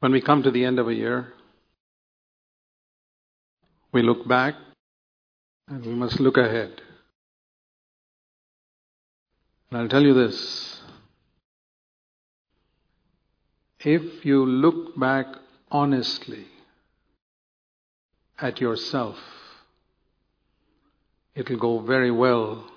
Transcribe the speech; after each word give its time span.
When 0.00 0.12
we 0.12 0.20
come 0.20 0.42
to 0.42 0.50
the 0.50 0.64
end 0.64 0.78
of 0.78 0.88
a 0.88 0.94
year, 0.94 1.32
we 3.92 4.02
look 4.02 4.28
back 4.28 4.54
and 5.68 5.84
we 5.84 5.94
must 5.94 6.20
look 6.20 6.36
ahead. 6.36 6.82
And 9.70 9.80
I'll 9.80 9.88
tell 9.88 10.02
you 10.02 10.14
this 10.14 10.80
if 13.80 14.24
you 14.24 14.44
look 14.44 14.98
back 14.98 15.26
honestly 15.70 16.46
at 18.38 18.60
yourself, 18.60 19.16
it'll 21.34 21.58
go 21.58 21.78
very 21.78 22.10
well 22.10 22.68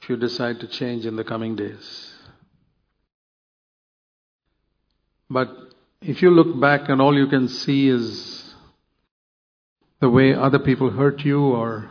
if 0.00 0.08
you 0.08 0.16
decide 0.16 0.60
to 0.60 0.68
change 0.68 1.06
in 1.06 1.16
the 1.16 1.24
coming 1.24 1.56
days. 1.56 2.14
But 5.30 5.71
if 6.04 6.20
you 6.20 6.30
look 6.30 6.58
back 6.60 6.88
and 6.88 7.00
all 7.00 7.16
you 7.16 7.28
can 7.28 7.48
see 7.48 7.88
is 7.88 8.54
the 10.00 10.10
way 10.10 10.34
other 10.34 10.58
people 10.58 10.90
hurt 10.90 11.20
you 11.20 11.40
or 11.40 11.88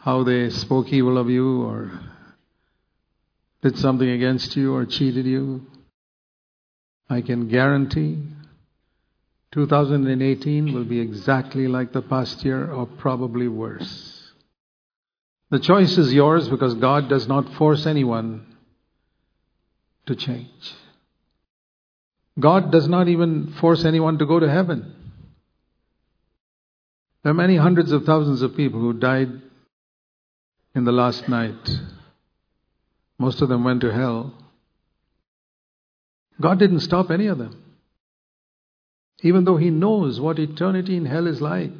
how 0.00 0.22
they 0.22 0.50
spoke 0.50 0.88
evil 0.88 1.18
of 1.18 1.28
you 1.28 1.62
or 1.62 1.90
did 3.62 3.76
something 3.76 4.08
against 4.08 4.56
you 4.56 4.74
or 4.74 4.86
cheated 4.86 5.26
you, 5.26 5.66
I 7.10 7.22
can 7.22 7.48
guarantee 7.48 8.22
2018 9.52 10.72
will 10.72 10.84
be 10.84 11.00
exactly 11.00 11.66
like 11.66 11.92
the 11.92 12.02
past 12.02 12.44
year 12.44 12.72
or 12.72 12.86
probably 12.86 13.48
worse. 13.48 14.32
The 15.50 15.58
choice 15.58 15.98
is 15.98 16.14
yours 16.14 16.48
because 16.48 16.74
God 16.74 17.08
does 17.08 17.26
not 17.26 17.52
force 17.54 17.84
anyone 17.84 18.51
to 20.06 20.16
change. 20.16 20.74
God 22.38 22.72
does 22.72 22.88
not 22.88 23.08
even 23.08 23.52
force 23.60 23.84
anyone 23.84 24.18
to 24.18 24.26
go 24.26 24.40
to 24.40 24.50
heaven. 24.50 24.94
There 27.22 27.30
are 27.30 27.34
many 27.34 27.56
hundreds 27.56 27.92
of 27.92 28.04
thousands 28.04 28.42
of 28.42 28.56
people 28.56 28.80
who 28.80 28.94
died 28.94 29.28
in 30.74 30.84
the 30.84 30.92
last 30.92 31.28
night. 31.28 31.70
Most 33.18 33.42
of 33.42 33.48
them 33.48 33.62
went 33.64 33.82
to 33.82 33.92
hell. 33.92 34.34
God 36.40 36.58
didn't 36.58 36.80
stop 36.80 37.10
any 37.10 37.26
of 37.26 37.38
them. 37.38 37.62
Even 39.22 39.44
though 39.44 39.58
He 39.58 39.70
knows 39.70 40.20
what 40.20 40.40
eternity 40.40 40.96
in 40.96 41.04
hell 41.04 41.28
is 41.28 41.40
like, 41.40 41.70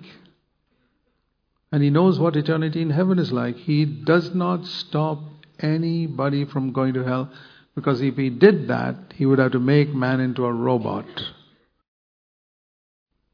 and 1.72 1.82
He 1.82 1.90
knows 1.90 2.20
what 2.20 2.36
eternity 2.36 2.82
in 2.82 2.90
heaven 2.90 3.18
is 3.18 3.32
like, 3.32 3.56
He 3.56 3.84
does 3.84 4.32
not 4.34 4.66
stop 4.66 5.18
anybody 5.58 6.44
from 6.44 6.72
going 6.72 6.94
to 6.94 7.02
hell 7.02 7.32
because 7.74 8.02
if 8.02 8.16
he 8.16 8.30
did 8.30 8.68
that, 8.68 8.96
he 9.14 9.26
would 9.26 9.38
have 9.38 9.52
to 9.52 9.60
make 9.60 9.94
man 9.94 10.20
into 10.20 10.44
a 10.44 10.52
robot. 10.52 11.06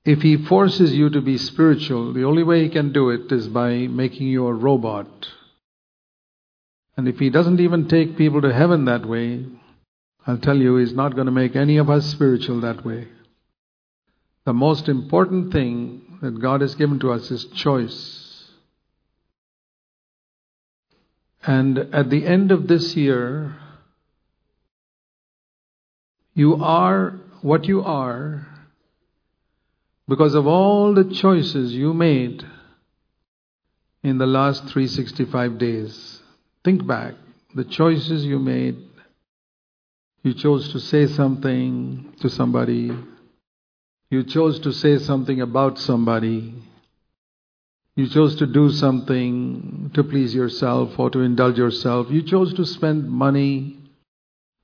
If 0.05 0.23
he 0.23 0.37
forces 0.37 0.95
you 0.95 1.11
to 1.11 1.21
be 1.21 1.37
spiritual, 1.37 2.13
the 2.13 2.25
only 2.25 2.43
way 2.43 2.63
he 2.63 2.69
can 2.69 2.93
do 2.93 3.11
it 3.11 3.31
is 3.31 3.49
by 3.49 3.89
making 3.89 4.29
you 4.29 4.47
a 4.47 4.55
robot. 4.55 5.29
And 6.97 7.07
if 7.07 7.19
he 7.19 7.31
doesn't 7.31 7.61
even 7.61 7.89
take 7.89 8.17
people 8.17 8.41
to 8.43 8.53
heaven 8.53 8.87
that 8.87 9.07
way, 9.07 9.45
I'll 10.27 10.39
tell 10.39 10.57
you, 10.57 10.77
he's 10.77 10.93
not 10.93 11.15
going 11.15 11.27
to 11.27 11.33
make 11.33 11.57
any 11.57 11.77
of 11.77 11.91
us 11.91 12.07
spiritual 12.07 12.61
that 12.61 12.85
way. 12.85 13.09
The 14.45 14.53
most 14.53 14.89
important 14.89 15.53
thing 15.53 16.19
that 16.23 16.41
God 16.41 16.61
has 16.61 16.75
given 16.75 16.99
to 17.01 17.13
us 17.13 17.31
is 17.31 17.45
choice. 17.47 18.49
And 21.43 21.79
at 21.79 22.11
the 22.11 22.27
end 22.27 22.51
of 22.51 22.67
this 22.67 22.97
year, 22.97 23.57
you 26.39 26.55
are 26.63 27.19
what 27.43 27.65
you 27.65 27.83
are 27.83 28.47
because 30.07 30.37
of 30.37 30.47
all 30.47 30.95
the 30.95 31.13
choices 31.13 31.73
you 31.73 31.93
made 31.93 32.45
in 34.05 34.19
the 34.19 34.27
last 34.27 34.61
365 34.69 35.59
days. 35.59 36.23
Think 36.65 36.87
back. 36.87 37.15
The 37.57 37.65
choices 37.65 38.25
you 38.25 38.39
made. 38.39 38.77
You 40.23 40.33
chose 40.33 40.71
to 40.75 40.79
say 40.79 41.09
something 41.09 42.15
to 42.21 42.31
somebody. 42.31 42.93
You 44.09 44.23
chose 44.23 44.61
to 44.61 44.73
say 44.73 44.99
something 44.99 45.41
about 45.41 45.77
somebody. 45.77 46.55
You 47.97 48.09
chose 48.09 48.37
to 48.37 48.47
do 48.47 48.71
something 48.71 49.91
to 49.93 50.05
please 50.05 50.37
yourself 50.37 51.01
or 51.01 51.11
to 51.11 51.19
indulge 51.19 51.59
yourself. 51.59 52.07
You 52.11 52.23
chose 52.23 52.55
to 52.55 52.65
spend 52.65 53.11
money 53.11 53.78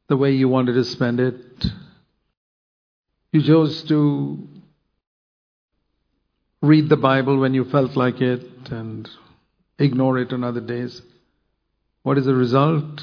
the 0.08 0.16
way 0.16 0.32
you 0.32 0.48
wanted 0.48 0.74
to 0.74 0.84
spend 0.84 1.20
it. 1.20 1.64
You 3.32 3.42
chose 3.42 3.82
to 3.84 4.46
read 6.62 6.88
the 6.88 6.96
Bible 6.96 7.38
when 7.38 7.54
you 7.54 7.64
felt 7.64 7.96
like 7.96 8.20
it 8.20 8.42
and 8.70 9.08
ignore 9.78 10.18
it 10.18 10.32
on 10.32 10.44
other 10.44 10.60
days. 10.60 11.02
What 12.02 12.18
is 12.18 12.26
the 12.26 12.34
result? 12.34 13.02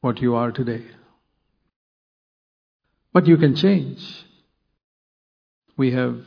What 0.00 0.20
you 0.20 0.36
are 0.36 0.52
today. 0.52 0.84
But 3.12 3.26
you 3.26 3.36
can 3.36 3.56
change. 3.56 3.98
We 5.76 5.92
have 5.92 6.20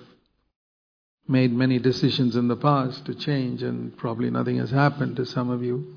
made 1.27 1.53
many 1.53 1.79
decisions 1.79 2.35
in 2.35 2.47
the 2.47 2.55
past 2.55 3.05
to 3.05 3.15
change, 3.15 3.63
and 3.63 3.95
probably 3.95 4.29
nothing 4.29 4.57
has 4.57 4.71
happened 4.71 5.15
to 5.15 5.25
some 5.25 5.49
of 5.49 5.63
you. 5.63 5.95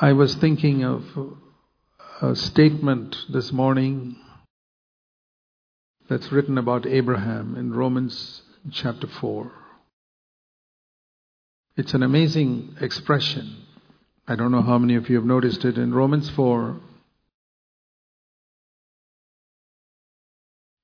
I 0.00 0.12
was 0.12 0.34
thinking 0.34 0.82
of 0.82 1.04
a 2.20 2.34
statement 2.34 3.16
this 3.32 3.52
morning 3.52 4.16
that's 6.08 6.32
written 6.32 6.58
about 6.58 6.84
Abraham 6.84 7.54
in 7.54 7.72
Romans 7.72 8.42
chapter 8.72 9.06
4. 9.06 9.52
It's 11.76 11.94
an 11.94 12.02
amazing 12.02 12.74
expression. 12.80 13.54
I 14.26 14.34
don't 14.34 14.50
know 14.50 14.62
how 14.62 14.78
many 14.78 14.96
of 14.96 15.08
you 15.08 15.14
have 15.14 15.24
noticed 15.24 15.64
it 15.64 15.78
in 15.78 15.94
Romans 15.94 16.28
4. 16.30 16.80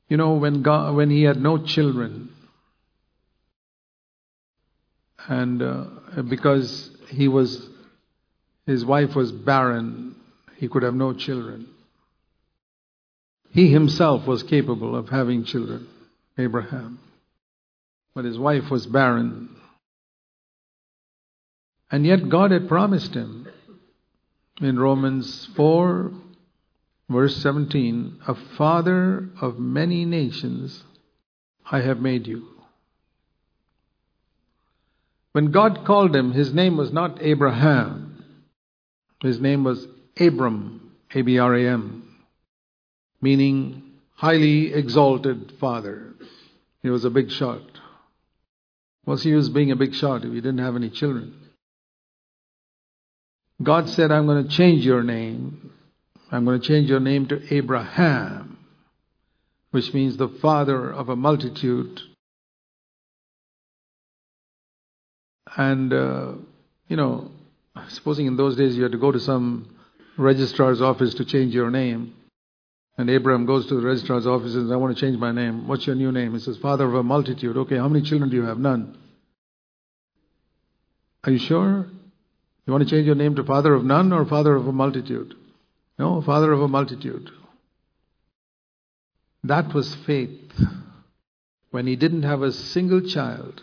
You 0.08 0.16
know, 0.16 0.34
when, 0.34 0.62
God, 0.62 0.94
when 0.94 1.10
he 1.10 1.24
had 1.24 1.42
no 1.42 1.58
children, 1.58 2.30
and 5.26 5.60
uh, 5.60 5.84
because 6.28 6.92
he 7.08 7.26
was 7.26 7.69
his 8.66 8.84
wife 8.84 9.14
was 9.14 9.32
barren. 9.32 10.14
He 10.56 10.68
could 10.68 10.82
have 10.82 10.94
no 10.94 11.12
children. 11.12 11.66
He 13.50 13.70
himself 13.70 14.26
was 14.26 14.42
capable 14.42 14.94
of 14.94 15.08
having 15.08 15.44
children, 15.44 15.88
Abraham. 16.38 17.00
But 18.14 18.24
his 18.24 18.38
wife 18.38 18.70
was 18.70 18.86
barren. 18.86 19.56
And 21.90 22.06
yet 22.06 22.28
God 22.28 22.52
had 22.52 22.68
promised 22.68 23.14
him 23.14 23.48
in 24.60 24.78
Romans 24.78 25.48
4, 25.56 26.12
verse 27.08 27.36
17, 27.38 28.20
a 28.28 28.34
father 28.56 29.30
of 29.40 29.58
many 29.58 30.04
nations 30.04 30.84
I 31.70 31.80
have 31.80 31.98
made 31.98 32.26
you. 32.26 32.46
When 35.32 35.50
God 35.50 35.84
called 35.84 36.14
him, 36.14 36.32
his 36.32 36.52
name 36.52 36.76
was 36.76 36.92
not 36.92 37.22
Abraham. 37.22 38.09
His 39.22 39.40
name 39.40 39.64
was 39.64 39.86
Abram, 40.18 40.92
A 41.14 41.22
B 41.22 41.38
R 41.38 41.54
A 41.54 41.68
M, 41.68 42.16
meaning 43.20 43.82
highly 44.14 44.72
exalted 44.72 45.52
father. 45.60 46.14
He 46.82 46.90
was 46.90 47.04
a 47.04 47.10
big 47.10 47.30
shot. 47.30 47.62
What's 49.04 49.22
he 49.22 49.30
use 49.30 49.48
being 49.48 49.70
a 49.70 49.76
big 49.76 49.94
shot 49.94 50.24
if 50.24 50.32
he 50.32 50.40
didn't 50.40 50.58
have 50.58 50.76
any 50.76 50.90
children? 50.90 51.34
God 53.62 53.88
said, 53.90 54.10
I'm 54.10 54.26
going 54.26 54.42
to 54.42 54.48
change 54.48 54.86
your 54.86 55.02
name. 55.02 55.72
I'm 56.32 56.44
going 56.44 56.60
to 56.60 56.66
change 56.66 56.88
your 56.88 57.00
name 57.00 57.26
to 57.28 57.54
Abraham, 57.54 58.58
which 59.70 59.92
means 59.92 60.16
the 60.16 60.28
father 60.28 60.90
of 60.90 61.08
a 61.08 61.16
multitude. 61.16 62.00
And, 65.56 65.92
uh, 65.92 66.32
you 66.88 66.96
know, 66.96 67.32
Supposing 67.88 68.26
in 68.26 68.36
those 68.36 68.56
days 68.56 68.76
you 68.76 68.82
had 68.82 68.92
to 68.92 68.98
go 68.98 69.12
to 69.12 69.20
some 69.20 69.76
registrar's 70.16 70.82
office 70.82 71.14
to 71.14 71.24
change 71.24 71.54
your 71.54 71.70
name. 71.70 72.14
And 72.98 73.08
Abraham 73.08 73.46
goes 73.46 73.66
to 73.66 73.74
the 73.74 73.86
registrar's 73.86 74.26
office 74.26 74.54
and 74.54 74.64
says, 74.64 74.72
I 74.72 74.76
want 74.76 74.96
to 74.96 75.00
change 75.00 75.18
my 75.18 75.32
name. 75.32 75.66
What's 75.66 75.86
your 75.86 75.96
new 75.96 76.12
name? 76.12 76.34
He 76.34 76.40
says, 76.40 76.58
Father 76.58 76.86
of 76.86 76.94
a 76.94 77.02
multitude. 77.02 77.56
Okay, 77.56 77.78
how 77.78 77.88
many 77.88 78.04
children 78.04 78.30
do 78.30 78.36
you 78.36 78.44
have? 78.44 78.58
None. 78.58 78.98
Are 81.24 81.32
you 81.32 81.38
sure? 81.38 81.86
You 82.66 82.72
want 82.72 82.84
to 82.84 82.90
change 82.90 83.06
your 83.06 83.14
name 83.14 83.34
to 83.36 83.44
Father 83.44 83.74
of 83.74 83.84
none 83.84 84.12
or 84.12 84.26
Father 84.26 84.54
of 84.54 84.66
a 84.66 84.72
multitude? 84.72 85.34
No, 85.98 86.20
Father 86.22 86.52
of 86.52 86.60
a 86.60 86.68
multitude. 86.68 87.30
That 89.44 89.72
was 89.72 89.94
faith. 90.06 90.52
When 91.70 91.86
he 91.86 91.96
didn't 91.96 92.24
have 92.24 92.42
a 92.42 92.52
single 92.52 93.00
child, 93.00 93.62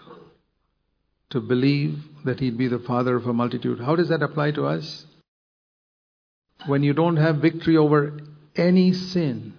to 1.30 1.42
believe 1.42 2.00
that 2.26 2.40
he'd 2.40 2.58
be 2.58 2.68
the 2.68 2.80
father 2.80 3.16
of 3.16 3.28
a 3.28 3.34
multitude. 3.34 3.80
How 3.80 3.96
does 3.96 4.10
that 4.10 4.24
apply 4.24 4.52
to 4.52 4.66
us? 4.66 5.06
when 6.66 6.84
you 6.84 6.94
don't 6.94 7.18
have 7.18 7.38
victory 7.38 7.78
over 7.78 8.20
any 8.56 8.92
sin, 8.92 9.54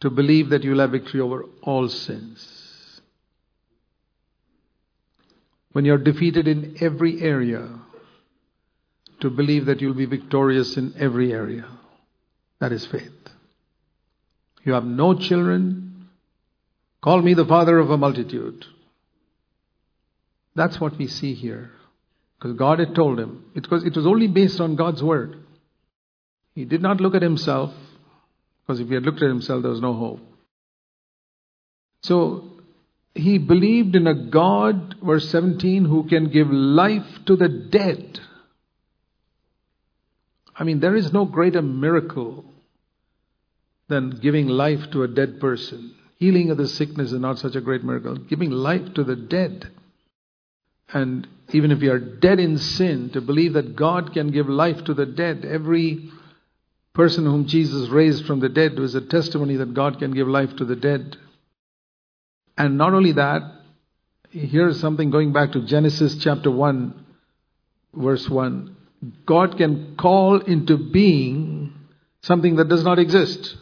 to 0.00 0.10
believe 0.10 0.50
that 0.50 0.62
you'll 0.62 0.78
have 0.78 0.92
victory 0.92 1.20
over 1.20 1.44
all 1.62 1.88
sins. 1.88 3.00
When 5.72 5.84
you're 5.84 5.98
defeated 5.98 6.48
in 6.48 6.76
every 6.80 7.20
area, 7.20 7.68
to 9.20 9.30
believe 9.30 9.66
that 9.66 9.80
you'll 9.80 9.94
be 9.94 10.06
victorious 10.06 10.76
in 10.76 10.94
every 10.98 11.32
area. 11.32 11.66
That 12.60 12.72
is 12.72 12.86
faith. 12.86 13.12
You 14.64 14.72
have 14.72 14.84
no 14.84 15.14
children. 15.14 16.08
Call 17.02 17.20
me 17.22 17.34
the 17.34 17.44
father 17.44 17.78
of 17.78 17.90
a 17.90 17.98
multitude. 17.98 18.64
That's 20.58 20.80
what 20.80 20.98
we 20.98 21.06
see 21.06 21.34
here. 21.34 21.70
Because 22.36 22.56
God 22.58 22.80
had 22.80 22.94
told 22.94 23.20
him. 23.20 23.44
Because 23.54 23.84
it 23.84 23.94
was 23.94 24.06
only 24.06 24.26
based 24.26 24.60
on 24.60 24.74
God's 24.74 25.02
word. 25.02 25.36
He 26.54 26.64
did 26.64 26.82
not 26.82 27.00
look 27.00 27.14
at 27.14 27.22
himself, 27.22 27.72
because 28.60 28.80
if 28.80 28.88
he 28.88 28.94
had 28.94 29.04
looked 29.04 29.22
at 29.22 29.28
himself, 29.28 29.62
there 29.62 29.70
was 29.70 29.80
no 29.80 29.94
hope. 29.94 30.20
So 32.02 32.50
he 33.14 33.38
believed 33.38 33.94
in 33.94 34.08
a 34.08 34.14
God, 34.14 34.96
verse 35.00 35.28
17, 35.30 35.84
who 35.84 36.08
can 36.08 36.30
give 36.30 36.50
life 36.50 37.06
to 37.26 37.36
the 37.36 37.48
dead. 37.48 38.18
I 40.56 40.64
mean, 40.64 40.80
there 40.80 40.96
is 40.96 41.12
no 41.12 41.24
greater 41.24 41.62
miracle 41.62 42.44
than 43.86 44.18
giving 44.20 44.48
life 44.48 44.90
to 44.90 45.04
a 45.04 45.08
dead 45.08 45.38
person. 45.40 45.94
Healing 46.16 46.50
of 46.50 46.56
the 46.56 46.66
sickness 46.66 47.12
is 47.12 47.20
not 47.20 47.38
such 47.38 47.54
a 47.54 47.60
great 47.60 47.84
miracle. 47.84 48.16
Giving 48.16 48.50
life 48.50 48.94
to 48.94 49.04
the 49.04 49.14
dead. 49.14 49.70
And 50.92 51.26
even 51.52 51.70
if 51.70 51.80
we 51.80 51.88
are 51.88 51.98
dead 51.98 52.40
in 52.40 52.58
sin, 52.58 53.10
to 53.10 53.20
believe 53.20 53.54
that 53.54 53.76
God 53.76 54.12
can 54.12 54.30
give 54.30 54.48
life 54.48 54.84
to 54.84 54.94
the 54.94 55.06
dead. 55.06 55.44
Every 55.44 56.10
person 56.94 57.24
whom 57.24 57.46
Jesus 57.46 57.88
raised 57.90 58.26
from 58.26 58.40
the 58.40 58.48
dead 58.48 58.78
was 58.78 58.94
a 58.94 59.00
testimony 59.00 59.56
that 59.56 59.74
God 59.74 59.98
can 59.98 60.12
give 60.12 60.28
life 60.28 60.56
to 60.56 60.64
the 60.64 60.76
dead. 60.76 61.16
And 62.56 62.76
not 62.76 62.92
only 62.92 63.12
that, 63.12 63.42
here's 64.30 64.80
something 64.80 65.10
going 65.10 65.32
back 65.32 65.52
to 65.52 65.64
Genesis 65.64 66.16
chapter 66.16 66.50
1, 66.50 67.06
verse 67.94 68.28
1. 68.28 68.76
God 69.24 69.56
can 69.56 69.96
call 69.96 70.40
into 70.40 70.76
being 70.76 71.72
something 72.22 72.56
that 72.56 72.68
does 72.68 72.84
not 72.84 72.98
exist. 72.98 73.56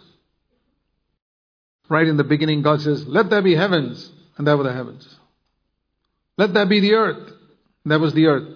Right 1.89 2.07
in 2.07 2.17
the 2.17 2.25
beginning, 2.25 2.63
God 2.63 2.81
says, 2.81 3.07
Let 3.07 3.31
there 3.31 3.43
be 3.43 3.55
heavens, 3.55 4.11
and 4.39 4.47
there 4.47 4.57
were 4.57 4.65
the 4.65 4.73
heavens. 4.73 5.16
Let 6.39 6.53
there 6.53 6.67
be 6.67 6.81
the 6.81 6.95
earth, 6.95 7.33
there 7.85 7.99
was 7.99 8.15
the 8.15 8.27
earth. 8.27 8.49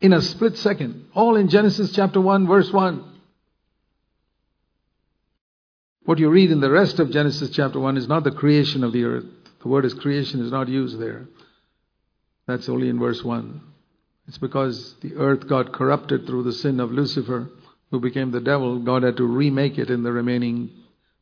In 0.00 0.12
a 0.12 0.20
split 0.20 0.56
second, 0.56 1.06
all 1.14 1.36
in 1.36 1.48
Genesis 1.48 1.92
chapter 1.92 2.20
1, 2.20 2.46
verse 2.46 2.72
1. 2.72 3.04
What 6.04 6.18
you 6.18 6.28
read 6.28 6.50
in 6.50 6.60
the 6.60 6.70
rest 6.70 6.98
of 6.98 7.12
Genesis 7.12 7.50
chapter 7.50 7.78
1 7.78 7.96
is 7.96 8.08
not 8.08 8.24
the 8.24 8.32
creation 8.32 8.82
of 8.82 8.92
the 8.92 9.04
earth. 9.04 9.24
The 9.62 9.68
word 9.68 9.84
is 9.84 9.94
creation 9.94 10.44
is 10.44 10.50
not 10.50 10.68
used 10.68 10.98
there. 10.98 11.26
That's 12.46 12.68
only 12.68 12.88
in 12.88 12.98
verse 12.98 13.22
1. 13.22 13.60
It's 14.26 14.38
because 14.38 14.94
the 15.00 15.14
earth 15.14 15.48
got 15.48 15.72
corrupted 15.72 16.26
through 16.26 16.42
the 16.42 16.52
sin 16.52 16.80
of 16.80 16.90
Lucifer, 16.90 17.48
who 17.90 18.00
became 18.00 18.32
the 18.32 18.40
devil. 18.40 18.80
God 18.80 19.04
had 19.04 19.16
to 19.18 19.26
remake 19.26 19.78
it 19.78 19.90
in 19.90 20.02
the 20.02 20.12
remaining 20.12 20.70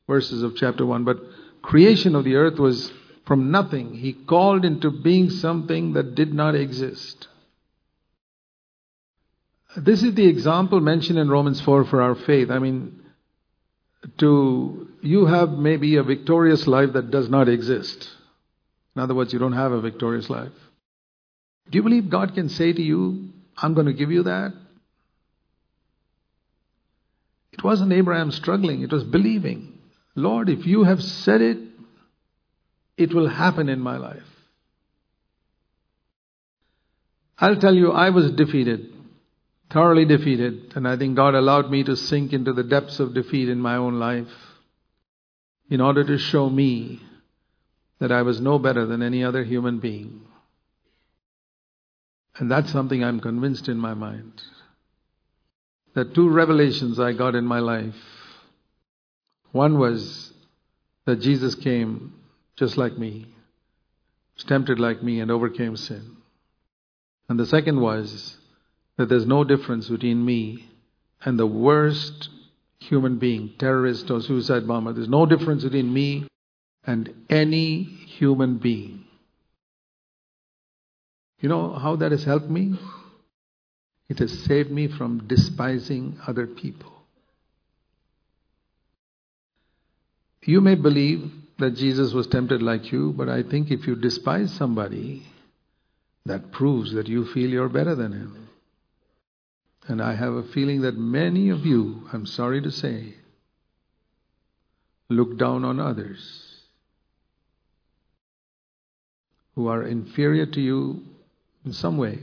verses 0.06 0.42
of 0.42 0.56
chapter 0.56 0.86
1. 0.86 1.04
But 1.04 1.18
creation 1.60 2.14
of 2.14 2.24
the 2.24 2.36
earth 2.36 2.58
was 2.58 2.90
from 3.26 3.50
nothing. 3.50 3.94
He 3.94 4.12
called 4.12 4.64
into 4.64 4.90
being 4.90 5.30
something 5.30 5.92
that 5.94 6.14
did 6.14 6.34
not 6.34 6.54
exist. 6.54 7.28
This 9.76 10.02
is 10.02 10.14
the 10.14 10.26
example 10.26 10.80
mentioned 10.80 11.18
in 11.18 11.28
Romans 11.28 11.60
4 11.60 11.84
for 11.84 12.02
our 12.02 12.14
faith. 12.14 12.50
I 12.50 12.58
mean, 12.58 13.00
to 14.18 14.88
you 15.02 15.26
have 15.26 15.50
maybe 15.50 15.96
a 15.96 16.02
victorious 16.02 16.66
life 16.66 16.94
that 16.94 17.10
does 17.10 17.28
not 17.28 17.48
exist. 17.48 18.08
In 18.96 19.02
other 19.02 19.14
words, 19.14 19.32
you 19.32 19.38
don't 19.38 19.52
have 19.52 19.72
a 19.72 19.80
victorious 19.80 20.28
life. 20.28 20.52
Do 21.70 21.76
you 21.78 21.82
believe 21.82 22.10
God 22.10 22.34
can 22.34 22.48
say 22.48 22.72
to 22.72 22.82
you, 22.82 23.28
I'm 23.56 23.74
going 23.74 23.86
to 23.86 23.92
give 23.92 24.10
you 24.10 24.24
that? 24.24 24.52
It 27.52 27.62
wasn't 27.62 27.92
Abraham 27.92 28.32
struggling, 28.32 28.82
it 28.82 28.92
was 28.92 29.04
believing. 29.04 29.78
Lord, 30.16 30.48
if 30.48 30.66
you 30.66 30.84
have 30.84 31.02
said 31.02 31.40
it, 31.40 31.58
it 33.00 33.14
will 33.14 33.28
happen 33.28 33.68
in 33.68 33.80
my 33.80 33.96
life. 33.96 34.22
I'll 37.38 37.56
tell 37.56 37.74
you, 37.74 37.92
I 37.92 38.10
was 38.10 38.30
defeated, 38.32 38.92
thoroughly 39.72 40.04
defeated, 40.04 40.72
and 40.76 40.86
I 40.86 40.98
think 40.98 41.16
God 41.16 41.34
allowed 41.34 41.70
me 41.70 41.82
to 41.84 41.96
sink 41.96 42.34
into 42.34 42.52
the 42.52 42.62
depths 42.62 43.00
of 43.00 43.14
defeat 43.14 43.48
in 43.48 43.58
my 43.58 43.76
own 43.76 43.98
life 43.98 44.28
in 45.70 45.80
order 45.80 46.04
to 46.04 46.18
show 46.18 46.50
me 46.50 47.00
that 47.98 48.12
I 48.12 48.22
was 48.22 48.40
no 48.40 48.58
better 48.58 48.84
than 48.84 49.02
any 49.02 49.24
other 49.24 49.44
human 49.44 49.78
being. 49.78 50.20
And 52.36 52.50
that's 52.50 52.70
something 52.70 53.02
I'm 53.02 53.20
convinced 53.20 53.68
in 53.68 53.78
my 53.78 53.94
mind. 53.94 54.42
The 55.94 56.04
two 56.04 56.28
revelations 56.28 57.00
I 57.00 57.12
got 57.12 57.34
in 57.34 57.44
my 57.44 57.60
life. 57.60 57.94
One 59.52 59.78
was 59.78 60.32
that 61.06 61.20
Jesus 61.20 61.54
came 61.54 62.19
just 62.60 62.76
like 62.76 62.98
me, 62.98 63.26
was 64.36 64.44
tempted 64.44 64.78
like 64.78 65.02
me, 65.02 65.18
and 65.18 65.30
overcame 65.30 65.76
sin. 65.76 66.18
And 67.26 67.40
the 67.40 67.46
second 67.46 67.80
was 67.80 68.36
that 68.98 69.08
there's 69.08 69.26
no 69.26 69.44
difference 69.44 69.88
between 69.88 70.22
me 70.22 70.68
and 71.24 71.38
the 71.38 71.46
worst 71.46 72.28
human 72.78 73.18
being, 73.18 73.54
terrorist 73.58 74.10
or 74.10 74.20
suicide 74.20 74.68
bomber. 74.68 74.92
There's 74.92 75.08
no 75.08 75.24
difference 75.24 75.64
between 75.64 75.90
me 75.92 76.28
and 76.84 77.14
any 77.30 77.82
human 77.82 78.58
being. 78.58 79.04
You 81.38 81.48
know 81.48 81.72
how 81.72 81.96
that 81.96 82.12
has 82.12 82.24
helped 82.24 82.50
me? 82.50 82.78
It 84.10 84.18
has 84.18 84.38
saved 84.44 84.70
me 84.70 84.86
from 84.86 85.26
despising 85.26 86.18
other 86.26 86.46
people. 86.46 86.92
You 90.42 90.60
may 90.60 90.74
believe 90.74 91.39
that 91.60 91.76
Jesus 91.76 92.12
was 92.12 92.26
tempted 92.26 92.62
like 92.62 92.90
you, 92.92 93.14
but 93.16 93.28
I 93.28 93.42
think 93.42 93.70
if 93.70 93.86
you 93.86 93.94
despise 93.94 94.52
somebody, 94.52 95.26
that 96.26 96.52
proves 96.52 96.92
that 96.92 97.08
you 97.08 97.24
feel 97.26 97.50
you're 97.50 97.68
better 97.68 97.94
than 97.94 98.12
him. 98.12 98.48
And 99.86 100.02
I 100.02 100.14
have 100.14 100.34
a 100.34 100.42
feeling 100.42 100.82
that 100.82 100.96
many 100.96 101.50
of 101.50 101.64
you, 101.64 102.08
I'm 102.12 102.26
sorry 102.26 102.60
to 102.62 102.70
say, 102.70 103.14
look 105.08 105.38
down 105.38 105.64
on 105.64 105.80
others 105.80 106.62
who 109.54 109.68
are 109.68 109.82
inferior 109.82 110.46
to 110.46 110.60
you 110.60 111.02
in 111.64 111.72
some 111.72 111.96
way. 111.96 112.18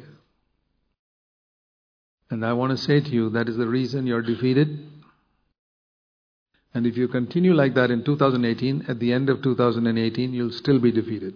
And 2.29 2.45
I 2.45 2.53
want 2.53 2.71
to 2.71 2.77
say 2.77 2.99
to 3.01 3.09
you 3.09 3.29
that 3.31 3.49
is 3.49 3.57
the 3.57 3.67
reason 3.67 4.07
you're 4.07 4.21
defeated. 4.21 4.87
And 6.77 6.85
if 6.85 6.95
you 6.95 7.07
continue 7.07 7.53
like 7.53 7.73
that 7.73 7.89
in 7.89 8.03
2018, 8.03 8.85
at 8.87 8.99
the 8.99 9.11
end 9.11 9.29
of 9.29 9.41
2018, 9.41 10.33
you'll 10.33 10.51
still 10.51 10.79
be 10.79 10.91
defeated. 10.91 11.33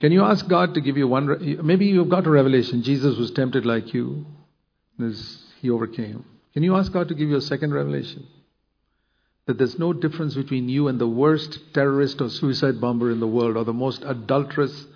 Can 0.00 0.12
you 0.12 0.22
ask 0.22 0.46
God 0.46 0.74
to 0.74 0.80
give 0.80 0.96
you 0.96 1.08
one? 1.08 1.60
Maybe 1.66 1.86
you've 1.86 2.08
got 2.08 2.26
a 2.26 2.30
revelation. 2.30 2.82
Jesus 2.82 3.18
was 3.18 3.30
tempted 3.32 3.66
like 3.66 3.92
you, 3.92 4.26
he 5.60 5.70
overcame. 5.70 6.24
Can 6.54 6.62
you 6.62 6.76
ask 6.76 6.92
God 6.92 7.08
to 7.08 7.14
give 7.14 7.28
you 7.28 7.36
a 7.36 7.42
second 7.42 7.74
revelation? 7.74 8.26
that 9.46 9.58
there's 9.58 9.78
no 9.78 9.92
difference 9.92 10.34
between 10.34 10.68
you 10.68 10.88
and 10.88 10.98
the 10.98 11.06
worst 11.06 11.72
terrorist 11.72 12.20
or 12.20 12.28
suicide 12.28 12.80
bomber 12.80 13.10
in 13.12 13.20
the 13.20 13.26
world 13.26 13.56
or 13.56 13.64
the 13.64 13.72
most 13.72 14.02
adulterous 14.04 14.86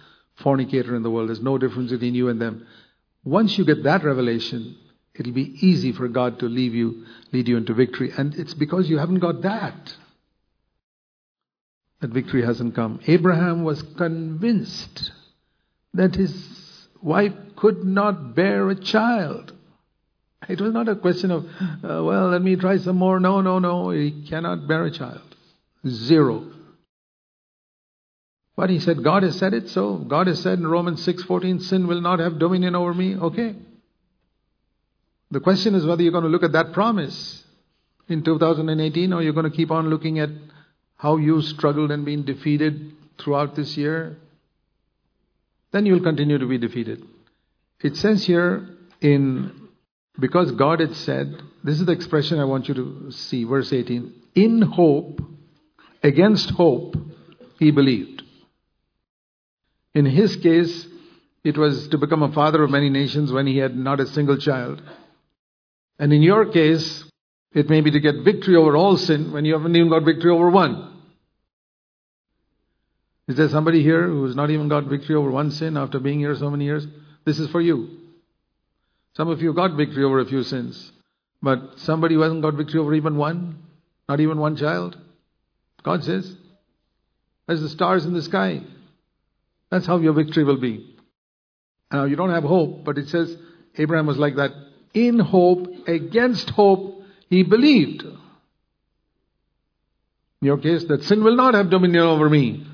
fornicator 0.43 0.97
in 0.97 1.03
the 1.03 1.11
world. 1.11 1.29
There's 1.29 1.41
no 1.41 1.57
difference 1.57 1.93
between 1.93 2.17
you 2.17 2.29
and 2.29 2.41
them. 2.41 2.67
Once 3.23 3.57
you 3.57 3.65
get 3.65 3.85
that 3.85 4.03
revelation, 4.03 4.77
it'll 5.15 5.33
be 5.33 5.57
easy 5.67 5.93
for 5.93 6.09
God 6.09 6.39
to 6.41 6.47
leave 6.47 6.75
you, 6.75 7.05
lead 7.33 7.49
you 7.49 7.57
into 7.57 7.75
victory. 7.75 8.11
And 8.17 8.35
it's 8.35 8.55
because 8.55 8.89
you 8.89 8.99
haven't 8.99 9.21
got 9.21 9.43
that 9.43 9.95
that 12.01 12.11
victory 12.11 12.45
hasn't 12.45 12.75
come. 12.75 13.01
Abraham 13.07 13.63
was 13.63 13.83
convinced 13.83 15.13
that 15.95 16.15
his 16.15 16.89
wife 17.03 17.35
could 17.57 17.85
not 17.85 18.35
bear 18.35 18.71
a 18.71 18.75
child. 18.75 19.53
It 20.49 20.61
was 20.61 20.73
not 20.73 20.89
a 20.89 20.97
question 20.97 21.31
of, 21.31 21.45
uh, 21.45 22.03
well, 22.03 22.31
let 22.31 22.43
me 22.43 22.57
try 22.57 22.79
some 22.79 22.97
more. 22.97 23.21
No, 23.21 23.43
no, 23.43 23.59
no. 23.59 23.91
He 23.91 24.25
cannot 24.27 24.67
bear 24.67 24.87
a 24.87 24.91
child. 24.91 25.21
Zero. 25.87 26.51
But 28.57 28.71
he 28.71 28.79
said, 28.79 29.05
God 29.05 29.23
has 29.23 29.39
said 29.39 29.55
it, 29.55 29.69
so 29.69 29.97
God 29.97 30.27
has 30.27 30.41
said 30.43 30.59
in 30.59 30.67
Romans 30.67 31.07
6:14, 31.07 31.63
sin 31.63 31.87
will 31.87 32.01
not 32.01 32.19
have 32.19 32.39
dominion 32.39 32.75
over 32.75 32.93
me. 32.93 33.17
Okay. 33.17 33.55
The 35.31 35.41
question 35.41 35.75
is 35.75 35.87
whether 35.87 36.03
you're 36.03 36.13
going 36.13 36.25
to 36.25 36.31
look 36.31 36.43
at 36.43 36.53
that 36.53 36.73
promise 36.73 37.45
in 38.09 38.25
2018 38.25 39.13
or 39.13 39.23
you're 39.23 39.33
going 39.33 39.51
to 39.51 39.57
keep 39.57 39.71
on 39.71 39.89
looking 39.89 40.19
at 40.19 40.31
how 40.97 41.17
you 41.17 41.41
struggled 41.43 41.91
and 41.91 42.05
been 42.05 42.25
defeated 42.25 42.93
throughout 43.19 43.55
this 43.55 43.77
year. 43.77 44.17
Then 45.73 45.87
you'll 45.87 46.03
continue 46.03 46.39
to 46.39 46.47
be 46.47 46.59
defeated. 46.59 47.05
It 47.81 47.97
says 47.97 48.27
here 48.27 48.69
in 49.01 49.69
Because 50.19 50.51
God 50.53 50.81
had 50.81 50.95
said, 50.97 51.41
this 51.63 51.79
is 51.79 51.87
the 51.87 51.93
expression 51.93 52.39
I 52.39 52.45
want 52.45 52.69
you 52.69 52.75
to 52.75 53.13
see, 53.13 53.45
verse 53.45 53.73
18. 53.73 54.13
In 54.35 54.63
hope, 54.63 55.21
against 56.03 56.51
hope, 56.51 56.97
he 57.59 57.71
believed. 57.71 58.23
In 59.95 60.05
his 60.07 60.37
case, 60.37 60.87
it 61.43 61.57
was 61.57 61.89
to 61.89 61.99
become 61.99 62.23
a 62.23 62.33
father 62.33 62.63
of 62.63 62.71
many 62.71 62.91
nations 62.91 63.33
when 63.33 63.47
he 63.47 63.59
had 63.59 63.77
not 63.77 64.01
a 64.01 64.07
single 64.07 64.37
child. 64.37 64.83
And 66.01 66.15
in 66.15 66.23
your 66.23 66.51
case, 66.51 67.05
it 67.53 67.69
may 67.69 67.83
be 67.83 67.91
to 67.91 68.01
get 68.01 68.25
victory 68.25 68.57
over 68.57 68.75
all 68.75 68.97
sin 68.97 69.33
when 69.33 69.45
you 69.45 69.53
haven't 69.53 69.77
even 69.77 69.91
got 69.91 70.03
victory 70.03 70.31
over 70.31 70.51
one. 70.51 71.03
Is 73.29 73.37
there 73.37 73.51
somebody 73.51 73.83
here 73.83 74.09
who 74.09 74.25
has 74.25 74.35
not 74.35 74.51
even 74.51 74.69
got 74.69 74.85
victory 74.87 75.15
over 75.15 75.31
one 75.31 75.51
sin 75.51 75.77
after 75.77 76.01
being 76.01 76.19
here 76.19 76.35
so 76.35 76.51
many 76.51 76.65
years? 76.65 76.87
This 77.27 77.39
is 77.39 77.51
for 77.51 77.61
you. 77.61 77.99
Some 79.15 79.29
of 79.29 79.43
you 79.43 79.53
got 79.53 79.77
victory 79.77 80.03
over 80.03 80.21
a 80.21 80.25
few 80.25 80.43
sins, 80.43 80.91
but 81.43 81.79
somebody 81.79 82.15
who 82.15 82.23
hasn't 82.23 82.43
got 82.43 82.55
victory 82.55 82.81
over 82.81 82.95
even 82.95 83.17
one, 83.17 83.63
not 84.09 84.21
even 84.21 84.39
one 84.39 84.57
child. 84.57 84.97
God 85.83 86.03
says, 86.03 86.35
as 87.47 87.61
the 87.61 87.69
stars 87.69 88.07
in 88.07 88.15
the 88.15 88.23
sky. 88.23 88.63
That's 89.71 89.87
how 89.87 89.99
your 89.99 90.15
victory 90.15 90.45
will 90.45 90.61
be. 90.61 90.97
Now, 91.93 92.05
you 92.05 92.17
don't 92.17 92.31
have 92.31 92.45
hope, 92.45 92.85
but 92.85 92.97
it 92.97 93.09
says 93.09 93.37
Abraham 93.77 94.07
was 94.07 94.17
like 94.17 94.37
that. 94.37 94.53
In 94.93 95.19
hope, 95.19 95.89
against 95.89 96.51
hope, 96.51 97.03
he 97.29 97.43
believed. 97.43 98.03
In 98.03 98.19
your 100.47 100.59
case, 100.59 100.85
that 100.85 101.05
sin 101.05 101.23
will 101.23 101.37
not 101.37 101.55
have 101.55 101.71
dominion 101.71 102.03
over 102.03 102.29
me. 102.29 102.67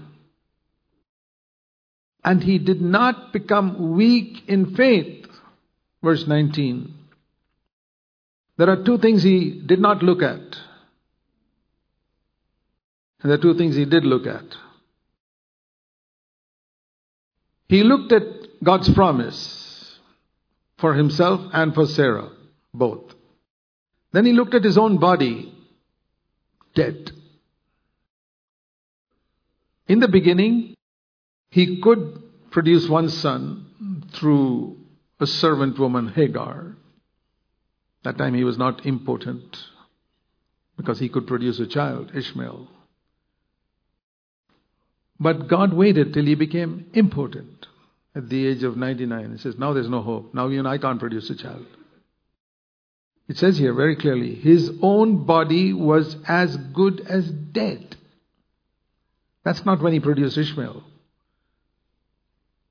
And 2.24 2.42
he 2.42 2.58
did 2.58 2.80
not 2.80 3.32
become 3.32 3.94
weak 3.96 4.48
in 4.48 4.74
faith. 4.74 5.26
Verse 6.02 6.26
19. 6.26 6.94
There 8.56 8.70
are 8.70 8.82
two 8.82 8.98
things 8.98 9.22
he 9.22 9.62
did 9.64 9.80
not 9.80 10.02
look 10.02 10.22
at. 10.22 10.40
And 13.20 13.30
there 13.30 13.34
are 13.34 13.42
two 13.42 13.56
things 13.56 13.76
he 13.76 13.84
did 13.84 14.04
look 14.04 14.26
at. 14.26 14.44
He 17.68 17.82
looked 17.82 18.12
at 18.12 18.22
God's 18.62 18.92
promise 18.94 19.65
for 20.78 20.94
himself 20.94 21.40
and 21.52 21.74
for 21.74 21.86
Sarah, 21.86 22.30
both. 22.72 23.14
Then 24.12 24.26
he 24.26 24.32
looked 24.32 24.54
at 24.54 24.64
his 24.64 24.78
own 24.78 24.98
body, 24.98 25.52
dead. 26.74 27.10
In 29.88 30.00
the 30.00 30.08
beginning, 30.08 30.74
he 31.50 31.80
could 31.80 32.22
produce 32.50 32.88
one 32.88 33.08
son 33.08 34.02
through 34.12 34.76
a 35.20 35.26
servant 35.26 35.78
woman, 35.78 36.08
Hagar. 36.08 36.76
That 38.04 38.18
time 38.18 38.34
he 38.34 38.44
was 38.44 38.58
not 38.58 38.86
impotent 38.86 39.56
because 40.76 40.98
he 40.98 41.08
could 41.08 41.26
produce 41.26 41.58
a 41.58 41.66
child, 41.66 42.12
Ishmael. 42.14 42.68
But 45.18 45.48
God 45.48 45.72
waited 45.72 46.12
till 46.12 46.26
he 46.26 46.34
became 46.34 46.90
impotent 46.92 47.66
at 48.16 48.28
the 48.28 48.46
age 48.46 48.62
of 48.64 48.76
99. 48.76 49.32
He 49.32 49.38
says, 49.38 49.56
Now 49.58 49.72
there's 49.72 49.88
no 49.88 50.02
hope. 50.02 50.34
Now 50.34 50.48
you 50.48 50.58
and 50.58 50.66
I 50.66 50.78
can't 50.78 50.98
produce 50.98 51.30
a 51.30 51.36
child. 51.36 51.66
It 53.28 53.36
says 53.36 53.58
here 53.58 53.74
very 53.74 53.96
clearly, 53.96 54.34
his 54.34 54.70
own 54.82 55.24
body 55.26 55.72
was 55.72 56.16
as 56.26 56.56
good 56.56 57.00
as 57.08 57.28
dead. 57.30 57.96
That's 59.44 59.64
not 59.64 59.82
when 59.82 59.92
he 59.92 60.00
produced 60.00 60.38
Ishmael. 60.38 60.82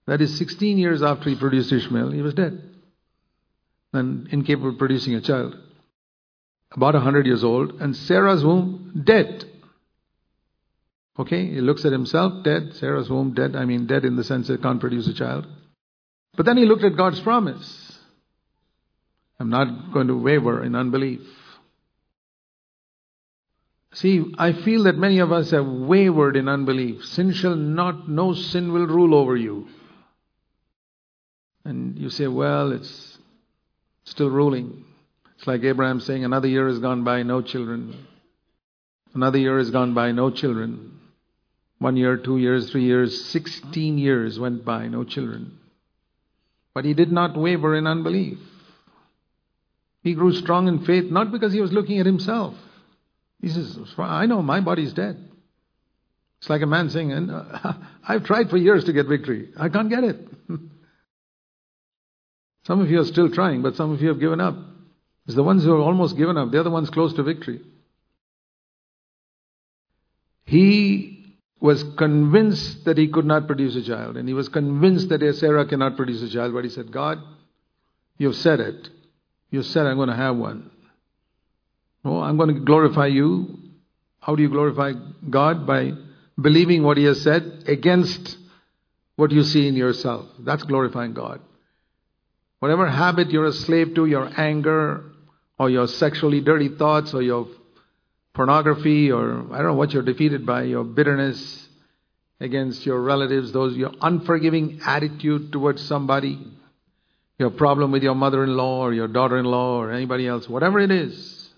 That 0.07 0.21
is 0.21 0.37
16 0.37 0.77
years 0.77 1.01
after 1.01 1.29
he 1.29 1.35
produced 1.35 1.71
Ishmael, 1.71 2.11
he 2.11 2.21
was 2.21 2.33
dead 2.33 2.61
and 3.95 4.27
incapable 4.31 4.69
of 4.69 4.77
producing 4.77 5.15
a 5.15 5.21
child. 5.21 5.57
About 6.71 6.93
100 6.93 7.25
years 7.25 7.43
old, 7.43 7.81
and 7.81 7.95
Sarah's 7.95 8.43
womb 8.43 9.03
dead. 9.05 9.45
Okay, 11.17 11.45
he 11.45 11.61
looks 11.61 11.85
at 11.85 11.93
himself 11.93 12.43
dead, 12.43 12.73
Sarah's 12.75 13.09
womb 13.09 13.33
dead. 13.33 13.55
I 13.55 13.65
mean, 13.65 13.87
dead 13.87 14.03
in 14.03 14.15
the 14.15 14.23
sense 14.23 14.47
that 14.47 14.61
can't 14.61 14.81
produce 14.81 15.07
a 15.07 15.13
child. 15.13 15.47
But 16.35 16.45
then 16.45 16.57
he 16.57 16.65
looked 16.65 16.83
at 16.83 16.97
God's 16.97 17.21
promise. 17.21 17.97
I'm 19.39 19.49
not 19.49 19.93
going 19.93 20.07
to 20.07 20.17
waver 20.17 20.63
in 20.63 20.75
unbelief. 20.75 21.21
See, 23.93 24.33
I 24.37 24.51
feel 24.51 24.83
that 24.83 24.97
many 24.97 25.19
of 25.19 25.31
us 25.31 25.51
have 25.51 25.65
wavered 25.65 26.35
in 26.35 26.49
unbelief. 26.49 27.05
Sin 27.05 27.31
shall 27.31 27.55
not, 27.55 28.09
no 28.09 28.33
sin 28.33 28.73
will 28.73 28.87
rule 28.87 29.15
over 29.15 29.37
you. 29.37 29.69
And 31.63 31.97
you 31.97 32.09
say, 32.09 32.27
well, 32.27 32.73
it's 32.73 33.17
still 34.03 34.29
ruling. 34.29 34.83
It's 35.37 35.47
like 35.47 35.63
Abraham 35.63 36.01
saying, 36.01 36.25
another 36.25 36.49
year 36.49 36.67
has 36.67 36.79
gone 36.79 37.05
by, 37.05 37.23
no 37.23 37.41
children. 37.41 38.05
Another 39.13 39.37
year 39.37 39.57
has 39.59 39.71
gone 39.71 39.93
by, 39.93 40.11
no 40.11 40.29
children. 40.29 40.94
One 41.85 41.97
year, 41.97 42.17
two 42.17 42.39
years, 42.39 42.71
three 42.71 42.85
years, 42.85 43.25
16 43.25 43.99
years 43.99 44.39
went 44.39 44.65
by, 44.65 44.87
no 44.87 45.03
children. 45.03 45.59
But 46.73 46.83
he 46.83 46.95
did 46.95 47.11
not 47.11 47.37
waver 47.37 47.75
in 47.75 47.85
unbelief. 47.85 48.39
He 50.01 50.15
grew 50.15 50.33
strong 50.33 50.67
in 50.67 50.83
faith, 50.83 51.11
not 51.11 51.31
because 51.31 51.53
he 51.53 51.61
was 51.61 51.71
looking 51.71 51.99
at 51.99 52.07
himself. 52.07 52.55
He 53.39 53.49
says, 53.49 53.77
I 53.99 54.25
know 54.25 54.41
my 54.41 54.61
body's 54.61 54.93
dead. 54.93 55.29
It's 56.39 56.49
like 56.49 56.63
a 56.63 56.65
man 56.65 56.89
saying, 56.89 57.11
uh, 57.11 57.73
I've 58.07 58.23
tried 58.23 58.49
for 58.49 58.57
years 58.57 58.85
to 58.85 58.91
get 58.91 59.05
victory. 59.05 59.49
I 59.55 59.69
can't 59.69 59.91
get 59.91 60.03
it. 60.03 60.27
some 62.65 62.81
of 62.81 62.89
you 62.89 62.99
are 62.99 63.05
still 63.05 63.29
trying, 63.29 63.61
but 63.61 63.75
some 63.75 63.91
of 63.91 64.01
you 64.01 64.07
have 64.07 64.19
given 64.19 64.41
up. 64.41 64.55
It's 65.27 65.35
the 65.35 65.43
ones 65.43 65.63
who 65.63 65.69
have 65.69 65.81
almost 65.81 66.17
given 66.17 66.35
up. 66.35 66.49
They're 66.51 66.63
the 66.63 66.71
ones 66.71 66.89
close 66.89 67.13
to 67.13 67.21
victory. 67.21 67.61
He 70.45 71.14
was 71.59 71.83
convinced 71.97 72.85
that 72.85 72.97
he 72.97 73.07
could 73.07 73.25
not 73.25 73.47
produce 73.47 73.75
a 73.75 73.81
child, 73.81 74.17
and 74.17 74.27
he 74.27 74.33
was 74.33 74.49
convinced 74.49 75.09
that 75.09 75.35
Sarah 75.39 75.65
cannot 75.65 75.95
produce 75.95 76.21
a 76.21 76.29
child, 76.29 76.53
but 76.53 76.63
he 76.63 76.69
said, 76.69 76.91
God, 76.91 77.19
you've 78.17 78.35
said 78.35 78.59
it. 78.59 78.89
You 79.49 79.63
said 79.63 79.85
I'm 79.85 79.95
going 79.95 80.09
to 80.09 80.15
have 80.15 80.35
one. 80.35 80.71
Oh, 82.03 82.19
I'm 82.19 82.37
going 82.37 82.53
to 82.53 82.61
glorify 82.61 83.07
you. 83.07 83.57
How 84.19 84.35
do 84.35 84.43
you 84.43 84.49
glorify 84.49 84.93
God? 85.29 85.65
By 85.65 85.91
believing 86.39 86.83
what 86.83 86.97
He 86.97 87.05
has 87.05 87.21
said 87.21 87.63
against 87.67 88.37
what 89.15 89.31
you 89.31 89.43
see 89.43 89.67
in 89.67 89.75
yourself. 89.75 90.27
That's 90.39 90.63
glorifying 90.63 91.13
God. 91.13 91.41
Whatever 92.59 92.89
habit 92.89 93.31
you're 93.31 93.45
a 93.45 93.53
slave 93.53 93.95
to, 93.95 94.05
your 94.05 94.29
anger, 94.37 95.11
or 95.57 95.69
your 95.69 95.87
sexually 95.87 96.41
dirty 96.41 96.69
thoughts, 96.69 97.13
or 97.13 97.21
your 97.21 97.47
pornography 98.35 99.11
or 99.11 99.45
I 99.51 99.57
don't 99.57 99.67
know 99.67 99.73
what 99.73 99.93
you're 99.93 100.03
defeated 100.03 100.45
by, 100.45 100.63
your 100.63 100.83
bitterness 100.83 101.67
against 102.39 102.85
your 102.85 103.01
relatives, 103.01 103.51
those 103.51 103.75
your 103.75 103.91
unforgiving 104.01 104.81
attitude 104.85 105.51
towards 105.51 105.81
somebody, 105.81 106.39
your 107.39 107.49
problem 107.49 107.91
with 107.91 108.03
your 108.03 108.13
mother-in-law 108.13 108.81
or 108.81 108.93
your 108.93 109.07
daughter-in-law 109.07 109.77
or 109.77 109.91
anybody 109.91 110.27
else, 110.27 110.47
whatever 110.47 110.79
it 110.79 110.91
is. 110.91 111.49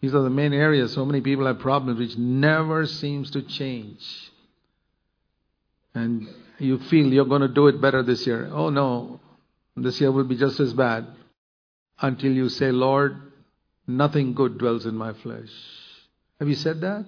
These 0.00 0.14
are 0.14 0.22
the 0.22 0.30
main 0.30 0.52
areas 0.52 0.92
so 0.92 1.04
many 1.04 1.20
people 1.20 1.46
have 1.46 1.60
problems 1.60 1.98
which 1.98 2.16
never 2.18 2.86
seems 2.86 3.30
to 3.32 3.42
change. 3.42 4.00
And 5.94 6.28
you 6.58 6.78
feel 6.78 7.06
you're 7.12 7.24
going 7.24 7.42
to 7.42 7.48
do 7.48 7.68
it 7.68 7.80
better 7.80 8.02
this 8.02 8.26
year. 8.26 8.50
Oh 8.52 8.70
no, 8.70 9.20
this 9.76 10.00
year 10.00 10.12
will 10.12 10.24
be 10.24 10.36
just 10.36 10.60
as 10.60 10.72
bad. 10.72 11.06
Until 12.00 12.32
you 12.32 12.48
say, 12.48 12.70
Lord, 12.70 13.27
Nothing 13.88 14.34
good 14.34 14.58
dwells 14.58 14.84
in 14.84 14.94
my 14.94 15.14
flesh. 15.14 15.50
Have 16.38 16.48
you 16.48 16.54
said 16.54 16.82
that? 16.82 17.06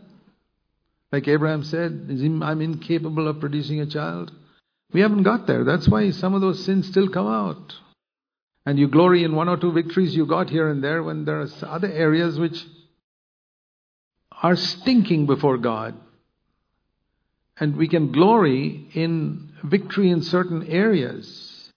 Like 1.12 1.28
Abraham 1.28 1.62
said, 1.62 2.08
I'm 2.42 2.62
incapable 2.62 3.28
of 3.28 3.38
producing 3.38 3.80
a 3.80 3.86
child. 3.86 4.32
We 4.92 5.02
haven't 5.02 5.24
got 5.24 5.46
there. 5.46 5.62
That's 5.62 5.88
why 5.88 6.10
some 6.10 6.34
of 6.34 6.40
those 6.40 6.64
sins 6.64 6.88
still 6.88 7.08
come 7.08 7.26
out. 7.26 7.74
And 8.64 8.78
you 8.78 8.88
glory 8.88 9.24
in 9.24 9.34
one 9.34 9.48
or 9.48 9.58
two 9.58 9.72
victories 9.72 10.16
you 10.16 10.24
got 10.24 10.48
here 10.48 10.70
and 10.70 10.82
there 10.82 11.02
when 11.02 11.26
there 11.26 11.42
are 11.42 11.48
other 11.64 11.90
areas 11.90 12.38
which 12.38 12.64
are 14.42 14.56
stinking 14.56 15.26
before 15.26 15.58
God. 15.58 15.94
And 17.58 17.76
we 17.76 17.88
can 17.88 18.10
glory 18.10 18.88
in 18.94 19.52
victory 19.62 20.10
in 20.10 20.22
certain 20.22 20.66
areas. 20.66 21.70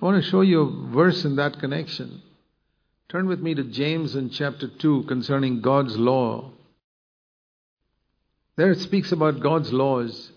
I 0.00 0.04
want 0.04 0.22
to 0.22 0.30
show 0.30 0.42
you 0.42 0.60
a 0.60 0.92
verse 0.92 1.24
in 1.24 1.36
that 1.36 1.58
connection. 1.58 2.20
Turn 3.08 3.28
with 3.28 3.40
me 3.40 3.54
to 3.54 3.62
James 3.62 4.16
in 4.16 4.30
chapter 4.30 4.66
2 4.66 5.04
concerning 5.04 5.60
God's 5.60 5.96
law. 5.96 6.50
There 8.56 8.72
it 8.72 8.80
speaks 8.80 9.12
about 9.12 9.40
God's 9.40 9.72
laws. 9.72 10.32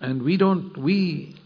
And 0.00 0.22
we 0.22 0.36
don't, 0.36 0.76
we 0.76 1.36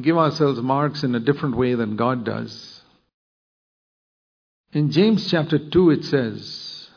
give 0.00 0.18
ourselves 0.18 0.60
marks 0.60 1.02
in 1.02 1.14
a 1.14 1.20
different 1.20 1.56
way 1.56 1.74
than 1.74 1.96
God 1.96 2.24
does. 2.24 2.82
In 4.72 4.90
James 4.90 5.30
chapter 5.30 5.58
2, 5.58 5.90
it 5.90 6.04
says, 6.04 6.88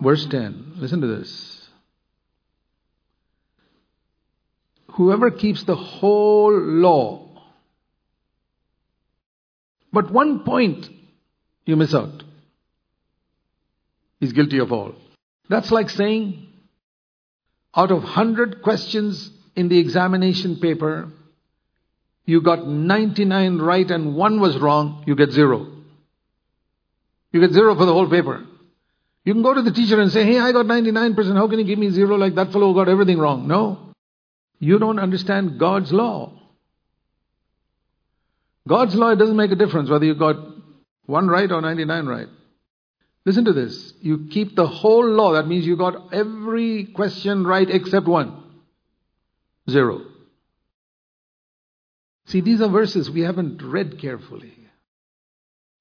verse 0.00 0.26
10, 0.26 0.72
listen 0.76 1.02
to 1.02 1.06
this. 1.06 1.55
Whoever 4.96 5.30
keeps 5.30 5.64
the 5.64 5.76
whole 5.76 6.58
law, 6.58 7.28
but 9.92 10.10
one 10.10 10.44
point 10.44 10.88
you 11.64 11.76
miss 11.76 11.94
out, 11.94 12.22
is 14.20 14.32
guilty 14.32 14.58
of 14.58 14.72
all. 14.72 14.94
That's 15.48 15.70
like 15.70 15.90
saying, 15.90 16.48
out 17.74 17.90
of 17.90 18.02
100 18.02 18.62
questions 18.62 19.30
in 19.54 19.68
the 19.68 19.78
examination 19.78 20.56
paper, 20.56 21.10
you 22.24 22.40
got 22.40 22.66
99 22.66 23.58
right 23.58 23.90
and 23.90 24.16
one 24.16 24.40
was 24.40 24.56
wrong, 24.58 25.04
you 25.06 25.14
get 25.14 25.30
zero. 25.30 25.72
You 27.32 27.40
get 27.40 27.52
zero 27.52 27.74
for 27.76 27.84
the 27.84 27.92
whole 27.92 28.08
paper. 28.08 28.44
You 29.24 29.34
can 29.34 29.42
go 29.42 29.52
to 29.52 29.62
the 29.62 29.72
teacher 29.72 30.00
and 30.00 30.10
say, 30.10 30.24
hey, 30.24 30.38
I 30.38 30.52
got 30.52 30.66
99%, 30.66 31.36
how 31.36 31.48
can 31.48 31.58
you 31.58 31.64
give 31.64 31.78
me 31.78 31.90
zero 31.90 32.16
like 32.16 32.34
that 32.36 32.52
fellow 32.52 32.68
who 32.68 32.74
got 32.74 32.88
everything 32.88 33.18
wrong? 33.18 33.46
No. 33.46 33.85
You 34.58 34.78
don't 34.78 34.98
understand 34.98 35.58
God's 35.58 35.92
law. 35.92 36.32
God's 38.68 38.94
law, 38.94 39.14
doesn't 39.14 39.36
make 39.36 39.52
a 39.52 39.56
difference 39.56 39.88
whether 39.88 40.04
you 40.04 40.14
got 40.14 40.36
one 41.04 41.28
right 41.28 41.50
or 41.50 41.60
99 41.60 42.06
right. 42.06 42.28
Listen 43.24 43.44
to 43.44 43.52
this. 43.52 43.92
You 44.00 44.28
keep 44.30 44.54
the 44.54 44.66
whole 44.66 45.04
law. 45.04 45.34
That 45.34 45.46
means 45.46 45.66
you 45.66 45.76
got 45.76 46.12
every 46.12 46.86
question 46.94 47.46
right 47.46 47.68
except 47.68 48.06
one. 48.06 48.42
Zero. 49.68 50.02
See, 52.26 52.40
these 52.40 52.60
are 52.60 52.68
verses 52.68 53.10
we 53.10 53.22
haven't 53.22 53.62
read 53.62 54.00
carefully. 54.00 54.54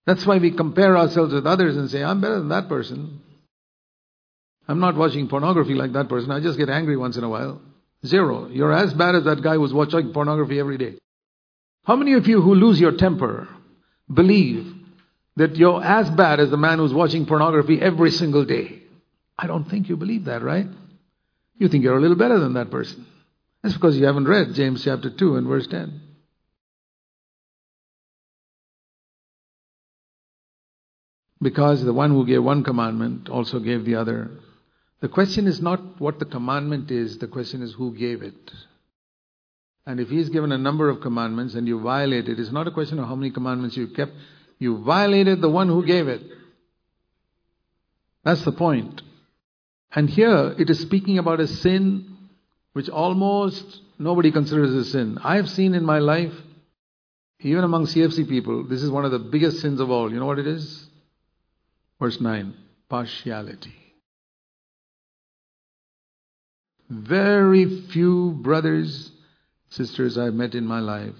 That's 0.05 0.25
why 0.25 0.37
we 0.37 0.51
compare 0.51 0.95
ourselves 0.97 1.33
with 1.33 1.47
others 1.47 1.77
and 1.77 1.89
say, 1.89 2.03
I'm 2.03 2.21
better 2.21 2.37
than 2.37 2.49
that 2.49 2.69
person. 2.69 3.21
I'm 4.67 4.79
not 4.79 4.95
watching 4.95 5.27
pornography 5.27 5.73
like 5.73 5.93
that 5.93 6.09
person. 6.09 6.31
I 6.31 6.39
just 6.39 6.57
get 6.57 6.69
angry 6.69 6.97
once 6.97 7.17
in 7.17 7.23
a 7.23 7.29
while. 7.29 7.61
Zero. 8.05 8.47
You're 8.47 8.73
as 8.73 8.93
bad 8.93 9.15
as 9.15 9.23
that 9.25 9.41
guy 9.41 9.55
who's 9.55 9.73
watching 9.73 10.13
pornography 10.13 10.59
every 10.59 10.77
day. 10.77 10.97
How 11.85 11.95
many 11.95 12.13
of 12.13 12.27
you 12.27 12.41
who 12.41 12.55
lose 12.55 12.79
your 12.79 12.97
temper 12.97 13.47
believe 14.11 14.73
that 15.35 15.55
you're 15.55 15.83
as 15.83 16.09
bad 16.09 16.39
as 16.39 16.49
the 16.49 16.57
man 16.57 16.79
who's 16.79 16.93
watching 16.93 17.25
pornography 17.25 17.81
every 17.81 18.11
single 18.11 18.45
day? 18.45 18.81
I 19.37 19.47
don't 19.47 19.65
think 19.65 19.89
you 19.89 19.97
believe 19.97 20.25
that, 20.25 20.41
right? 20.41 20.67
You 21.57 21.67
think 21.67 21.83
you're 21.83 21.97
a 21.97 22.01
little 22.01 22.17
better 22.17 22.39
than 22.39 22.53
that 22.53 22.71
person. 22.71 23.05
That's 23.61 23.75
because 23.75 23.97
you 23.97 24.05
haven't 24.05 24.27
read 24.27 24.53
James 24.53 24.83
chapter 24.83 25.09
2 25.09 25.35
and 25.37 25.47
verse 25.47 25.67
10. 25.67 26.01
Because 31.41 31.83
the 31.83 31.93
one 31.93 32.11
who 32.11 32.25
gave 32.25 32.43
one 32.43 32.63
commandment 32.63 33.29
also 33.29 33.59
gave 33.59 33.85
the 33.85 33.95
other. 33.95 34.31
The 35.05 35.09
question 35.09 35.45
is 35.45 35.61
not 35.61 36.01
what 36.01 36.17
the 36.17 36.25
commandment 36.25 36.89
is, 36.89 37.19
the 37.19 37.27
question 37.27 37.61
is 37.61 37.73
who 37.73 37.93
gave 37.95 38.23
it. 38.23 38.51
And 39.85 39.99
if 39.99 40.09
he's 40.09 40.29
given 40.29 40.51
a 40.51 40.57
number 40.57 40.89
of 40.89 40.99
commandments 40.99 41.53
and 41.53 41.67
you 41.67 41.79
violate 41.79 42.27
it, 42.27 42.39
it's 42.39 42.51
not 42.51 42.67
a 42.67 42.71
question 42.71 42.97
of 42.97 43.07
how 43.07 43.13
many 43.13 43.29
commandments 43.29 43.77
you 43.77 43.85
kept. 43.89 44.13
You 44.57 44.79
violated 44.83 45.41
the 45.41 45.49
one 45.51 45.67
who 45.67 45.85
gave 45.85 46.07
it. 46.07 46.23
That's 48.23 48.43
the 48.45 48.51
point. 48.51 49.03
And 49.93 50.09
here 50.09 50.55
it 50.57 50.71
is 50.71 50.79
speaking 50.79 51.19
about 51.19 51.39
a 51.39 51.45
sin 51.45 52.17
which 52.73 52.89
almost 52.89 53.81
nobody 53.99 54.31
considers 54.31 54.73
a 54.73 54.85
sin. 54.85 55.19
I 55.23 55.35
have 55.35 55.51
seen 55.51 55.75
in 55.75 55.85
my 55.85 55.99
life, 55.99 56.33
even 57.41 57.63
among 57.63 57.85
CFC 57.85 58.27
people, 58.27 58.63
this 58.63 58.81
is 58.81 58.89
one 58.89 59.05
of 59.05 59.11
the 59.11 59.19
biggest 59.19 59.59
sins 59.59 59.79
of 59.79 59.91
all. 59.91 60.11
You 60.11 60.19
know 60.19 60.25
what 60.25 60.39
it 60.39 60.47
is? 60.47 60.87
Verse 61.99 62.19
9 62.19 62.55
partiality. 62.89 63.84
Very 66.89 67.81
few 67.91 68.31
brothers, 68.31 69.11
sisters 69.69 70.17
I've 70.17 70.33
met 70.33 70.53
in 70.55 70.65
my 70.65 70.79
life 70.79 71.15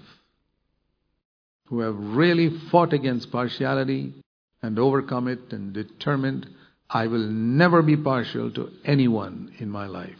who 1.66 1.80
have 1.80 1.96
really 1.98 2.50
fought 2.70 2.92
against 2.92 3.32
partiality 3.32 4.14
and 4.62 4.78
overcome 4.78 5.28
it 5.28 5.52
and 5.52 5.72
determined 5.72 6.48
I 6.88 7.08
will 7.08 7.26
never 7.26 7.82
be 7.82 7.96
partial 7.96 8.50
to 8.52 8.70
anyone 8.84 9.54
in 9.58 9.68
my 9.68 9.86
life. 9.86 10.18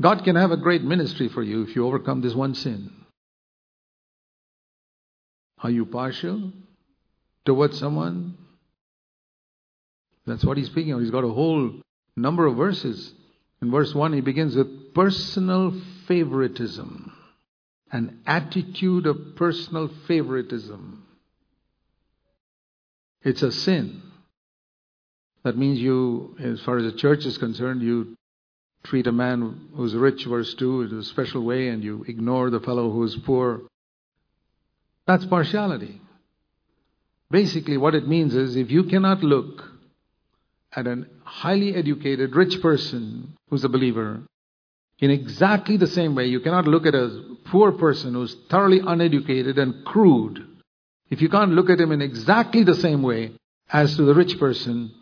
God 0.00 0.24
can 0.24 0.34
have 0.34 0.50
a 0.50 0.56
great 0.56 0.82
ministry 0.82 1.28
for 1.28 1.44
you 1.44 1.62
if 1.62 1.76
you 1.76 1.86
overcome 1.86 2.20
this 2.20 2.34
one 2.34 2.56
sin. 2.56 2.90
Are 5.62 5.70
you 5.70 5.86
partial 5.86 6.52
towards 7.44 7.78
someone? 7.78 8.36
That's 10.26 10.44
what 10.44 10.56
he's 10.56 10.66
speaking 10.66 10.92
of. 10.92 11.00
He's 11.00 11.10
got 11.10 11.22
a 11.22 11.28
whole 11.28 11.80
number 12.16 12.46
of 12.46 12.56
verses. 12.56 13.12
In 13.60 13.70
verse 13.70 13.94
1, 13.94 14.12
he 14.12 14.20
begins 14.20 14.56
with 14.56 14.94
personal 14.94 15.72
favoritism, 16.06 17.12
an 17.90 18.20
attitude 18.26 19.06
of 19.06 19.36
personal 19.36 19.88
favoritism. 20.06 21.06
It's 23.22 23.42
a 23.42 23.52
sin. 23.52 24.02
That 25.44 25.56
means 25.56 25.78
you, 25.78 26.36
as 26.40 26.60
far 26.62 26.78
as 26.78 26.84
the 26.84 26.98
church 26.98 27.24
is 27.24 27.38
concerned, 27.38 27.82
you 27.82 28.16
treat 28.84 29.06
a 29.06 29.12
man 29.12 29.68
who's 29.74 29.94
rich, 29.94 30.24
verse 30.24 30.54
2, 30.54 30.82
in 30.82 30.98
a 30.98 31.02
special 31.04 31.44
way, 31.44 31.68
and 31.68 31.82
you 31.82 32.04
ignore 32.08 32.50
the 32.50 32.60
fellow 32.60 32.90
who's 32.90 33.16
poor. 33.16 33.62
That's 35.06 35.24
partiality. 35.26 36.00
Basically, 37.30 37.76
what 37.76 37.94
it 37.94 38.06
means 38.06 38.34
is 38.34 38.56
if 38.56 38.70
you 38.70 38.84
cannot 38.84 39.22
look 39.22 39.71
at 40.74 40.86
a 40.86 41.06
highly 41.24 41.74
educated, 41.74 42.34
rich 42.34 42.60
person 42.60 43.36
who's 43.48 43.64
a 43.64 43.68
believer 43.68 44.22
in 45.02 45.10
exactly 45.10 45.76
the 45.76 45.88
same 45.88 46.14
way, 46.14 46.26
you 46.26 46.38
cannot 46.38 46.68
look 46.68 46.86
at 46.86 46.94
a 46.94 47.36
poor 47.46 47.72
person 47.72 48.14
who's 48.14 48.36
thoroughly 48.48 48.80
uneducated 48.86 49.58
and 49.58 49.84
crude. 49.84 50.46
If 51.10 51.20
you 51.20 51.28
can't 51.28 51.50
look 51.50 51.68
at 51.70 51.80
him 51.80 51.90
in 51.90 52.00
exactly 52.00 52.62
the 52.62 52.76
same 52.76 53.02
way 53.02 53.32
as 53.72 53.96
to 53.96 54.04
the 54.04 54.14
rich 54.14 54.38
person, 54.38 54.94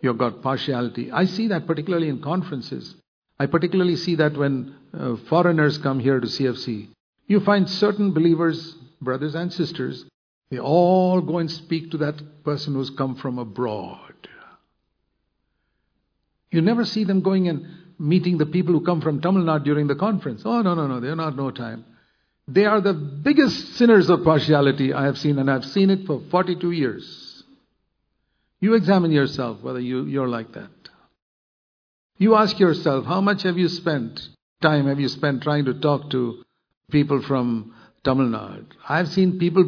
you've 0.00 0.16
got 0.16 0.40
partiality. 0.40 1.12
I 1.12 1.26
see 1.26 1.48
that 1.48 1.66
particularly 1.66 2.08
in 2.08 2.22
conferences. 2.22 2.94
I 3.38 3.44
particularly 3.44 3.96
see 3.96 4.14
that 4.14 4.34
when 4.34 4.76
uh, 4.98 5.16
foreigners 5.28 5.76
come 5.76 6.00
here 6.00 6.20
to 6.20 6.26
CFC. 6.26 6.88
You 7.26 7.40
find 7.40 7.68
certain 7.68 8.14
believers, 8.14 8.76
brothers 9.02 9.34
and 9.34 9.52
sisters, 9.52 10.06
they 10.50 10.58
all 10.58 11.20
go 11.20 11.36
and 11.36 11.50
speak 11.50 11.90
to 11.90 11.98
that 11.98 12.44
person 12.44 12.72
who's 12.72 12.88
come 12.90 13.16
from 13.16 13.38
abroad. 13.38 14.03
You 16.54 16.62
never 16.62 16.84
see 16.84 17.02
them 17.02 17.20
going 17.20 17.48
and 17.48 17.66
meeting 17.98 18.38
the 18.38 18.46
people 18.46 18.74
who 18.74 18.84
come 18.84 19.00
from 19.00 19.20
Tamil 19.20 19.42
Nadu 19.42 19.64
during 19.64 19.88
the 19.88 19.96
conference. 19.96 20.42
Oh, 20.44 20.62
no, 20.62 20.74
no, 20.74 20.86
no, 20.86 21.00
they're 21.00 21.16
not 21.16 21.36
no 21.36 21.50
time. 21.50 21.84
They 22.46 22.64
are 22.64 22.80
the 22.80 22.92
biggest 22.92 23.74
sinners 23.76 24.08
of 24.08 24.22
partiality 24.22 24.92
I 24.92 25.06
have 25.06 25.18
seen, 25.18 25.38
and 25.40 25.50
I've 25.50 25.64
seen 25.64 25.90
it 25.90 26.06
for 26.06 26.22
42 26.30 26.70
years. 26.70 27.42
You 28.60 28.74
examine 28.74 29.10
yourself 29.10 29.62
whether 29.62 29.80
you, 29.80 30.04
you're 30.04 30.28
like 30.28 30.52
that. 30.52 30.70
You 32.18 32.36
ask 32.36 32.60
yourself, 32.60 33.04
how 33.04 33.20
much 33.20 33.42
have 33.42 33.58
you 33.58 33.68
spent, 33.68 34.20
time 34.62 34.86
have 34.86 35.00
you 35.00 35.08
spent 35.08 35.42
trying 35.42 35.64
to 35.64 35.74
talk 35.74 36.10
to 36.10 36.44
people 36.90 37.20
from 37.22 37.74
Tamil 38.04 38.26
Nadu? 38.26 38.66
I've 38.88 39.08
seen 39.08 39.40
people 39.40 39.64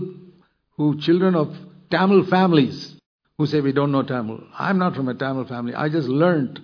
who, 0.77 1.01
children 1.01 1.35
of 1.35 1.53
Tamil 1.91 2.27
families, 2.27 2.95
who 3.39 3.47
say 3.47 3.61
we 3.61 3.73
don't 3.73 3.91
know 3.91 4.03
Tamil. 4.03 4.45
I'm 4.57 4.79
not 4.79 4.95
from 4.95 5.09
a 5.09 5.15
Tamil 5.15 5.47
family. 5.47 5.75
I 5.75 5.89
just 5.89 6.09
learned. 6.09 6.61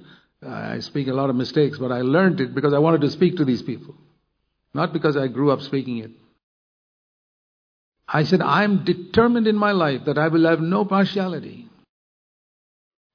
I 0.46 0.80
speak 0.80 1.08
a 1.08 1.12
lot 1.12 1.30
of 1.30 1.36
mistakes, 1.36 1.78
but 1.78 1.92
I 1.92 2.00
learned 2.00 2.40
it 2.40 2.54
because 2.54 2.72
I 2.72 2.78
wanted 2.78 3.02
to 3.02 3.10
speak 3.10 3.36
to 3.36 3.44
these 3.44 3.62
people, 3.62 3.94
not 4.74 4.92
because 4.92 5.16
I 5.16 5.28
grew 5.28 5.50
up 5.50 5.60
speaking 5.60 5.98
it. 5.98 6.10
I 8.08 8.24
said, 8.24 8.42
I'm 8.42 8.84
determined 8.84 9.46
in 9.46 9.56
my 9.56 9.72
life 9.72 10.02
that 10.06 10.18
I 10.18 10.28
will 10.28 10.46
have 10.46 10.60
no 10.60 10.84
partiality. 10.84 11.68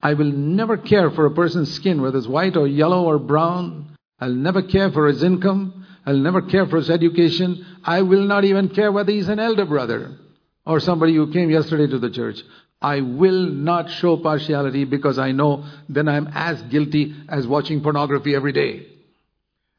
I 0.01 0.13
will 0.13 0.31
never 0.31 0.77
care 0.77 1.11
for 1.11 1.25
a 1.25 1.31
person's 1.31 1.73
skin, 1.73 2.01
whether 2.01 2.17
it's 2.17 2.27
white 2.27 2.55
or 2.55 2.67
yellow 2.67 3.03
or 3.03 3.19
brown. 3.19 3.95
I'll 4.19 4.33
never 4.33 4.61
care 4.61 4.91
for 4.91 5.07
his 5.07 5.23
income. 5.23 5.85
I'll 6.05 6.17
never 6.17 6.41
care 6.41 6.65
for 6.67 6.77
his 6.77 6.89
education. 6.89 7.65
I 7.83 8.01
will 8.01 8.25
not 8.25 8.45
even 8.45 8.69
care 8.69 8.91
whether 8.91 9.11
he's 9.11 9.27
an 9.27 9.39
elder 9.39 9.65
brother 9.65 10.17
or 10.65 10.79
somebody 10.79 11.15
who 11.15 11.31
came 11.33 11.49
yesterday 11.49 11.87
to 11.87 11.99
the 11.99 12.09
church. 12.09 12.37
I 12.81 13.01
will 13.01 13.47
not 13.47 13.89
show 13.89 14.17
partiality 14.17 14.85
because 14.85 15.17
I 15.17 15.31
know 15.31 15.65
then 15.89 16.07
I'm 16.07 16.29
as 16.33 16.61
guilty 16.63 17.15
as 17.27 17.47
watching 17.47 17.81
pornography 17.81 18.35
every 18.35 18.51
day, 18.51 18.87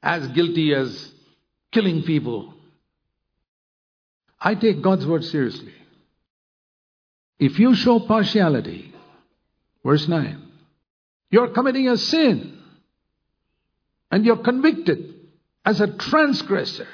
as 0.02 0.26
guilty 0.28 0.74
as 0.74 1.12
killing 1.70 2.02
people. 2.02 2.54
I 4.40 4.54
take 4.54 4.82
God's 4.82 5.06
word 5.06 5.24
seriously. 5.24 5.74
If 7.38 7.58
you 7.58 7.74
show 7.76 8.00
partiality, 8.00 8.92
verse 9.84 10.08
9, 10.08 10.42
you're 11.30 11.48
committing 11.48 11.88
a 11.88 11.96
sin 11.96 12.58
and 14.10 14.24
you're 14.24 14.42
convicted 14.42 15.14
as 15.64 15.80
a 15.80 15.86
transgressor 15.86 16.88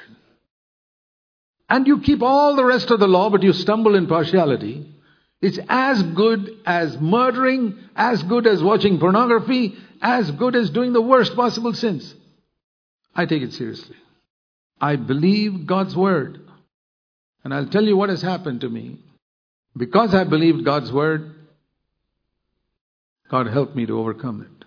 and 1.67 1.87
you 1.87 1.99
keep 2.01 2.21
all 2.21 2.55
the 2.55 2.65
rest 2.65 2.91
of 2.91 2.99
the 2.99 3.07
law, 3.07 3.31
but 3.31 3.41
you 3.41 3.53
stumble 3.53 3.95
in 3.95 4.05
partiality, 4.05 4.94
it's 5.41 5.59
as 5.69 6.01
good 6.01 6.49
as 6.65 6.97
murdering, 6.99 7.77
as 7.95 8.23
good 8.23 8.47
as 8.47 8.63
watching 8.63 8.99
pornography, 8.99 9.75
as 10.01 10.31
good 10.31 10.55
as 10.55 10.69
doing 10.69 10.93
the 10.93 11.01
worst 11.01 11.35
possible 11.35 11.73
sins. 11.73 12.15
I 13.15 13.25
take 13.25 13.43
it 13.43 13.53
seriously. 13.53 13.95
I 14.79 14.95
believe 14.95 15.65
God's 15.65 15.95
word. 15.95 16.41
And 17.43 17.53
I'll 17.53 17.67
tell 17.67 17.83
you 17.83 17.95
what 17.95 18.09
has 18.09 18.21
happened 18.21 18.61
to 18.61 18.69
me. 18.69 18.99
Because 19.77 20.15
I 20.15 20.23
believed 20.23 20.65
God's 20.65 20.91
word, 20.91 21.35
God 23.29 23.47
helped 23.47 23.75
me 23.75 23.85
to 23.85 23.99
overcome 23.99 24.41
it. 24.41 24.65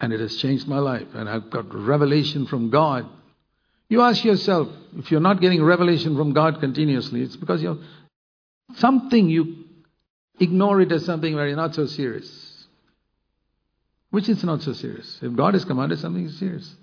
And 0.00 0.12
it 0.12 0.20
has 0.20 0.36
changed 0.36 0.68
my 0.68 0.78
life. 0.78 1.08
And 1.14 1.28
I've 1.28 1.50
got 1.50 1.74
revelation 1.74 2.46
from 2.46 2.70
God. 2.70 3.08
You 3.88 4.02
ask 4.02 4.24
yourself, 4.24 4.68
if 4.96 5.10
you're 5.10 5.20
not 5.20 5.40
getting 5.40 5.62
revelation 5.64 6.16
from 6.16 6.32
God 6.32 6.60
continuously, 6.60 7.22
it's 7.22 7.36
because 7.36 7.62
you're 7.62 7.78
something 8.76 9.28
you 9.28 9.64
ignore 10.40 10.80
it 10.80 10.92
as 10.92 11.04
something 11.04 11.34
very 11.34 11.54
not 11.54 11.74
so 11.74 11.86
serious. 11.86 12.66
Which 14.10 14.28
is 14.28 14.42
not 14.42 14.62
so 14.62 14.72
serious. 14.72 15.18
If 15.20 15.34
God 15.36 15.54
has 15.54 15.64
commanded 15.64 15.98
something 15.98 16.24
is 16.24 16.38
serious. 16.38 16.74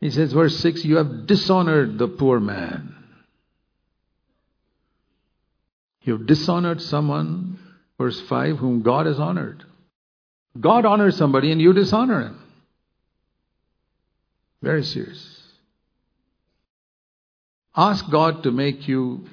He 0.00 0.10
says, 0.10 0.32
verse 0.32 0.56
6 0.58 0.84
You 0.84 0.96
have 0.96 1.26
dishonored 1.26 1.98
the 1.98 2.08
poor 2.08 2.40
man. 2.40 2.94
You've 6.02 6.26
dishonored 6.26 6.80
someone, 6.80 7.58
verse 7.98 8.20
5, 8.22 8.56
whom 8.56 8.82
God 8.82 9.06
has 9.06 9.18
honored. 9.18 9.64
God 10.58 10.86
honors 10.86 11.16
somebody 11.16 11.52
and 11.52 11.60
you 11.60 11.72
dishonor 11.72 12.22
him. 12.22 12.40
Very 14.62 14.82
serious. 14.82 15.42
Ask 17.76 18.10
God 18.10 18.42
to 18.44 18.50
make 18.50 18.88
you 18.88 19.28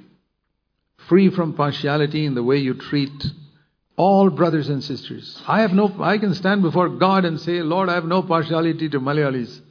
free 1.07 1.29
from 1.29 1.53
partiality 1.53 2.25
in 2.25 2.35
the 2.35 2.43
way 2.43 2.57
you 2.57 2.73
treat 2.73 3.25
all 3.97 4.29
brothers 4.29 4.69
and 4.69 4.83
sisters. 4.83 5.41
I 5.47 5.61
have 5.61 5.71
no 5.71 5.93
I 5.99 6.17
can 6.17 6.33
stand 6.33 6.61
before 6.61 6.89
God 6.89 7.25
and 7.25 7.39
say, 7.39 7.61
Lord, 7.61 7.89
I 7.89 7.95
have 7.95 8.05
no 8.05 8.21
partiality 8.21 8.89
to 8.89 8.99
Malayalis 8.99 9.61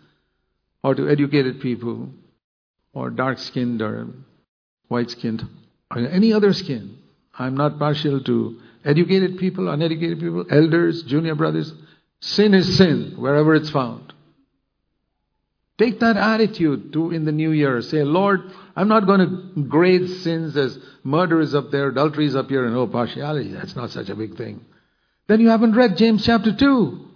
or 0.83 0.95
to 0.95 1.09
educated 1.09 1.61
people 1.61 2.09
or 2.93 3.11
dark 3.11 3.39
skinned 3.39 3.83
or 3.83 4.09
white 4.89 5.11
skinned 5.11 5.47
or 5.91 5.99
any 5.99 6.33
other 6.33 6.53
skin. 6.53 6.99
I'm 7.37 7.57
not 7.57 7.79
partial 7.79 8.23
to 8.23 8.61
educated 8.85 9.39
people, 9.39 9.69
uneducated 9.69 10.21
people, 10.21 10.47
elders, 10.51 11.03
junior 11.03 11.35
brothers. 11.35 11.73
Sin 12.21 12.55
is 12.55 12.79
sin 12.79 13.15
wherever 13.19 13.55
it's 13.55 13.71
found. 13.71 14.14
Take 15.77 16.01
that 16.01 16.17
attitude 16.17 16.93
to 16.93 17.11
in 17.11 17.25
the 17.25 17.33
new 17.33 17.51
year. 17.51 17.83
Say, 17.83 18.05
Lord, 18.05 18.43
I'm 18.77 18.89
not 18.89 19.07
going 19.07 19.21
to 19.21 19.63
grade 19.63 20.09
sins 20.09 20.57
as 20.57 20.79
murder 21.03 21.41
is 21.41 21.55
up 21.55 21.71
there, 21.71 21.89
adultery 21.89 22.27
is 22.27 22.37
up 22.37 22.49
here, 22.49 22.65
and 22.65 22.77
oh, 22.77 22.87
partiality. 22.87 23.53
That's 23.53 23.75
not 23.75 23.91
such 23.91 24.09
a 24.09 24.15
big 24.15 24.37
thing. 24.37 24.65
Then 25.27 25.41
you 25.41 25.49
haven't 25.49 25.75
read 25.75 25.97
James 25.97 26.25
chapter 26.25 26.55
2. 26.55 27.09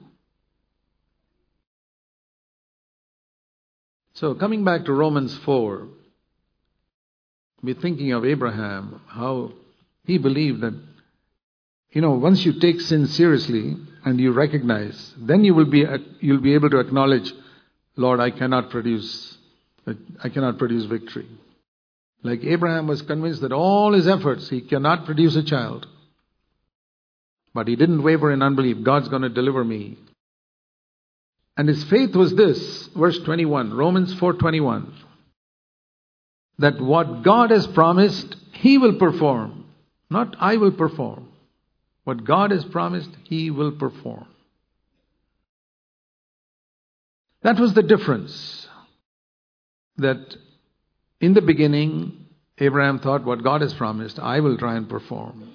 So, 4.15 4.35
coming 4.35 4.65
back 4.65 4.87
to 4.87 4.93
Romans 4.93 5.37
4, 5.45 5.87
we're 7.63 7.75
thinking 7.75 8.13
of 8.13 8.25
Abraham, 8.25 9.01
how 9.07 9.53
he 10.05 10.19
believed 10.19 10.63
that, 10.63 10.75
you 11.93 12.01
know, 12.01 12.13
once 12.13 12.45
you 12.45 12.59
take 12.59 12.81
sin 12.81 13.07
seriously 13.07 13.77
and 14.05 14.19
you 14.19 14.33
recognize, 14.33 15.15
then 15.19 15.45
you 15.45 15.55
will 15.55 15.71
be, 15.71 15.85
you'll 16.19 16.41
be 16.41 16.55
able 16.55 16.71
to 16.71 16.81
acknowledge, 16.81 17.33
Lord, 17.99 18.21
I 18.21 18.31
cannot 18.31 18.71
produce, 18.71 19.37
I 20.23 20.29
cannot 20.29 20.57
produce 20.57 20.85
victory. 20.85 21.27
Like 22.23 22.45
Abraham 22.45 22.87
was 22.87 23.03
convinced 23.03 23.43
that 23.43 23.53
all 23.53 23.93
his 23.93 24.07
efforts, 24.07 24.49
he 24.49 24.61
cannot 24.61 25.05
produce 25.05 25.35
a 25.35 25.43
child. 25.43 25.87
But 27.53 27.67
he 27.67 27.75
didn't 27.75 28.05
waver 28.05 28.31
in 28.31 28.41
unbelief. 28.41 28.85
God's 28.85 29.09
going 29.09 29.23
to 29.23 29.29
deliver 29.29 29.65
me. 29.65 29.99
And 31.57 31.69
his 31.69 31.83
faith 31.85 32.15
was 32.15 32.37
this, 32.37 32.87
verse 32.97 33.19
21, 33.19 33.75
Romans 33.75 34.15
4:21, 34.15 34.93
that 36.61 36.81
what 36.81 37.25
God 37.25 37.51
has 37.51 37.67
promised, 37.67 38.37
he 38.53 38.79
will 38.79 38.95
perform, 38.95 39.65
not 40.09 40.37
I 40.39 40.57
will 40.57 40.71
perform. 40.71 41.29
What 42.05 42.25
God 42.25 42.53
has 42.53 42.65
promised, 42.65 43.11
he 43.25 43.51
will 43.51 43.73
perform. 43.73 44.29
That 47.43 47.59
was 47.59 47.75
the 47.75 47.83
difference. 47.83 48.69
That 49.97 50.37
in 51.21 51.35
the 51.35 51.43
beginning, 51.43 52.27
Abraham 52.59 52.99
thought, 52.99 53.25
what 53.25 53.43
God 53.43 53.61
has 53.61 53.75
promised, 53.75 54.19
I 54.19 54.41
will 54.41 54.57
try 54.57 54.77
and 54.77 54.89
perform. 54.89 55.51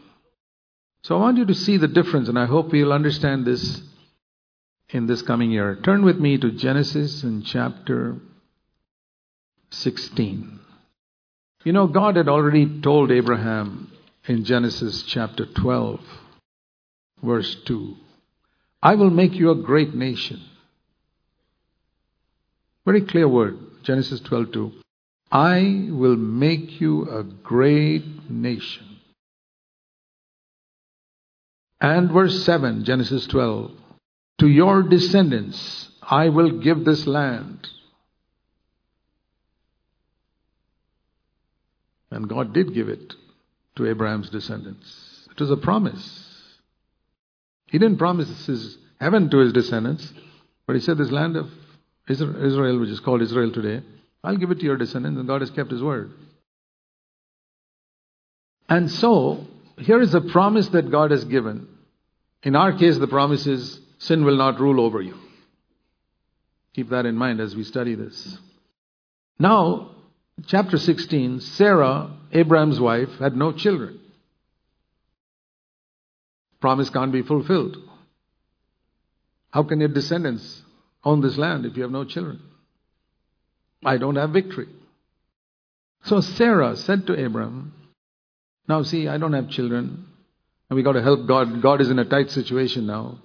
So 1.03 1.15
I 1.15 1.19
want 1.19 1.37
you 1.37 1.45
to 1.45 1.53
see 1.53 1.77
the 1.77 1.87
difference, 1.87 2.29
and 2.29 2.39
I 2.39 2.45
hope 2.45 2.73
you'll 2.73 2.93
understand 2.93 3.45
this 3.45 3.81
in 4.89 5.07
this 5.07 5.21
coming 5.21 5.51
year. 5.51 5.75
Turn 5.83 6.05
with 6.05 6.17
me 6.17 6.37
to 6.37 6.51
Genesis 6.51 7.23
in 7.23 7.43
chapter 7.43 8.17
16. 9.71 10.59
You 11.65 11.73
know, 11.73 11.87
God 11.87 12.15
had 12.15 12.29
already 12.29 12.81
told 12.81 13.11
Abraham 13.11 13.91
in 14.27 14.45
Genesis 14.45 15.03
chapter 15.03 15.45
12, 15.45 15.99
verse 17.21 17.55
2, 17.65 17.95
I 18.81 18.95
will 18.95 19.09
make 19.09 19.33
you 19.33 19.51
a 19.51 19.55
great 19.55 19.93
nation. 19.93 20.41
Very 22.85 23.01
clear 23.01 23.27
word, 23.27 23.57
Genesis 23.83 24.19
12 24.21 24.51
2. 24.51 24.71
I 25.31 25.87
will 25.89 26.15
make 26.15 26.79
you 26.79 27.09
a 27.09 27.23
great 27.23 28.29
nation. 28.29 28.85
And 31.81 32.11
verse 32.11 32.45
7, 32.45 32.85
Genesis 32.85 33.25
12, 33.27 33.71
to 34.39 34.47
your 34.47 34.83
descendants 34.83 35.89
I 36.01 36.29
will 36.29 36.59
give 36.59 36.85
this 36.85 37.07
land. 37.07 37.67
And 42.11 42.29
God 42.29 42.53
did 42.53 42.73
give 42.73 42.89
it 42.89 43.13
to 43.75 43.87
Abraham's 43.87 44.29
descendants. 44.29 45.27
It 45.31 45.39
was 45.39 45.49
a 45.49 45.57
promise. 45.57 46.59
He 47.67 47.79
didn't 47.79 47.97
promise 47.97 48.45
his 48.45 48.77
heaven 48.99 49.29
to 49.31 49.39
his 49.39 49.51
descendants, 49.51 50.13
but 50.67 50.75
he 50.75 50.81
said, 50.81 50.97
This 50.97 51.11
land 51.11 51.35
of 51.35 51.49
Israel, 52.09 52.79
which 52.79 52.89
is 52.89 52.99
called 52.99 53.21
Israel 53.21 53.51
today, 53.51 53.85
I'll 54.23 54.37
give 54.37 54.51
it 54.51 54.59
to 54.59 54.65
your 54.65 54.77
descendants, 54.77 55.17
and 55.17 55.27
God 55.27 55.41
has 55.41 55.51
kept 55.51 55.71
his 55.71 55.81
word. 55.81 56.11
And 58.69 58.89
so, 58.89 59.45
here 59.77 60.01
is 60.01 60.13
a 60.13 60.21
promise 60.21 60.69
that 60.69 60.89
God 60.91 61.11
has 61.11 61.25
given. 61.25 61.67
In 62.43 62.55
our 62.55 62.77
case, 62.77 62.97
the 62.97 63.07
promise 63.07 63.47
is 63.47 63.79
Sin 64.03 64.25
will 64.25 64.35
not 64.35 64.59
rule 64.59 64.81
over 64.81 65.01
you. 65.01 65.17
Keep 66.73 66.89
that 66.89 67.05
in 67.05 67.15
mind 67.15 67.39
as 67.39 67.55
we 67.55 67.63
study 67.63 67.95
this. 67.95 68.37
Now, 69.39 69.91
chapter 70.45 70.77
16, 70.77 71.39
Sarah, 71.39 72.11
Abraham's 72.33 72.81
wife, 72.81 73.07
had 73.19 73.37
no 73.37 73.53
children. 73.53 74.01
Promise 76.59 76.89
can't 76.89 77.13
be 77.13 77.21
fulfilled. 77.21 77.77
How 79.51 79.63
can 79.63 79.79
your 79.79 79.87
descendants 79.87 80.62
own 81.03 81.21
this 81.21 81.37
land 81.37 81.65
if 81.65 81.75
you 81.75 81.83
have 81.83 81.91
no 81.91 82.05
children? 82.05 82.41
I 83.83 83.97
don't 83.97 84.15
have 84.15 84.31
victory. 84.31 84.67
So 86.03 86.21
Sarah 86.21 86.75
said 86.75 87.07
to 87.07 87.25
Abram, 87.25 87.73
Now 88.67 88.83
see, 88.83 89.07
I 89.07 89.17
don't 89.17 89.33
have 89.33 89.49
children, 89.49 90.05
and 90.69 90.77
we 90.77 90.83
got 90.83 90.93
to 90.93 91.01
help 91.01 91.27
God. 91.27 91.61
God 91.61 91.81
is 91.81 91.89
in 91.89 91.99
a 91.99 92.05
tight 92.05 92.29
situation 92.31 92.85
now. 92.85 93.19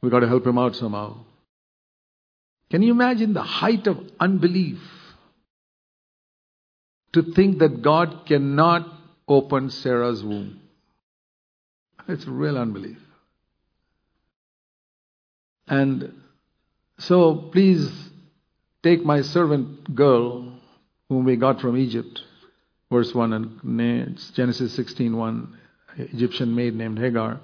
We've 0.00 0.12
got 0.12 0.20
to 0.20 0.28
help 0.28 0.46
him 0.46 0.58
out 0.58 0.74
somehow. 0.74 1.18
Can 2.70 2.82
you 2.82 2.92
imagine 2.92 3.34
the 3.34 3.42
height 3.42 3.86
of 3.86 3.98
unbelief? 4.18 4.80
To 7.12 7.22
think 7.22 7.58
that 7.58 7.82
God 7.82 8.24
cannot 8.26 8.88
open 9.28 9.68
Sarah's 9.68 10.24
womb. 10.24 10.60
It's 12.08 12.26
real 12.26 12.56
unbelief. 12.56 12.98
And 15.68 16.14
so 16.98 17.48
please 17.52 17.90
take 18.82 19.04
my 19.04 19.22
servant 19.22 19.94
girl 19.94 20.52
whom 21.08 21.24
we 21.24 21.36
got 21.36 21.60
from 21.60 21.76
Egypt, 21.76 22.22
verse 22.90 23.14
1 23.14 23.32
and 23.32 24.18
Genesis 24.34 24.74
16 24.74 25.16
1, 25.16 25.58
Egyptian 25.98 26.54
maid 26.54 26.74
named 26.74 26.98
Hagar. 26.98 27.40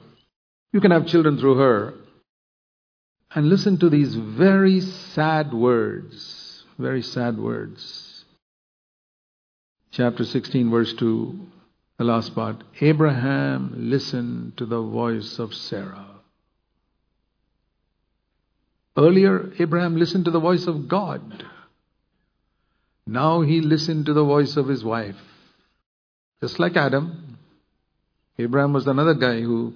You 0.72 0.80
can 0.80 0.90
have 0.90 1.06
children 1.06 1.38
through 1.38 1.56
her. 1.56 1.94
And 3.34 3.48
listen 3.48 3.78
to 3.78 3.90
these 3.90 4.14
very 4.14 4.80
sad 4.80 5.52
words. 5.52 6.64
Very 6.78 7.02
sad 7.02 7.38
words. 7.38 8.24
Chapter 9.90 10.24
16, 10.24 10.70
verse 10.70 10.94
2, 10.94 11.38
the 11.98 12.04
last 12.04 12.34
part. 12.34 12.62
Abraham 12.80 13.74
listened 13.90 14.56
to 14.56 14.66
the 14.66 14.80
voice 14.80 15.38
of 15.38 15.52
Sarah. 15.54 16.17
Earlier, 18.98 19.52
Abraham 19.60 19.96
listened 19.96 20.24
to 20.24 20.32
the 20.32 20.40
voice 20.40 20.66
of 20.66 20.88
God. 20.88 21.44
Now 23.06 23.42
he 23.42 23.60
listened 23.60 24.06
to 24.06 24.12
the 24.12 24.24
voice 24.24 24.56
of 24.56 24.66
his 24.66 24.84
wife. 24.84 25.16
Just 26.42 26.58
like 26.58 26.76
Adam, 26.76 27.38
Abraham 28.38 28.72
was 28.72 28.86
another 28.86 29.14
guy 29.14 29.40
who 29.40 29.74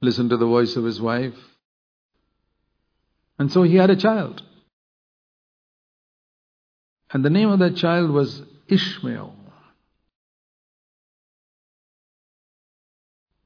listened 0.00 0.30
to 0.30 0.36
the 0.36 0.46
voice 0.46 0.76
of 0.76 0.84
his 0.84 1.00
wife 1.00 1.34
And 3.40 3.50
so 3.50 3.62
he 3.62 3.76
had 3.76 3.88
a 3.88 3.96
child. 3.96 4.42
And 7.10 7.24
the 7.24 7.30
name 7.30 7.48
of 7.48 7.58
that 7.60 7.74
child 7.74 8.10
was 8.10 8.42
Ishmael. 8.68 9.34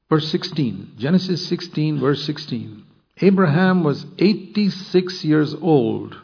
Verse 0.09 0.29
16, 0.29 0.95
Genesis 0.97 1.47
16, 1.47 2.01
verse 2.01 2.25
16. 2.25 2.83
Abraham 3.21 3.83
was 3.83 4.05
86 4.19 5.23
years 5.23 5.53
old 5.53 6.17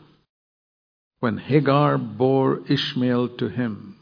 when 1.19 1.38
Hagar 1.38 1.97
bore 1.97 2.62
Ishmael 2.67 3.38
to 3.38 3.47
him. 3.47 3.97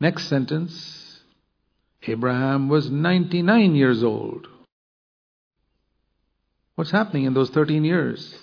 Next 0.00 0.28
sentence 0.28 1.20
Abraham 2.06 2.68
was 2.68 2.90
99 2.90 3.74
years 3.74 4.02
old. 4.02 4.48
What's 6.74 6.90
happening 6.90 7.24
in 7.24 7.34
those 7.34 7.50
13 7.50 7.84
years? 7.84 8.34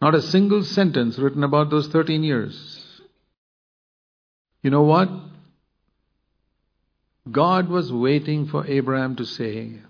Not 0.00 0.14
a 0.14 0.22
single 0.22 0.62
sentence 0.62 1.18
written 1.18 1.42
about 1.42 1.70
those 1.70 1.88
13 1.88 2.22
years. 2.22 3.00
You 4.62 4.70
know 4.70 4.82
what? 4.82 5.08
God 7.30 7.68
was 7.68 7.92
waiting 7.92 8.46
for 8.46 8.66
Abraham 8.66 9.16
to 9.16 9.24
say, 9.24 9.80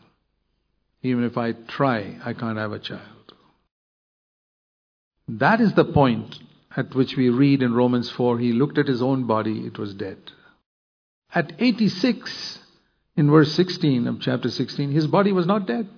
even 1.02 1.24
if 1.24 1.37
I 1.37 1.52
try, 1.52 2.16
I 2.24 2.32
can't 2.32 2.58
have 2.58 2.72
a 2.72 2.78
child. 2.78 3.02
That 5.28 5.61
is 5.61 5.74
the 5.74 5.84
point 5.84 6.38
at 6.76 6.94
which 6.94 7.16
we 7.16 7.28
read 7.28 7.62
in 7.62 7.74
Romans 7.74 8.11
4 8.11 8.38
he 8.38 8.52
looked 8.52 8.78
at 8.78 8.88
his 8.88 9.02
own 9.02 9.26
body, 9.26 9.66
it 9.66 9.78
was 9.78 9.94
dead. 9.94 10.18
At 11.34 11.52
86, 11.58 12.58
in 13.16 13.30
verse 13.30 13.52
16 13.52 14.06
of 14.06 14.20
chapter 14.20 14.48
16, 14.48 14.90
his 14.90 15.06
body 15.06 15.32
was 15.32 15.46
not 15.46 15.66
dead. 15.66 15.88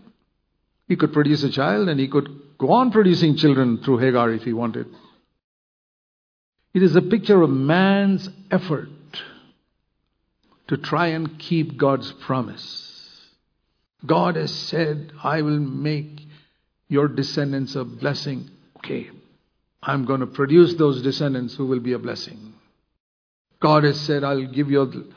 He 0.89 0.97
could 0.97 1.13
produce 1.13 1.45
a 1.45 1.51
child 1.51 1.89
and 1.89 2.01
he 2.01 2.09
could 2.09 2.29
go 2.59 2.73
on 2.73 2.91
producing 2.91 3.37
children 3.37 3.79
through 3.79 3.99
Hagar 3.99 4.33
if 4.33 4.43
he 4.43 4.53
wanted. 4.53 4.87
It 6.75 6.83
is 6.83 6.97
a 6.97 7.03
picture 7.03 7.43
of 7.43 7.51
man's 7.51 8.29
effort 8.51 8.89
to 10.69 10.77
try 10.77 11.09
and 11.09 11.39
keep 11.39 11.77
God's 11.77 12.13
promise. 12.13 12.90
God 14.05 14.37
has 14.37 14.55
said, 14.55 15.13
I 15.23 15.43
will 15.43 15.59
make 15.59 16.21
your 16.89 17.09
descendants 17.09 17.75
a 17.77 17.85
blessing. 17.85 18.51
Okay, 18.79 19.11
I'm 19.83 20.05
going 20.05 20.21
to 20.21 20.27
produce 20.27 20.75
those 20.75 21.03
descendants 21.03 21.55
who 21.55 21.67
will 21.67 21.81
be 21.81 21.93
a 21.93 21.99
blessing. 21.99 22.55
God 23.61 23.85
has 23.85 24.01
said, 24.01 24.25
I'll 24.25 24.47
give 24.47 24.71
you 24.71 25.13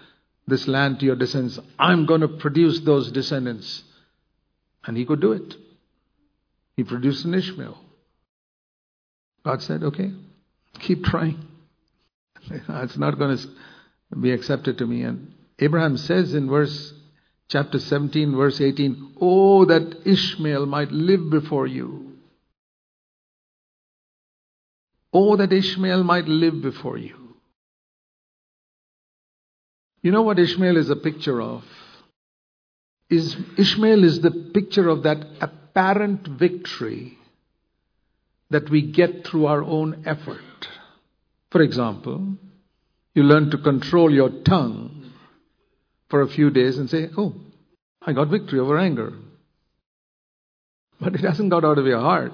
this 0.48 0.68
land 0.68 1.00
to 1.00 1.06
your 1.06 1.16
descendants. 1.16 1.60
I'm 1.80 2.06
going 2.06 2.22
to 2.22 2.28
produce 2.28 2.82
those 2.82 3.12
descendants. 3.12 3.84
And 4.86 4.98
he 4.98 5.06
could 5.06 5.22
do 5.22 5.32
it. 5.32 5.56
He 6.76 6.84
produced 6.84 7.24
an 7.26 7.34
Ishmael. 7.34 7.78
God 9.46 9.62
said, 9.62 9.84
okay, 9.84 10.12
keep 10.80 11.04
trying. 11.04 11.46
it's 12.50 12.98
not 12.98 13.18
going 13.18 13.38
to 13.38 13.48
be 14.20 14.32
accepted 14.32 14.78
to 14.80 14.86
me. 14.86 15.04
And 15.04 15.34
Abraham 15.60 15.98
says 15.98 16.34
in 16.34 16.50
verse 16.50 16.94
chapter 17.50 17.80
17, 17.80 18.36
verse 18.36 18.60
18, 18.60 19.16
Oh, 19.22 19.66
that 19.66 20.02
Ishmael 20.06 20.66
might 20.66 20.92
live 20.92 21.30
before 21.30 21.68
you. 21.68 22.14
Oh, 25.14 25.36
that 25.36 25.54
Ishmael 25.54 26.04
might 26.04 26.28
live 26.28 26.62
before 26.62 26.98
you. 26.98 27.36
You 30.02 30.12
know 30.12 30.24
what 30.24 30.40
Ishmael 30.40 30.78
is 30.78 30.90
a 30.90 30.96
picture 30.96 31.42
of? 31.42 31.64
Is 33.10 33.38
Ishmael 33.58 34.04
is 34.04 34.22
the 34.22 34.32
picture 34.32 34.90
of 34.90 35.04
that 35.04 35.24
apparent 35.40 36.28
victory 36.28 37.18
that 38.50 38.70
we 38.70 38.82
get 38.82 39.26
through 39.26 39.46
our 39.46 39.64
own 39.64 40.04
effort. 40.06 40.68
For 41.52 41.62
example, 41.62 42.38
you 43.14 43.24
learn 43.24 43.52
to 43.52 43.58
control 43.58 44.12
your 44.12 44.30
tongue 44.30 45.03
for 46.10 46.22
a 46.22 46.28
few 46.28 46.50
days 46.50 46.78
and 46.78 46.90
say, 46.90 47.10
Oh, 47.18 47.34
I 48.02 48.14
got 48.14 48.30
victory 48.30 48.60
over 48.60 48.78
anger. 48.78 49.14
But 51.00 51.16
it 51.16 51.22
hasn't 51.22 51.50
got 51.50 51.66
out 51.66 51.78
of 51.78 51.86
your 51.86 52.00
heart. 52.00 52.34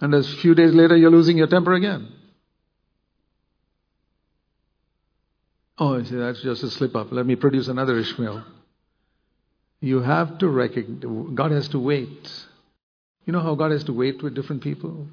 And 0.00 0.14
a 0.14 0.22
few 0.22 0.54
days 0.54 0.72
later, 0.74 0.96
you're 0.96 1.10
losing 1.10 1.38
your 1.38 1.46
temper 1.46 1.74
again. 1.74 2.08
Oh, 5.78 5.98
I 5.98 6.04
say, 6.04 6.16
that's 6.16 6.42
just 6.42 6.62
a 6.62 6.70
slip 6.70 6.94
up. 6.94 7.12
Let 7.12 7.26
me 7.26 7.36
produce 7.36 7.68
another 7.68 7.98
Ishmael. 7.98 8.44
You 9.80 10.00
have 10.00 10.38
to 10.38 10.48
recognize, 10.48 11.34
God 11.34 11.50
has 11.50 11.68
to 11.68 11.78
wait. 11.78 12.30
You 13.26 13.32
know 13.32 13.40
how 13.40 13.54
God 13.54 13.72
has 13.72 13.84
to 13.84 13.92
wait 13.92 14.22
with 14.22 14.34
different 14.34 14.62
people? 14.62 15.08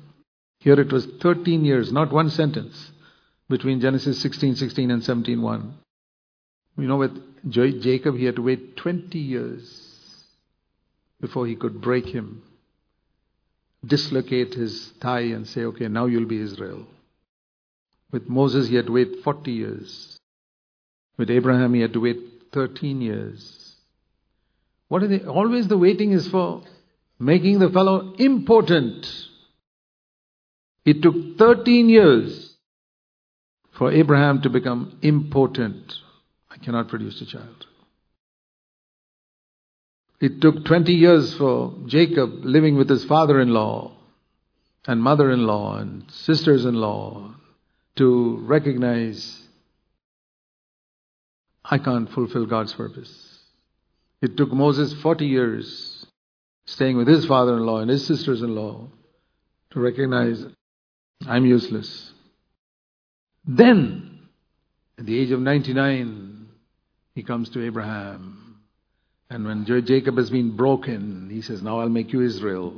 Here 0.59 0.79
it 0.79 0.91
was 0.91 1.07
13 1.21 1.65
years, 1.65 1.91
not 1.91 2.11
one 2.11 2.29
sentence, 2.29 2.91
between 3.49 3.79
Genesis 3.79 4.21
16 4.21 4.55
16 4.55 4.91
and 4.91 5.03
17 5.03 5.41
1. 5.41 5.73
You 6.77 6.87
know, 6.87 6.97
with 6.97 7.17
Jacob, 7.49 8.15
he 8.15 8.25
had 8.25 8.37
to 8.37 8.41
wait 8.41 8.77
20 8.77 9.17
years 9.17 10.25
before 11.19 11.45
he 11.47 11.55
could 11.55 11.81
break 11.81 12.05
him, 12.05 12.43
dislocate 13.85 14.53
his 14.53 14.93
thigh, 15.01 15.31
and 15.31 15.47
say, 15.47 15.61
okay, 15.65 15.87
now 15.87 16.05
you'll 16.05 16.27
be 16.27 16.41
Israel. 16.41 16.85
With 18.11 18.27
Moses, 18.27 18.69
he 18.69 18.75
had 18.75 18.87
to 18.87 18.93
wait 18.93 19.23
40 19.23 19.51
years. 19.51 20.17
With 21.17 21.29
Abraham, 21.29 21.73
he 21.73 21.81
had 21.81 21.93
to 21.93 21.99
wait 21.99 22.17
13 22.53 23.01
years. 23.01 23.75
What 24.87 25.03
are 25.03 25.07
they? 25.07 25.19
Always 25.19 25.67
the 25.67 25.77
waiting 25.77 26.13
is 26.13 26.27
for 26.27 26.63
making 27.19 27.59
the 27.59 27.69
fellow 27.69 28.13
important. 28.17 29.05
It 30.85 31.03
took 31.03 31.37
13 31.37 31.89
years 31.89 32.55
for 33.77 33.91
Abraham 33.91 34.41
to 34.41 34.49
become 34.49 34.97
important. 35.01 35.93
Cannot 36.63 36.89
produce 36.89 37.21
a 37.21 37.25
child. 37.25 37.65
It 40.19 40.41
took 40.41 40.65
20 40.65 40.93
years 40.93 41.33
for 41.35 41.73
Jacob 41.85 42.43
living 42.43 42.75
with 42.75 42.89
his 42.89 43.05
father 43.05 43.39
in 43.39 43.49
law 43.49 43.93
and 44.85 45.01
mother 45.01 45.31
in 45.31 45.45
law 45.45 45.77
and 45.77 46.09
sisters 46.11 46.65
in 46.65 46.75
law 46.75 47.33
to 47.95 48.37
recognize 48.41 49.41
I 51.63 51.77
can't 51.77 52.11
fulfill 52.11 52.45
God's 52.45 52.73
purpose. 52.73 53.39
It 54.21 54.35
took 54.35 54.51
Moses 54.51 54.93
40 55.01 55.25
years 55.25 56.05
staying 56.65 56.97
with 56.97 57.07
his 57.07 57.25
father 57.25 57.55
in 57.57 57.65
law 57.65 57.79
and 57.79 57.89
his 57.89 58.05
sisters 58.05 58.41
in 58.41 58.55
law 58.55 58.87
to 59.71 59.79
recognize 59.79 60.45
I'm 61.27 61.45
useless. 61.45 62.11
Then, 63.45 64.19
at 64.97 65.05
the 65.05 65.17
age 65.17 65.31
of 65.31 65.39
99, 65.39 66.28
he 67.19 67.23
comes 67.23 67.49
to 67.49 67.65
Abraham. 67.65 68.55
And 69.29 69.43
when 69.43 69.65
Jacob 69.65 70.15
has 70.15 70.29
been 70.29 70.55
broken, 70.55 71.29
he 71.29 71.41
says, 71.41 71.61
Now 71.61 71.81
I'll 71.81 71.89
make 71.89 72.13
you 72.13 72.21
Israel. 72.21 72.73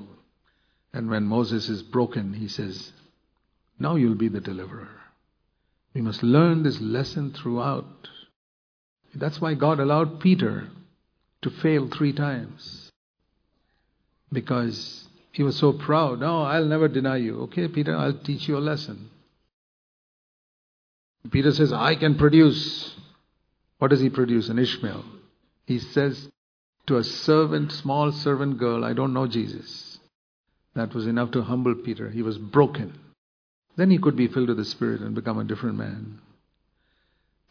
And 0.92 1.12
when 1.12 1.26
Moses 1.26 1.70
is 1.70 1.84
broken, 1.84 2.34
he 2.34 2.48
says, 2.48 2.92
Now 3.78 3.98
you'll 3.98 4.16
be 4.16 4.30
the 4.30 4.42
deliverer. 4.42 5.00
We 5.94 6.02
must 6.02 6.24
learn 6.24 6.64
this 6.64 6.82
lesson 6.82 7.34
throughout. 7.34 8.08
That's 9.14 9.40
why 9.40 9.54
God 9.54 9.80
allowed 9.80 10.20
Peter 10.20 10.70
to 11.44 11.52
fail 11.52 11.88
three 11.88 12.12
times 12.12 12.90
because 14.34 15.08
he 15.34 15.44
was 15.44 15.56
so 15.56 15.72
proud. 15.72 16.22
No, 16.22 16.42
I'll 16.42 16.66
never 16.66 16.88
deny 16.88 17.18
you. 17.18 17.42
Okay, 17.42 17.68
Peter, 17.68 17.96
I'll 17.96 18.18
teach 18.18 18.48
you 18.48 18.58
a 18.58 18.68
lesson. 18.72 19.12
Peter 21.30 21.52
says, 21.52 21.72
I 21.72 21.94
can 21.94 22.16
produce. 22.16 22.96
What 23.82 23.90
does 23.90 24.00
he 24.00 24.12
produce? 24.12 24.48
An 24.48 24.60
Ishmael. 24.60 25.04
He 25.66 25.80
says 25.80 26.30
to 26.86 26.98
a 26.98 27.04
servant, 27.04 27.72
small 27.72 28.12
servant 28.12 28.60
girl, 28.60 28.86
I 28.86 28.94
don't 28.94 29.12
know 29.12 29.26
Jesus. 29.26 29.98
That 30.76 30.94
was 30.94 31.08
enough 31.08 31.32
to 31.32 31.42
humble 31.42 31.74
Peter. 31.74 32.12
He 32.12 32.22
was 32.22 32.38
broken. 32.38 32.94
Then 33.78 33.90
he 33.90 33.98
could 33.98 34.16
be 34.16 34.28
filled 34.28 34.50
with 34.50 34.58
the 34.58 34.66
Spirit 34.66 35.02
and 35.02 35.16
become 35.16 35.40
a 35.40 35.46
different 35.46 35.80
man. 35.80 36.20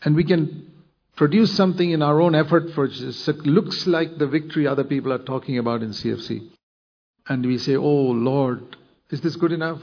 And 0.04 0.14
we 0.14 0.22
can 0.22 0.70
produce 1.16 1.52
something 1.56 1.90
in 1.90 2.00
our 2.00 2.20
own 2.20 2.36
effort 2.36 2.70
for 2.76 2.84
it 2.84 3.26
looks 3.44 3.88
like 3.88 4.16
the 4.16 4.28
victory 4.28 4.68
other 4.68 4.84
people 4.84 5.12
are 5.12 5.18
talking 5.18 5.58
about 5.58 5.82
in 5.82 5.90
CFC. 5.90 6.48
And 7.26 7.44
we 7.44 7.58
say, 7.58 7.74
Oh 7.74 7.82
Lord, 8.12 8.76
is 9.10 9.20
this 9.20 9.34
good 9.34 9.50
enough? 9.50 9.82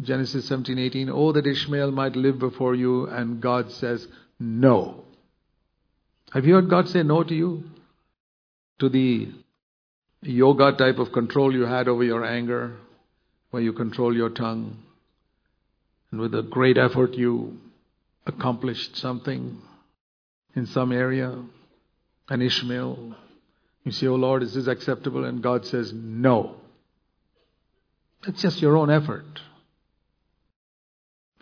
Genesis 0.00 0.48
17, 0.48 0.80
18. 0.80 1.10
Oh, 1.10 1.30
that 1.30 1.46
Ishmael 1.46 1.92
might 1.92 2.16
live 2.16 2.40
before 2.40 2.74
you. 2.74 3.06
And 3.06 3.40
God 3.40 3.70
says, 3.70 4.08
No. 4.40 5.04
Have 6.30 6.46
you 6.46 6.54
heard 6.54 6.70
God 6.70 6.88
say 6.88 7.02
no 7.02 7.22
to 7.24 7.34
you? 7.34 7.64
To 8.78 8.88
the 8.88 9.32
yoga 10.22 10.72
type 10.72 10.98
of 10.98 11.12
control 11.12 11.52
you 11.52 11.62
had 11.62 11.88
over 11.88 12.04
your 12.04 12.24
anger, 12.24 12.76
where 13.50 13.62
you 13.62 13.72
control 13.72 14.14
your 14.14 14.30
tongue. 14.30 14.78
And 16.10 16.20
with 16.20 16.34
a 16.34 16.42
great 16.42 16.78
effort, 16.78 17.14
you 17.14 17.58
accomplished 18.26 18.96
something 18.96 19.60
in 20.54 20.66
some 20.66 20.92
area, 20.92 21.36
an 22.28 22.42
Ishmael. 22.42 23.16
You 23.84 23.92
say, 23.92 24.06
Oh 24.06 24.14
Lord, 24.14 24.42
is 24.42 24.54
this 24.54 24.66
acceptable? 24.66 25.24
And 25.24 25.42
God 25.42 25.66
says, 25.66 25.92
No. 25.92 26.56
It's 28.26 28.42
just 28.42 28.60
your 28.60 28.76
own 28.76 28.90
effort. 28.90 29.40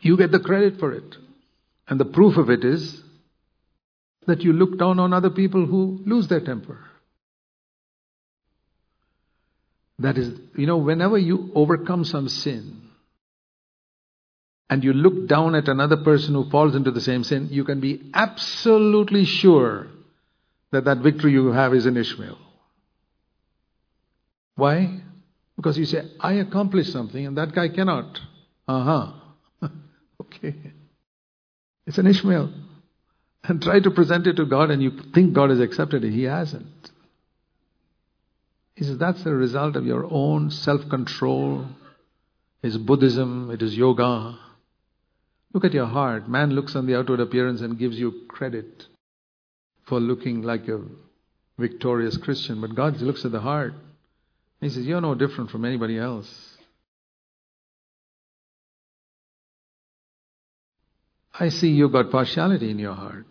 You 0.00 0.16
get 0.16 0.30
the 0.30 0.38
credit 0.38 0.78
for 0.78 0.92
it. 0.92 1.16
And 1.88 1.98
the 1.98 2.04
proof 2.04 2.36
of 2.36 2.50
it 2.50 2.64
is 2.64 3.02
that 4.28 4.42
you 4.42 4.52
look 4.52 4.78
down 4.78 5.00
on 5.00 5.12
other 5.12 5.30
people 5.30 5.66
who 5.66 6.00
lose 6.04 6.28
their 6.28 6.40
temper. 6.40 6.78
That 9.98 10.16
is, 10.16 10.38
you 10.54 10.66
know, 10.66 10.76
whenever 10.76 11.18
you 11.18 11.50
overcome 11.54 12.04
some 12.04 12.28
sin 12.28 12.82
and 14.70 14.84
you 14.84 14.92
look 14.92 15.26
down 15.28 15.54
at 15.54 15.66
another 15.66 15.96
person 15.96 16.34
who 16.34 16.48
falls 16.50 16.76
into 16.76 16.90
the 16.90 17.00
same 17.00 17.24
sin, 17.24 17.48
you 17.50 17.64
can 17.64 17.80
be 17.80 18.10
absolutely 18.14 19.24
sure 19.24 19.86
that 20.72 20.84
that 20.84 20.98
victory 20.98 21.32
you 21.32 21.48
have 21.48 21.72
is 21.72 21.86
in 21.86 21.96
Ishmael. 21.96 22.38
Why? 24.56 25.00
Because 25.56 25.78
you 25.78 25.86
say, 25.86 26.02
I 26.20 26.34
accomplished 26.34 26.92
something 26.92 27.26
and 27.26 27.38
that 27.38 27.54
guy 27.54 27.70
cannot. 27.70 28.20
Uh 28.68 28.84
huh. 28.84 29.68
okay. 30.20 30.54
It's 31.86 31.96
an 31.96 32.06
Ishmael. 32.06 32.67
And 33.48 33.62
try 33.62 33.80
to 33.80 33.90
present 33.90 34.26
it 34.26 34.36
to 34.36 34.44
God 34.44 34.70
and 34.70 34.82
you 34.82 34.92
think 35.14 35.32
God 35.32 35.48
has 35.48 35.58
accepted 35.60 36.04
it. 36.04 36.12
He 36.12 36.24
hasn't. 36.24 36.90
He 38.74 38.84
says 38.84 38.98
that's 38.98 39.24
the 39.24 39.34
result 39.34 39.74
of 39.74 39.86
your 39.86 40.06
own 40.08 40.50
self 40.50 40.88
control. 40.88 41.66
It's 42.62 42.76
Buddhism, 42.76 43.50
it 43.50 43.62
is 43.62 43.76
yoga. 43.76 44.38
Look 45.52 45.64
at 45.64 45.72
your 45.72 45.86
heart. 45.86 46.28
Man 46.28 46.50
looks 46.50 46.76
on 46.76 46.86
the 46.86 46.98
outward 46.98 47.20
appearance 47.20 47.62
and 47.62 47.78
gives 47.78 47.98
you 47.98 48.26
credit 48.28 48.84
for 49.86 49.98
looking 49.98 50.42
like 50.42 50.68
a 50.68 50.82
victorious 51.56 52.18
Christian, 52.18 52.60
but 52.60 52.74
God 52.74 53.00
looks 53.00 53.24
at 53.24 53.32
the 53.32 53.40
heart. 53.40 53.72
He 54.60 54.68
says, 54.68 54.86
You're 54.86 55.00
no 55.00 55.14
different 55.14 55.50
from 55.50 55.64
anybody 55.64 55.98
else. 55.98 56.57
I 61.40 61.50
see 61.50 61.68
you 61.68 61.88
got 61.88 62.10
partiality 62.10 62.70
in 62.70 62.78
your 62.78 62.94
heart. 62.94 63.26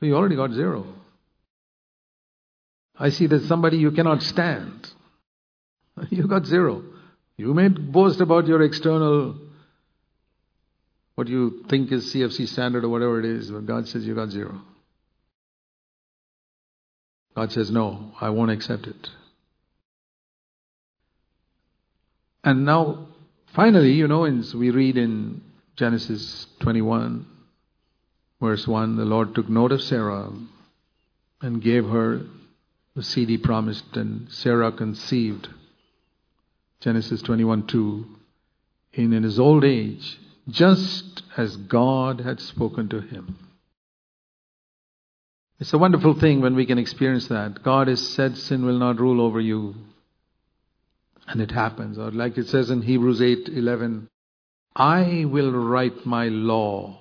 You 0.00 0.16
already 0.16 0.36
got 0.36 0.52
zero. 0.52 0.86
I 2.98 3.10
see 3.10 3.26
there's 3.26 3.46
somebody 3.48 3.78
you 3.78 3.90
cannot 3.90 4.22
stand. 4.22 4.88
You 6.10 6.26
got 6.26 6.46
zero. 6.46 6.82
You 7.36 7.52
may 7.54 7.68
boast 7.68 8.20
about 8.20 8.46
your 8.46 8.62
external, 8.62 9.36
what 11.14 11.28
you 11.28 11.64
think 11.68 11.92
is 11.92 12.12
CFC 12.12 12.48
standard 12.48 12.84
or 12.84 12.88
whatever 12.88 13.18
it 13.20 13.26
is, 13.26 13.50
but 13.50 13.66
God 13.66 13.88
says 13.88 14.06
you 14.06 14.14
got 14.14 14.30
zero. 14.30 14.60
God 17.36 17.52
says, 17.52 17.70
no, 17.70 18.12
I 18.20 18.30
won't 18.30 18.50
accept 18.50 18.86
it. 18.86 19.08
And 22.44 22.64
now, 22.64 23.08
finally, 23.54 23.92
you 23.92 24.08
know, 24.08 24.22
we 24.54 24.70
read 24.70 24.96
in 24.96 25.42
Genesis 25.82 26.46
21, 26.60 27.26
verse 28.40 28.68
1, 28.68 28.94
the 28.94 29.04
Lord 29.04 29.34
took 29.34 29.48
note 29.48 29.72
of 29.72 29.82
Sarah 29.82 30.30
and 31.40 31.60
gave 31.60 31.86
her 31.86 32.20
the 32.94 33.02
seed 33.02 33.28
he 33.28 33.36
promised, 33.36 33.96
and 33.96 34.30
Sarah 34.30 34.70
conceived. 34.70 35.48
Genesis 36.78 37.20
21 37.22 37.66
2. 37.66 38.06
In, 38.92 39.12
in 39.12 39.24
his 39.24 39.40
old 39.40 39.64
age, 39.64 40.20
just 40.48 41.24
as 41.36 41.56
God 41.56 42.20
had 42.20 42.38
spoken 42.38 42.88
to 42.90 43.00
him. 43.00 43.36
It's 45.58 45.72
a 45.72 45.78
wonderful 45.78 46.14
thing 46.14 46.40
when 46.40 46.54
we 46.54 46.64
can 46.64 46.78
experience 46.78 47.26
that. 47.26 47.64
God 47.64 47.88
has 47.88 48.08
said 48.10 48.38
sin 48.38 48.64
will 48.64 48.78
not 48.78 49.00
rule 49.00 49.20
over 49.20 49.40
you. 49.40 49.74
And 51.26 51.40
it 51.40 51.50
happens. 51.50 51.98
Or 51.98 52.12
like 52.12 52.38
it 52.38 52.46
says 52.46 52.70
in 52.70 52.82
Hebrews 52.82 53.20
8 53.20 53.48
11, 53.48 54.08
I 54.74 55.26
will 55.26 55.52
write 55.52 56.06
my 56.06 56.28
law 56.28 56.98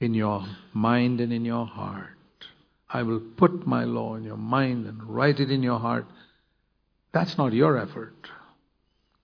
in 0.00 0.14
your 0.14 0.44
mind 0.72 1.20
and 1.20 1.32
in 1.32 1.44
your 1.44 1.66
heart. 1.66 2.08
I 2.88 3.02
will 3.02 3.20
put 3.20 3.66
my 3.66 3.84
law 3.84 4.16
in 4.16 4.24
your 4.24 4.36
mind 4.36 4.86
and 4.86 5.02
write 5.04 5.40
it 5.40 5.50
in 5.50 5.62
your 5.62 5.78
heart. 5.78 6.04
That's 7.12 7.38
not 7.38 7.52
your 7.52 7.78
effort. 7.78 8.14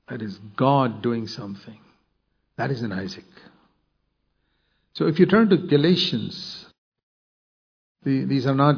That 0.09 0.22
is 0.22 0.38
God 0.57 1.02
doing 1.02 1.26
something. 1.26 1.78
That 2.57 2.70
is 2.70 2.83
in 2.83 2.92
Isaac. 2.92 3.24
So 4.94 5.07
if 5.07 5.18
you 5.18 5.26
turn 5.26 5.50
to 5.50 5.57
Galatians, 5.57 6.66
the, 8.04 8.24
these 8.24 8.46
are 8.46 8.54
not 8.54 8.76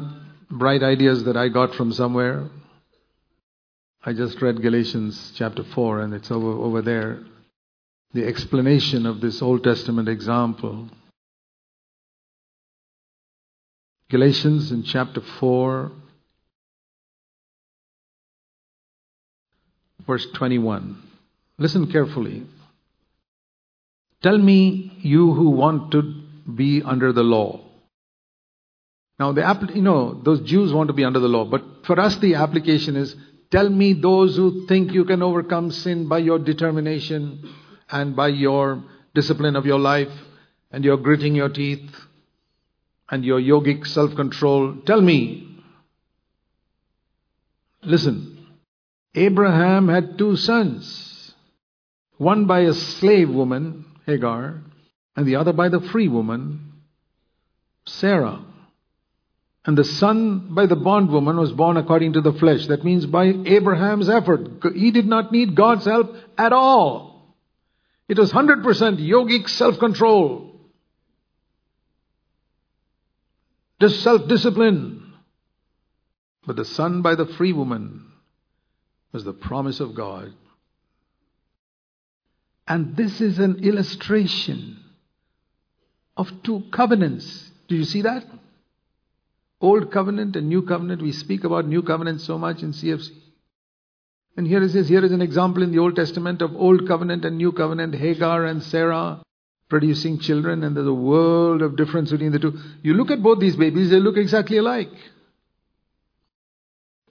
bright 0.49 0.83
ideas 0.83 1.23
that 1.23 1.37
I 1.37 1.47
got 1.47 1.73
from 1.73 1.93
somewhere. 1.93 2.49
I 4.03 4.13
just 4.13 4.41
read 4.41 4.61
Galatians 4.61 5.33
chapter 5.35 5.63
4 5.63 6.01
and 6.01 6.13
it's 6.13 6.29
over, 6.29 6.51
over 6.51 6.81
there. 6.81 7.19
The 8.13 8.27
explanation 8.27 9.05
of 9.05 9.21
this 9.21 9.41
Old 9.41 9.63
Testament 9.63 10.09
example. 10.09 10.89
Galatians 14.09 14.73
in 14.73 14.83
chapter 14.83 15.21
4, 15.21 15.91
verse 20.05 20.27
21. 20.35 21.01
Listen 21.57 21.89
carefully. 21.89 22.43
Tell 24.21 24.37
me, 24.37 24.97
you 24.99 25.33
who 25.33 25.51
want 25.51 25.91
to 25.93 26.01
be 26.53 26.81
under 26.83 27.13
the 27.13 27.23
law. 27.23 27.61
Now, 29.17 29.31
the 29.31 29.71
you 29.73 29.81
know, 29.81 30.19
those 30.21 30.41
Jews 30.41 30.73
want 30.73 30.87
to 30.87 30.93
be 30.93 31.05
under 31.05 31.19
the 31.19 31.29
law, 31.29 31.45
but 31.45 31.63
for 31.85 31.97
us, 31.97 32.17
the 32.17 32.35
application 32.35 32.97
is 32.97 33.15
tell 33.51 33.69
me 33.69 33.93
those 33.93 34.35
who 34.35 34.65
think 34.67 34.91
you 34.91 35.05
can 35.05 35.21
overcome 35.21 35.71
sin 35.71 36.09
by 36.09 36.17
your 36.17 36.39
determination 36.39 37.47
and 37.91 38.15
by 38.15 38.29
your 38.29 38.83
discipline 39.13 39.55
of 39.55 39.65
your 39.65 39.79
life 39.79 40.11
and 40.71 40.83
your 40.83 40.97
gritting 40.97 41.35
your 41.35 41.49
teeth 41.49 41.91
and 43.09 43.25
your 43.25 43.39
yogic 43.39 43.85
self 43.85 44.15
control. 44.15 44.77
Tell 44.85 45.01
me. 45.01 45.47
Listen. 47.83 48.47
Abraham 49.13 49.89
had 49.89 50.17
two 50.17 50.37
sons. 50.37 51.33
One 52.17 52.45
by 52.45 52.61
a 52.61 52.73
slave 52.73 53.29
woman, 53.29 53.85
Hagar, 54.05 54.61
and 55.15 55.25
the 55.25 55.35
other 55.35 55.51
by 55.51 55.67
the 55.67 55.81
free 55.81 56.07
woman, 56.07 56.71
Sarah. 57.85 58.45
And 59.65 59.77
the 59.77 59.83
son 59.83 60.53
by 60.55 60.65
the 60.65 60.75
bondwoman 60.75 61.37
was 61.37 61.51
born 61.51 61.77
according 61.77 62.13
to 62.13 62.21
the 62.21 62.33
flesh. 62.33 62.67
That 62.67 62.85
means 62.85 63.05
by 63.05 63.25
Abraham's 63.25 64.09
effort. 64.09 64.63
He 64.73 64.91
did 64.91 65.05
not 65.05 65.31
need 65.31 65.55
God's 65.55 65.85
help 65.85 66.15
at 66.37 66.53
all. 66.53 67.10
It 68.11 68.19
was 68.19 68.33
100% 68.33 68.65
yogic 68.99 69.47
self 69.47 69.79
control. 69.79 70.59
self 73.87 74.27
discipline. 74.27 75.13
But 76.45 76.57
the 76.57 76.65
son 76.65 77.01
by 77.01 77.15
the 77.15 77.25
free 77.25 77.53
woman 77.53 78.11
was 79.13 79.23
the 79.23 79.31
promise 79.31 79.79
of 79.79 79.95
God. 79.95 80.33
And 82.67 82.97
this 82.97 83.21
is 83.21 83.39
an 83.39 83.63
illustration 83.63 84.83
of 86.17 86.43
two 86.43 86.63
covenants. 86.73 87.49
Do 87.69 87.77
you 87.77 87.85
see 87.85 88.01
that? 88.01 88.25
Old 89.61 89.89
covenant 89.89 90.35
and 90.35 90.49
new 90.49 90.63
covenant. 90.63 91.01
We 91.01 91.13
speak 91.13 91.45
about 91.45 91.65
new 91.65 91.81
covenant 91.81 92.19
so 92.19 92.37
much 92.37 92.61
in 92.61 92.73
CFC. 92.73 93.11
And 94.37 94.47
here 94.47 94.63
it 94.63 94.69
says, 94.69 94.87
here 94.87 95.03
is 95.03 95.11
an 95.11 95.21
example 95.21 95.61
in 95.61 95.71
the 95.71 95.79
Old 95.79 95.95
Testament 95.95 96.41
of 96.41 96.55
old 96.55 96.87
covenant 96.87 97.25
and 97.25 97.37
new 97.37 97.51
covenant, 97.51 97.95
Hagar 97.95 98.45
and 98.45 98.63
Sarah 98.63 99.21
producing 99.71 100.19
children, 100.19 100.63
and 100.63 100.75
there's 100.75 100.87
a 100.87 100.93
world 100.93 101.61
of 101.61 101.77
difference 101.77 102.11
between 102.11 102.33
the 102.33 102.39
two. 102.39 102.57
You 102.81 102.93
look 102.93 103.09
at 103.09 103.23
both 103.23 103.39
these 103.39 103.55
babies, 103.55 103.89
they 103.89 103.99
look 103.99 104.17
exactly 104.17 104.57
alike. 104.57 104.91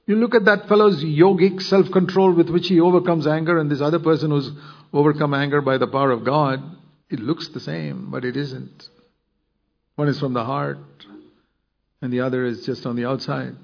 You 0.06 0.16
look 0.16 0.34
at 0.34 0.44
that 0.44 0.68
fellow's 0.68 1.02
yogic 1.02 1.62
self 1.62 1.90
control 1.90 2.34
with 2.34 2.50
which 2.50 2.68
he 2.68 2.80
overcomes 2.80 3.26
anger, 3.26 3.58
and 3.58 3.70
this 3.70 3.80
other 3.80 3.98
person 3.98 4.30
who's 4.30 4.50
overcome 4.92 5.34
anger 5.34 5.60
by 5.62 5.78
the 5.78 5.86
power 5.86 6.10
of 6.10 6.24
God. 6.24 6.62
It 7.08 7.20
looks 7.20 7.48
the 7.48 7.60
same, 7.60 8.10
but 8.10 8.24
it 8.24 8.36
isn't. 8.36 8.88
One 9.96 10.08
is 10.08 10.20
from 10.20 10.34
the 10.34 10.44
heart, 10.44 10.78
and 12.02 12.12
the 12.12 12.20
other 12.20 12.44
is 12.44 12.66
just 12.66 12.86
on 12.86 12.96
the 12.96 13.06
outside. 13.06 13.56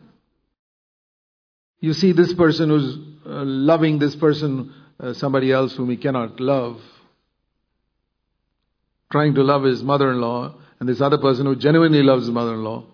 You 1.81 1.93
see 1.93 2.13
this 2.13 2.33
person 2.33 2.71
who's 2.71 2.97
loving 3.27 3.99
this 3.99 4.17
person, 4.17 4.73
uh, 5.01 5.13
somebody 5.15 5.53
else 5.53 5.75
whom 5.75 5.91
he 5.91 5.97
cannot 5.97 6.41
love 6.41 6.81
trying 9.11 9.35
to 9.35 9.43
love 9.43 9.63
his 9.63 9.83
mother 9.83 10.11
in 10.11 10.21
law, 10.21 10.55
and 10.81 10.89
this 10.89 11.01
other 11.01 11.19
person 11.19 11.47
who 11.47 11.57
genuinely 11.57 12.03
loves 12.03 12.27
his 12.27 12.31
mother 12.31 12.55
in 12.55 12.65
law. 12.65 12.85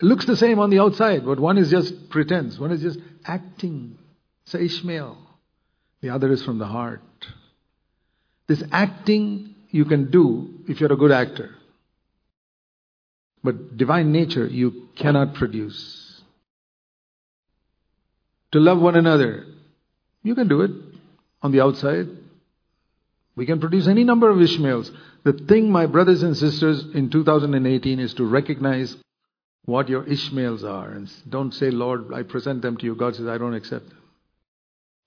It 0.00 0.04
looks 0.04 0.26
the 0.26 0.36
same 0.36 0.58
on 0.58 0.70
the 0.70 0.80
outside, 0.80 1.24
but 1.24 1.40
one 1.40 1.58
is 1.58 1.70
just 1.70 2.10
pretense, 2.10 2.58
one 2.58 2.72
is 2.72 2.82
just 2.82 2.98
acting. 3.24 3.98
It's 4.44 4.54
Ishmael. 4.54 5.18
The 6.02 6.10
other 6.10 6.30
is 6.32 6.44
from 6.44 6.58
the 6.58 6.66
heart. 6.66 7.02
This 8.46 8.62
acting 8.70 9.54
you 9.70 9.86
can 9.86 10.10
do 10.10 10.60
if 10.68 10.80
you're 10.80 10.92
a 10.92 10.96
good 10.96 11.12
actor. 11.12 11.54
But 13.42 13.76
divine 13.76 14.12
nature 14.12 14.46
you 14.46 14.88
cannot 14.96 15.34
produce. 15.34 16.03
To 18.54 18.60
love 18.60 18.78
one 18.78 18.94
another, 18.94 19.46
you 20.22 20.36
can 20.36 20.46
do 20.46 20.60
it. 20.60 20.70
on 21.42 21.50
the 21.50 21.60
outside. 21.60 22.06
We 23.34 23.46
can 23.46 23.58
produce 23.58 23.88
any 23.88 24.04
number 24.04 24.30
of 24.30 24.40
Ishmaels. 24.40 24.92
The 25.24 25.32
thing, 25.32 25.72
my 25.72 25.86
brothers 25.86 26.22
and 26.22 26.36
sisters, 26.36 26.84
in 26.94 27.10
2018 27.10 27.98
is 27.98 28.14
to 28.14 28.24
recognize 28.24 28.96
what 29.64 29.88
your 29.88 30.04
Ishmaels 30.04 30.62
are. 30.62 30.88
And 30.92 31.10
don't 31.28 31.52
say, 31.52 31.72
Lord, 31.72 32.14
I 32.14 32.22
present 32.22 32.62
them 32.62 32.76
to 32.76 32.84
you. 32.86 32.94
God 32.94 33.16
says, 33.16 33.26
I 33.26 33.38
don't 33.38 33.54
accept 33.54 33.88
them. 33.88 33.98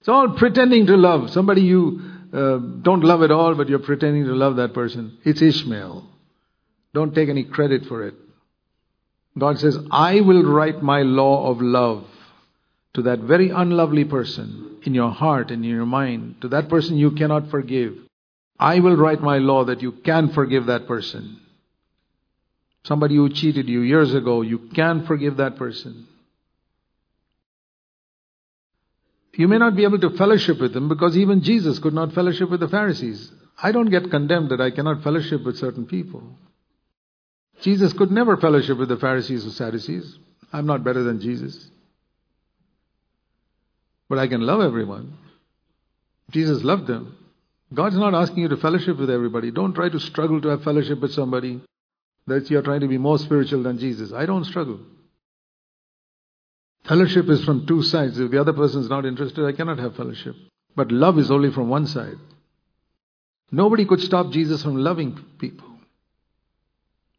It's 0.01 0.09
all 0.09 0.35
pretending 0.35 0.87
to 0.87 0.97
love. 0.97 1.29
Somebody 1.29 1.61
you 1.61 2.01
uh, 2.33 2.57
don't 2.57 3.05
love 3.05 3.23
at 3.23 3.31
all, 3.31 3.55
but 3.55 3.69
you're 3.69 3.79
pretending 3.79 4.25
to 4.25 4.35
love 4.35 4.57
that 4.57 4.73
person. 4.73 5.19
It's 5.23 5.41
Ishmael. 5.41 6.05
Don't 6.93 7.15
take 7.15 7.29
any 7.29 7.45
credit 7.45 7.85
for 7.85 8.05
it. 8.05 8.15
God 9.37 9.57
says, 9.57 9.77
I 9.89 10.19
will 10.19 10.43
write 10.43 10.83
my 10.83 11.03
law 11.03 11.49
of 11.49 11.61
love 11.61 12.03
to 12.97 13.03
that 13.03 13.19
very 13.19 13.51
unlovely 13.51 14.05
person 14.05 14.79
in 14.81 14.95
your 14.95 15.11
heart 15.11 15.51
and 15.51 15.63
in 15.63 15.69
your 15.69 15.85
mind, 15.85 16.35
to 16.41 16.47
that 16.47 16.67
person 16.67 16.97
you 16.97 17.11
cannot 17.11 17.51
forgive. 17.51 17.93
I 18.57 18.79
will 18.79 18.97
write 18.97 19.21
my 19.21 19.37
law 19.37 19.65
that 19.65 19.83
you 19.83 19.91
can 19.91 20.33
forgive 20.33 20.65
that 20.65 20.87
person. 20.87 21.39
Somebody 22.85 23.15
who 23.17 23.29
cheated 23.29 23.69
you 23.69 23.81
years 23.81 24.15
ago, 24.15 24.41
you 24.41 24.57
can 24.73 25.05
forgive 25.05 25.37
that 25.37 25.57
person. 25.57 26.07
You 29.35 29.47
may 29.47 29.59
not 29.59 29.75
be 29.75 29.83
able 29.83 29.99
to 29.99 30.17
fellowship 30.17 30.59
with 30.59 30.73
them 30.73 30.89
because 30.89 31.15
even 31.15 31.43
Jesus 31.43 31.77
could 31.77 31.93
not 31.93 32.13
fellowship 32.13 32.49
with 32.49 32.61
the 32.61 32.67
Pharisees. 32.67 33.31
I 33.61 33.71
don't 33.71 33.91
get 33.91 34.09
condemned 34.09 34.49
that 34.49 34.59
I 34.59 34.71
cannot 34.71 35.03
fellowship 35.03 35.45
with 35.45 35.59
certain 35.59 35.85
people. 35.85 36.23
Jesus 37.61 37.93
could 37.93 38.09
never 38.09 38.37
fellowship 38.37 38.79
with 38.79 38.89
the 38.89 38.97
Pharisees 38.97 39.45
or 39.45 39.51
Sadducees. 39.51 40.17
I'm 40.51 40.65
not 40.65 40.83
better 40.83 41.03
than 41.03 41.21
Jesus. 41.21 41.69
But 44.09 44.19
I 44.19 44.27
can 44.27 44.41
love 44.41 44.61
everyone. 44.61 45.17
Jesus 46.31 46.63
loved 46.63 46.87
them. 46.87 47.17
God's 47.73 47.97
not 47.97 48.13
asking 48.13 48.43
you 48.43 48.49
to 48.49 48.57
fellowship 48.57 48.97
with 48.97 49.09
everybody. 49.09 49.51
Don't 49.51 49.73
try 49.73 49.89
to 49.89 49.99
struggle 49.99 50.41
to 50.41 50.49
have 50.49 50.63
fellowship 50.63 51.01
with 51.01 51.11
somebody 51.11 51.61
that 52.25 52.49
you're 52.49 52.61
trying 52.61 52.81
to 52.81 52.87
be 52.87 52.97
more 52.97 53.17
spiritual 53.17 53.63
than 53.63 53.79
Jesus. 53.79 54.13
I 54.13 54.25
don't 54.25 54.45
struggle. 54.45 54.79
Fellowship 56.87 57.27
is 57.27 57.43
from 57.43 57.65
two 57.67 57.83
sides. 57.83 58.19
If 58.19 58.31
the 58.31 58.39
other 58.39 58.53
person 58.53 58.81
is 58.81 58.89
not 58.89 59.05
interested, 59.05 59.45
I 59.45 59.51
cannot 59.51 59.79
have 59.79 59.95
fellowship. 59.95 60.35
But 60.75 60.91
love 60.91 61.17
is 61.19 61.31
only 61.31 61.51
from 61.51 61.69
one 61.69 61.87
side. 61.87 62.15
Nobody 63.51 63.85
could 63.85 64.01
stop 64.01 64.31
Jesus 64.31 64.63
from 64.63 64.77
loving 64.77 65.17
people. 65.39 65.67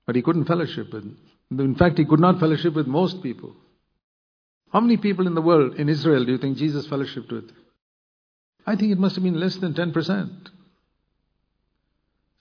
But 0.07 0.16
he 0.16 0.22
couldn't 0.22 0.45
fellowship 0.47 0.93
with. 0.93 1.14
In 1.51 1.74
fact, 1.74 1.99
he 1.99 2.07
could 2.07 2.20
not 2.20 2.41
fellowship 2.41 2.74
with 2.74 2.86
most 2.86 3.22
people. 3.22 3.55
How 4.72 4.80
many 4.80 4.96
people 4.96 5.26
in 5.26 5.34
the 5.34 5.42
world, 5.42 5.76
in 5.76 5.88
Israel, 5.88 6.24
do 6.24 6.32
you 6.32 6.38
think 6.38 6.58
Jesus 6.58 6.86
fellowshiped 6.86 7.32
with? 7.32 7.50
I 8.66 8.76
think 8.76 8.92
it 8.92 8.98
must 8.98 9.14
have 9.14 9.24
been 9.24 9.40
less 9.40 9.56
than 9.56 9.74
10%. 9.74 10.48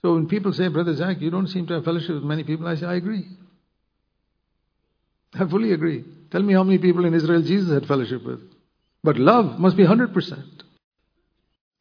So 0.02 0.14
when 0.14 0.28
people 0.28 0.52
say, 0.52 0.68
Brother 0.68 0.94
Zac, 0.94 1.20
you 1.20 1.30
don't 1.30 1.48
seem 1.48 1.66
to 1.68 1.74
have 1.74 1.84
fellowship 1.84 2.10
with 2.10 2.22
many 2.22 2.44
people, 2.44 2.66
I 2.66 2.76
say, 2.76 2.86
I 2.86 2.94
agree. 2.94 3.26
I 5.34 5.48
fully 5.48 5.72
agree. 5.72 6.04
Tell 6.30 6.42
me 6.42 6.54
how 6.54 6.62
many 6.62 6.78
people 6.78 7.04
in 7.04 7.14
Israel 7.14 7.42
Jesus 7.42 7.72
had 7.72 7.86
fellowship 7.86 8.24
with. 8.24 8.40
But 9.02 9.16
love 9.16 9.58
must 9.58 9.76
be 9.76 9.84
100%. 9.84 10.44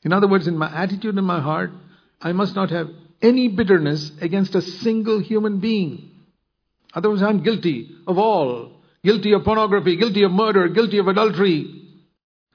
In 0.03 0.13
other 0.13 0.27
words, 0.27 0.47
in 0.47 0.57
my 0.57 0.73
attitude 0.73 1.17
in 1.17 1.25
my 1.25 1.41
heart, 1.41 1.71
I 2.21 2.31
must 2.31 2.55
not 2.55 2.69
have 2.71 2.89
any 3.21 3.49
bitterness 3.49 4.11
against 4.21 4.55
a 4.55 4.61
single 4.61 5.19
human 5.19 5.59
being. 5.59 6.11
Otherwise, 6.93 7.21
I'm 7.21 7.43
guilty 7.43 7.89
of 8.07 8.17
all. 8.17 8.76
Guilty 9.08 9.32
of 9.32 9.45
pornography, 9.45 9.95
guilty 9.95 10.24
of 10.24 10.34
murder, 10.34 10.68
guilty 10.68 10.97
of 10.97 11.08
adultery. 11.08 11.66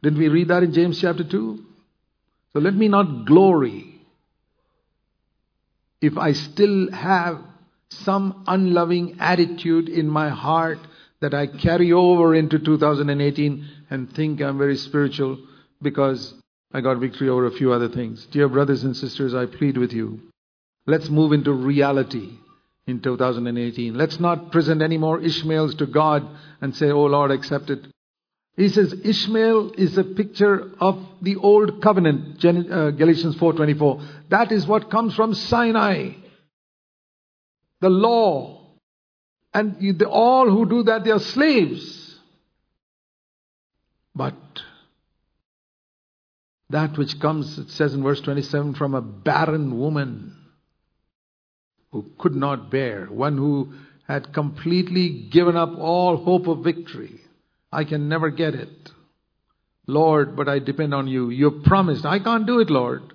Didn't 0.03 0.19
we 0.19 0.29
read 0.29 0.49
that 0.49 0.63
in 0.63 0.75
James 0.75 1.01
chapter 1.01 1.25
2? 1.25 1.65
So 2.53 2.59
let 2.59 2.75
me 2.75 2.89
not 2.89 3.25
glory 3.25 3.95
if 6.03 6.19
I 6.19 6.33
still 6.33 6.93
have 6.93 7.39
some 7.89 8.45
unloving 8.47 9.17
attitude 9.19 9.89
in 9.89 10.07
my 10.07 10.29
heart 10.29 10.81
that 11.23 11.33
I 11.33 11.47
carry 11.47 11.91
over 11.91 12.35
into 12.35 12.59
2018 12.59 13.67
and 13.89 14.13
think 14.13 14.43
I'm 14.43 14.59
very 14.59 14.77
spiritual 14.77 15.39
because 15.81 16.35
I 16.71 16.83
got 16.83 16.99
victory 16.99 17.31
over 17.31 17.47
a 17.47 17.51
few 17.51 17.73
other 17.73 17.89
things. 17.89 18.27
Dear 18.27 18.51
brothers 18.51 18.85
and 18.85 18.95
sisters, 18.95 19.33
I 19.33 19.47
plead 19.47 19.79
with 19.79 19.95
you. 19.95 20.21
Let's 20.87 21.09
move 21.09 21.33
into 21.33 21.55
reality 21.55 22.29
in 22.87 23.01
2018. 23.01 23.95
Let's 23.95 24.19
not 24.19 24.51
present 24.53 24.83
any 24.83 24.99
more 24.99 25.21
Ishmaels 25.21 25.77
to 25.77 25.87
God 25.87 26.29
and 26.61 26.75
say, 26.75 26.91
Oh 26.91 27.05
Lord, 27.05 27.31
accept 27.31 27.71
it. 27.71 27.87
He 28.57 28.69
says 28.69 28.95
Ishmael 29.05 29.73
is 29.79 29.97
a 29.97 30.05
picture 30.05 30.73
of 30.79 31.03
the 31.23 31.37
old 31.37 31.81
covenant, 31.83 32.45
uh, 32.45 32.91
Galatians 32.91 33.37
4:24. 33.37 34.29
That 34.29 34.53
is 34.53 34.67
what 34.67 34.91
comes 34.91 35.15
from 35.15 35.35
Sinai. 35.35 36.11
The 37.81 37.89
law. 37.89 38.61
And 39.55 39.99
the, 39.99 40.09
all 40.09 40.51
who 40.51 40.69
do 40.69 40.83
that, 40.85 41.05
they 41.05 41.11
are 41.11 41.19
slaves. 41.19 42.19
But 44.15 44.35
that 46.71 46.97
which 46.97 47.19
comes, 47.21 47.59
it 47.59 47.71
says 47.71 47.95
in 47.95 48.03
verse 48.03 48.21
27, 48.21 48.75
from 48.75 48.95
a 48.95 49.03
barren 49.03 49.79
woman 49.79 50.42
who 51.93 52.11
could 52.19 52.35
not 52.35 52.71
bear, 52.71 53.07
one 53.07 53.37
who 53.37 53.73
had 54.09 54.33
completely 54.33 55.29
given 55.31 55.57
up 55.57 55.79
all 55.79 56.17
hope 56.17 56.47
of 56.49 56.65
victory. 56.65 57.21
I 57.71 57.85
can 57.85 58.09
never 58.09 58.31
get 58.31 58.55
it. 58.55 58.91
Lord, 59.87 60.37
but 60.37 60.49
I 60.49 60.59
depend 60.59 60.95
on 60.95 61.07
you. 61.07 61.31
You 61.31 61.63
promised. 61.65 62.05
I 62.05 62.19
can't 62.19 62.47
do 62.47 62.61
it, 62.61 62.71
Lord. 62.71 63.13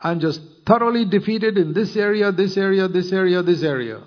I'm 0.00 0.20
just 0.20 0.40
thoroughly 0.66 1.04
defeated 1.04 1.56
in 1.56 1.72
this 1.72 1.96
area, 1.96 2.30
this 2.30 2.56
area, 2.56 2.88
this 2.88 3.12
area, 3.12 3.42
this 3.42 3.62
area. 3.62 4.02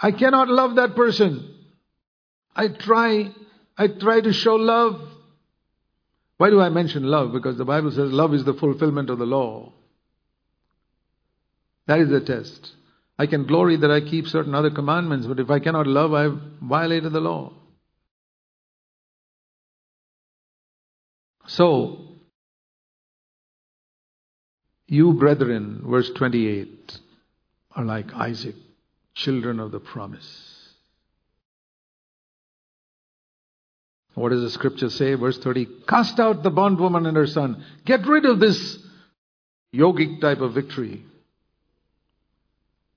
I 0.00 0.10
cannot 0.10 0.48
love 0.48 0.76
that 0.76 0.96
person. 0.96 1.54
I 2.56 2.68
try, 2.68 3.30
I 3.76 3.88
try 3.88 4.20
to 4.20 4.32
show 4.32 4.56
love. 4.56 5.00
Why 6.38 6.50
do 6.50 6.60
I 6.60 6.70
mention 6.70 7.04
love? 7.04 7.32
Because 7.32 7.56
the 7.56 7.64
Bible 7.64 7.90
says 7.90 8.10
love 8.10 8.34
is 8.34 8.44
the 8.44 8.54
fulfillment 8.54 9.10
of 9.10 9.18
the 9.18 9.26
law. 9.26 9.72
That 11.92 12.00
is 12.00 12.08
the 12.08 12.22
test. 12.22 12.70
I 13.18 13.26
can 13.26 13.44
glory 13.46 13.76
that 13.76 13.90
I 13.90 14.00
keep 14.00 14.26
certain 14.26 14.54
other 14.54 14.70
commandments, 14.70 15.26
but 15.26 15.38
if 15.38 15.50
I 15.50 15.58
cannot 15.58 15.86
love, 15.86 16.14
I've 16.14 16.40
violated 16.62 17.12
the 17.12 17.20
law. 17.20 17.52
So, 21.46 21.98
you 24.86 25.12
brethren, 25.12 25.82
verse 25.84 26.10
28, 26.16 26.98
are 27.76 27.84
like 27.84 28.10
Isaac, 28.14 28.56
children 29.12 29.60
of 29.60 29.70
the 29.70 29.80
promise. 29.80 30.70
What 34.14 34.30
does 34.30 34.40
the 34.40 34.50
scripture 34.50 34.88
say? 34.88 35.12
Verse 35.12 35.36
30 35.36 35.66
Cast 35.86 36.18
out 36.18 36.42
the 36.42 36.50
bondwoman 36.50 37.04
and 37.04 37.18
her 37.18 37.26
son. 37.26 37.62
Get 37.84 38.06
rid 38.06 38.24
of 38.24 38.40
this 38.40 38.78
yogic 39.74 40.22
type 40.22 40.40
of 40.40 40.54
victory. 40.54 41.04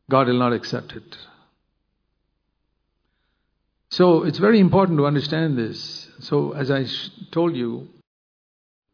God 0.10 0.28
will 0.28 0.40
not 0.40 0.54
accept 0.54 0.94
it. 0.94 1.18
So 3.90 4.24
it's 4.24 4.40
very 4.40 4.60
important 4.60 4.98
to 5.00 5.06
understand 5.06 5.58
this. 5.58 6.10
So, 6.20 6.52
as 6.52 6.70
I 6.70 6.86
told 7.32 7.56
you, 7.56 7.88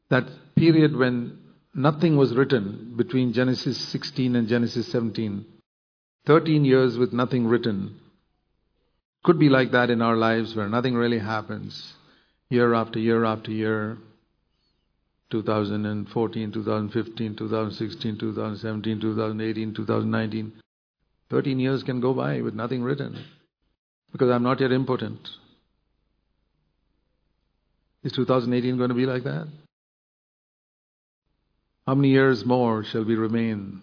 that 0.10 0.26
period 0.56 0.96
when 0.96 1.40
nothing 1.74 2.18
was 2.18 2.36
written 2.36 2.94
between 2.98 3.34
Genesis 3.34 3.78
16 3.78 4.36
and 4.36 4.48
Genesis 4.48 4.92
17, 4.92 5.46
13 6.26 6.66
years 6.66 6.98
with 6.98 7.14
nothing 7.14 7.48
written, 7.48 8.00
could 9.24 9.40
be 9.40 9.50
like 9.50 9.72
that 9.72 9.90
in 9.90 10.02
our 10.02 10.16
lives 10.16 10.56
where 10.56 10.68
nothing 10.68 10.96
really 10.96 11.20
happens 11.20 11.94
year 12.50 12.74
after 12.74 13.00
year 13.00 13.24
after 13.24 13.52
year 13.52 13.98
2014, 15.32 16.52
2015, 16.52 17.36
2016, 17.38 18.18
2017, 18.20 19.00
2018, 19.00 19.74
2019. 19.74 20.61
13 21.32 21.60
years 21.60 21.82
can 21.82 22.02
go 22.02 22.14
by 22.14 22.42
with 22.42 22.54
nothing 22.54 22.84
written 22.84 23.18
because 24.12 24.30
I'm 24.30 24.44
not 24.44 24.60
yet 24.60 24.74
impotent. 24.74 25.30
Is 28.04 28.12
2018 28.12 28.78
going 28.78 28.90
to 28.90 28.96
be 28.96 29.06
like 29.06 29.24
that? 29.24 29.48
How 31.88 31.96
many 31.96 32.10
years 32.10 32.46
more 32.46 32.84
shall 32.84 33.06
we 33.06 33.16
remain 33.16 33.82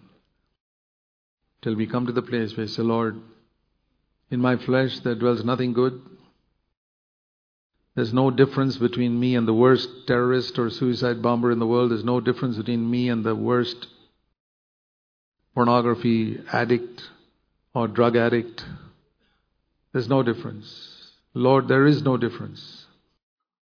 till 1.63 1.75
we 1.75 1.87
come 1.87 2.07
to 2.07 2.13
the 2.13 2.23
place 2.23 2.55
where 2.55 2.67
we 2.67 2.71
say, 2.71 2.83
Lord, 2.83 3.17
in 4.31 4.41
my 4.41 4.57
flesh 4.57 5.01
there 5.01 5.15
dwells 5.15 5.43
nothing 5.43 5.73
good. 5.73 6.03
There's 7.95 8.13
no 8.13 8.31
difference 8.31 8.77
between 8.77 9.19
me 9.19 9.35
and 9.35 9.49
the 9.49 9.55
worst 9.55 9.89
terrorist 10.07 10.59
or 10.59 10.69
suicide 10.69 11.23
bomber 11.23 11.51
in 11.51 11.59
the 11.59 11.67
world. 11.67 11.91
There's 11.91 12.05
no 12.05 12.21
difference 12.21 12.59
between 12.59 12.89
me 12.89 13.09
and 13.09 13.25
the 13.25 13.35
worst 13.35 13.87
pornography 15.55 16.41
addict 16.53 17.03
or 17.79 17.87
drug 17.87 18.17
addict. 18.17 18.65
There's 19.93 20.09
no 20.09 20.25
difference. 20.25 21.13
Lord, 21.33 21.69
there 21.69 21.87
is 21.87 22.03
no 22.03 22.17
difference. 22.17 22.87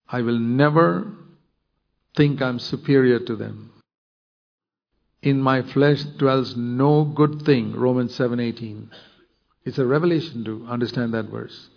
I 0.09 0.23
will 0.23 0.39
never 0.39 1.13
think 2.17 2.41
I'm 2.41 2.59
superior 2.59 3.19
to 3.21 3.37
them. 3.37 3.73
In 5.21 5.43
my 5.43 5.61
flesh 5.61 6.03
dwells 6.03 6.57
no 6.57 7.05
good 7.05 7.43
thing, 7.43 7.75
Romans 7.77 8.15
7:18. 8.15 8.89
It's 9.67 9.79
a 9.79 9.85
revelation 9.85 10.45
to 10.45 10.65
understand 10.67 11.13
that 11.13 11.29
verse. 11.29 11.69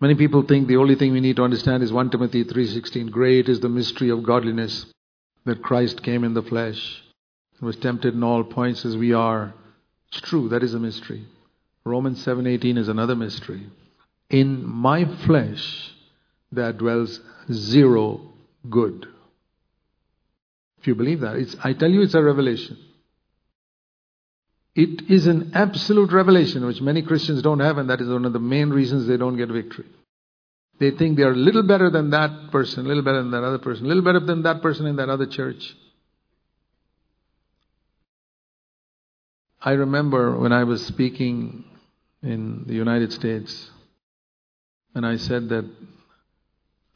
Many 0.00 0.16
people 0.16 0.42
think 0.42 0.68
the 0.68 0.76
only 0.76 0.96
thing 0.96 1.12
we 1.12 1.20
need 1.20 1.36
to 1.36 1.44
understand 1.44 1.82
is 1.82 1.92
1 1.92 2.10
Timothy 2.10 2.44
3:16. 2.44 3.10
Great 3.10 3.48
is 3.48 3.60
the 3.60 3.70
mystery 3.78 4.10
of 4.10 4.22
godliness 4.22 4.84
that 5.46 5.62
Christ 5.62 6.02
came 6.02 6.24
in 6.24 6.34
the 6.34 6.42
flesh 6.42 7.02
and 7.58 7.66
was 7.66 7.76
tempted 7.76 8.12
in 8.12 8.22
all 8.22 8.44
points 8.44 8.84
as 8.84 8.98
we 8.98 9.14
are. 9.14 9.54
It's 10.08 10.20
true, 10.20 10.48
that 10.50 10.62
is 10.62 10.74
a 10.74 10.78
mystery. 10.78 11.24
Romans 11.88 12.24
7:18 12.24 12.78
is 12.78 12.88
another 12.88 13.16
mystery. 13.16 13.66
In 14.30 14.64
my 14.64 15.04
flesh 15.26 15.94
there 16.52 16.72
dwells 16.72 17.20
zero 17.50 18.20
good. 18.68 19.06
If 20.80 20.86
you 20.86 20.94
believe 20.94 21.20
that, 21.20 21.36
it's, 21.36 21.56
I 21.62 21.72
tell 21.72 21.90
you 21.90 22.02
it's 22.02 22.14
a 22.14 22.22
revelation. 22.22 22.78
It 24.74 25.10
is 25.10 25.26
an 25.26 25.52
absolute 25.54 26.12
revelation 26.12 26.64
which 26.64 26.80
many 26.80 27.02
Christians 27.02 27.42
don't 27.42 27.58
have, 27.58 27.78
and 27.78 27.90
that 27.90 28.00
is 28.00 28.08
one 28.08 28.24
of 28.24 28.32
the 28.32 28.38
main 28.38 28.70
reasons 28.70 29.06
they 29.06 29.16
don't 29.16 29.36
get 29.36 29.48
victory. 29.48 29.86
They 30.78 30.92
think 30.92 31.16
they 31.16 31.24
are 31.24 31.32
a 31.32 31.36
little 31.36 31.64
better 31.64 31.90
than 31.90 32.10
that 32.10 32.52
person, 32.52 32.84
a 32.84 32.88
little 32.88 33.02
better 33.02 33.22
than 33.22 33.32
that 33.32 33.42
other 33.42 33.58
person, 33.58 33.86
a 33.86 33.88
little 33.88 34.04
better 34.04 34.20
than 34.20 34.42
that 34.42 34.62
person 34.62 34.86
in 34.86 34.96
that 34.96 35.08
other 35.08 35.26
church. 35.26 35.74
I 39.60 39.72
remember 39.72 40.38
when 40.38 40.52
I 40.52 40.62
was 40.62 40.86
speaking 40.86 41.64
in 42.22 42.64
the 42.66 42.74
United 42.74 43.12
States, 43.12 43.70
and 44.94 45.06
I 45.06 45.16
said 45.16 45.48
that 45.50 45.70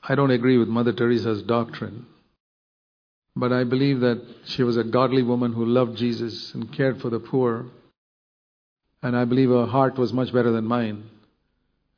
I 0.03 0.15
don't 0.15 0.31
agree 0.31 0.59
with 0.59 0.69
Mother 0.69 0.93
Teresa's 0.93 1.43
doctrine, 1.43 2.07
but 3.37 3.53
I 3.53 3.65
believe 3.65 4.01
that 4.01 4.21
she 4.47 4.63
was 4.63 4.77
a 4.77 4.85
godly 4.85 5.23
woman 5.23 5.53
who 5.53 5.65
loved 5.65 5.97
Jesus 5.97 6.53
and 6.55 6.73
cared 6.73 7.01
for 7.01 7.11
the 7.11 7.21
poor, 7.21 7.67
and 9.03 9.17
I 9.17 9.25
believe 9.25 9.51
her 9.51 9.67
heart 9.67 9.97
was 9.97 10.13
much 10.13 10.33
better 10.33 10.51
than 10.51 10.65
mine. 10.65 11.05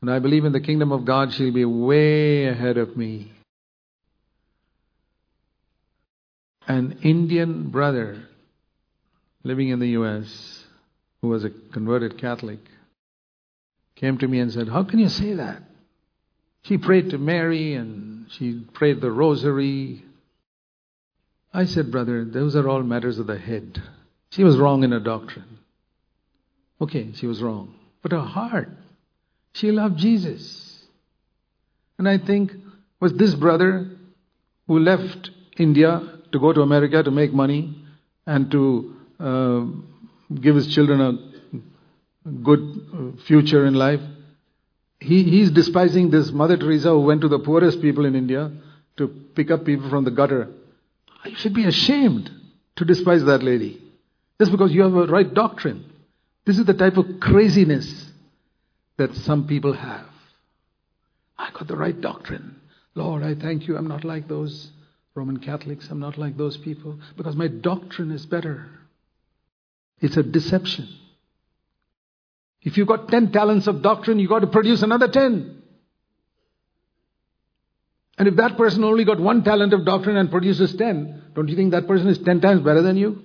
And 0.01 0.11
I 0.11 0.19
believe 0.19 0.45
in 0.45 0.53
the 0.53 0.61
kingdom 0.61 0.93
of 0.93 1.07
God, 1.07 1.33
she'll 1.33 1.53
be 1.53 1.65
way 1.65 2.47
ahead 2.47 2.77
of 2.77 2.95
me. 2.95 3.33
An 6.67 6.99
Indian 7.03 7.71
brother 7.71 8.29
living 9.43 9.69
in 9.69 9.79
the 9.79 9.89
US 9.89 10.65
who 11.23 11.29
was 11.29 11.45
a 11.45 11.51
converted 11.73 12.19
Catholic 12.19 12.59
came 14.05 14.19
to 14.19 14.29
me 14.29 14.39
and 14.39 14.53
said, 14.53 14.69
How 14.69 14.85
can 14.85 14.99
you 14.99 15.09
say 15.09 15.33
that? 15.33 15.63
She 16.65 16.77
prayed 16.77 17.09
to 17.11 17.19
Mary 17.19 17.73
and 17.73 18.27
she 18.33 18.61
prayed 18.75 19.01
the 19.01 19.11
rosary. 19.11 20.05
I 21.55 21.65
said, 21.65 21.91
Brother, 21.91 22.23
those 22.27 22.55
are 22.55 22.69
all 22.69 22.83
matters 22.83 23.19
of 23.19 23.27
the 23.27 23.39
head. 23.39 23.83
She 24.29 24.45
was 24.45 24.59
wrong 24.59 24.85
in 24.85 24.93
her 24.93 25.01
doctrine. 25.01 25.59
Okay, 26.83 27.13
she 27.15 27.27
was 27.27 27.41
wrong. 27.41 27.77
But 28.03 28.13
her 28.13 28.21
heart, 28.21 28.69
she 29.55 29.73
loved 29.73 29.97
Jesus. 29.97 30.85
And 31.99 32.07
I 32.07 32.19
think, 32.19 32.53
was 33.01 33.15
this 33.15 33.35
brother 33.35 33.89
who 34.67 34.81
left 34.81 35.31
India 35.57 36.21
to 36.31 36.39
go 36.39 36.53
to 36.53 36.61
America 36.61 37.03
to 37.03 37.11
make 37.11 37.33
money 37.33 37.75
and 38.27 38.51
to 38.51 38.95
uh, 39.19 39.65
give 40.39 40.57
his 40.57 40.75
children 40.75 41.01
a 41.01 41.34
good 42.43 42.61
uh, 42.93 43.23
future 43.27 43.67
in 43.67 43.75
life, 43.75 44.01
he, 45.01 45.25
he's 45.25 45.51
despising 45.51 46.11
this 46.11 46.31
Mother 46.31 46.57
Teresa 46.57 46.91
who 46.91 47.01
went 47.01 47.21
to 47.23 47.29
the 47.29 47.39
poorest 47.39 47.83
people 47.83 48.07
in 48.07 48.15
India 48.15 48.51
to 48.97 49.09
pick 49.09 49.51
up 49.51 49.65
people 49.65 49.91
from 49.91 50.05
the 50.05 50.11
gutter. 50.11 50.49
You 51.25 51.37
should 51.37 51.55
be 51.55 51.67
ashamed 51.67 52.31
to 52.77 52.85
despise 52.85 53.25
that 53.25 53.43
lady 53.43 53.81
just 54.39 54.51
because 54.51 54.73
you 54.73 54.83
have 54.83 54.95
a 54.95 55.07
right 55.07 55.33
doctrine. 55.33 55.85
This 56.45 56.59
is 56.59 56.67
the 56.67 56.75
type 56.75 56.97
of 56.97 57.07
craziness 57.21 58.11
that 58.97 59.15
some 59.15 59.47
people 59.47 59.73
have. 59.73 60.07
I 61.37 61.51
got 61.51 61.67
the 61.67 61.77
right 61.77 61.99
doctrine. 61.99 62.61
Lord, 62.95 63.23
I 63.23 63.35
thank 63.35 63.67
you. 63.67 63.77
I'm 63.77 63.89
not 63.89 64.05
like 64.05 64.29
those 64.29 64.71
Roman 65.15 65.39
Catholics. 65.39 65.89
I'm 65.91 66.01
not 66.01 66.19
like 66.19 66.37
those 66.37 66.57
people 66.57 66.99
because 67.17 67.37
my 67.37 67.49
doctrine 67.49 68.11
is 68.11 68.27
better. 68.27 68.69
It's 70.01 70.17
a 70.17 70.23
deception. 70.23 70.89
If 72.65 72.79
you've 72.79 72.89
got 72.89 73.09
10 73.09 73.31
talents 73.31 73.67
of 73.67 73.83
doctrine, 73.83 74.19
you've 74.19 74.31
got 74.31 74.41
to 74.41 74.47
produce 74.47 74.83
another 74.83 75.07
10. 75.07 75.63
And 78.17 78.29
if 78.29 78.37
that 78.37 78.57
person 78.57 78.85
only 78.85 79.05
got 79.05 79.21
one 79.21 79.45
talent 79.45 79.75
of 79.75 79.85
doctrine 79.85 80.17
and 80.17 80.31
produces 80.31 80.75
10, 80.75 81.33
don't 81.35 81.49
you 81.49 81.57
think 81.57 81.73
that 81.73 81.87
person 81.87 82.09
is 82.09 82.19
10 82.19 82.41
times 82.41 82.63
better 82.63 82.81
than 82.81 82.97
you? 82.97 83.23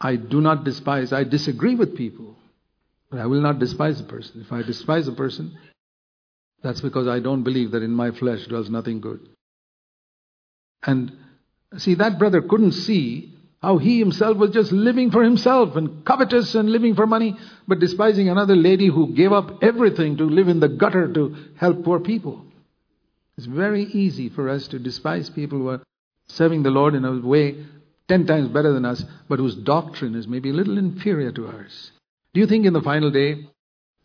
I 0.00 0.16
do 0.16 0.40
not 0.40 0.64
despise, 0.64 1.12
I 1.12 1.24
disagree 1.24 1.74
with 1.74 1.96
people, 1.96 2.36
but 3.10 3.18
I 3.18 3.26
will 3.26 3.40
not 3.40 3.58
despise 3.58 4.00
a 4.00 4.04
person. 4.04 4.42
If 4.46 4.52
I 4.52 4.62
despise 4.62 5.08
a 5.08 5.12
person, 5.12 5.58
that's 6.62 6.80
because 6.80 7.08
I 7.08 7.20
don't 7.20 7.42
believe 7.42 7.72
that 7.72 7.82
in 7.82 7.90
my 7.90 8.12
flesh 8.12 8.46
dwells 8.46 8.70
nothing 8.70 9.00
good. 9.00 9.28
And 10.82 11.12
see, 11.76 11.94
that 11.96 12.18
brother 12.18 12.40
couldn't 12.40 12.72
see 12.72 13.36
how 13.62 13.76
he 13.78 13.98
himself 13.98 14.38
was 14.38 14.50
just 14.50 14.72
living 14.72 15.10
for 15.10 15.22
himself 15.22 15.76
and 15.76 16.04
covetous 16.04 16.54
and 16.54 16.70
living 16.70 16.94
for 16.94 17.06
money, 17.06 17.36
but 17.68 17.78
despising 17.78 18.28
another 18.28 18.56
lady 18.56 18.88
who 18.88 19.14
gave 19.14 19.32
up 19.32 19.62
everything 19.62 20.16
to 20.16 20.24
live 20.24 20.48
in 20.48 20.60
the 20.60 20.68
gutter 20.68 21.12
to 21.12 21.36
help 21.58 21.84
poor 21.84 22.00
people. 22.00 22.44
It's 23.36 23.46
very 23.46 23.84
easy 23.84 24.28
for 24.28 24.48
us 24.48 24.68
to 24.68 24.78
despise 24.78 25.28
people 25.30 25.58
who 25.58 25.68
are 25.68 25.82
serving 26.28 26.62
the 26.62 26.70
Lord 26.70 26.94
in 26.94 27.04
a 27.04 27.20
way 27.20 27.66
ten 28.08 28.26
times 28.26 28.48
better 28.48 28.72
than 28.72 28.84
us, 28.84 29.04
but 29.28 29.38
whose 29.38 29.54
doctrine 29.54 30.14
is 30.14 30.26
maybe 30.26 30.50
a 30.50 30.54
little 30.54 30.78
inferior 30.78 31.32
to 31.32 31.46
ours. 31.46 31.92
Do 32.32 32.40
you 32.40 32.46
think 32.46 32.64
in 32.64 32.72
the 32.72 32.82
final 32.82 33.10
day, 33.10 33.46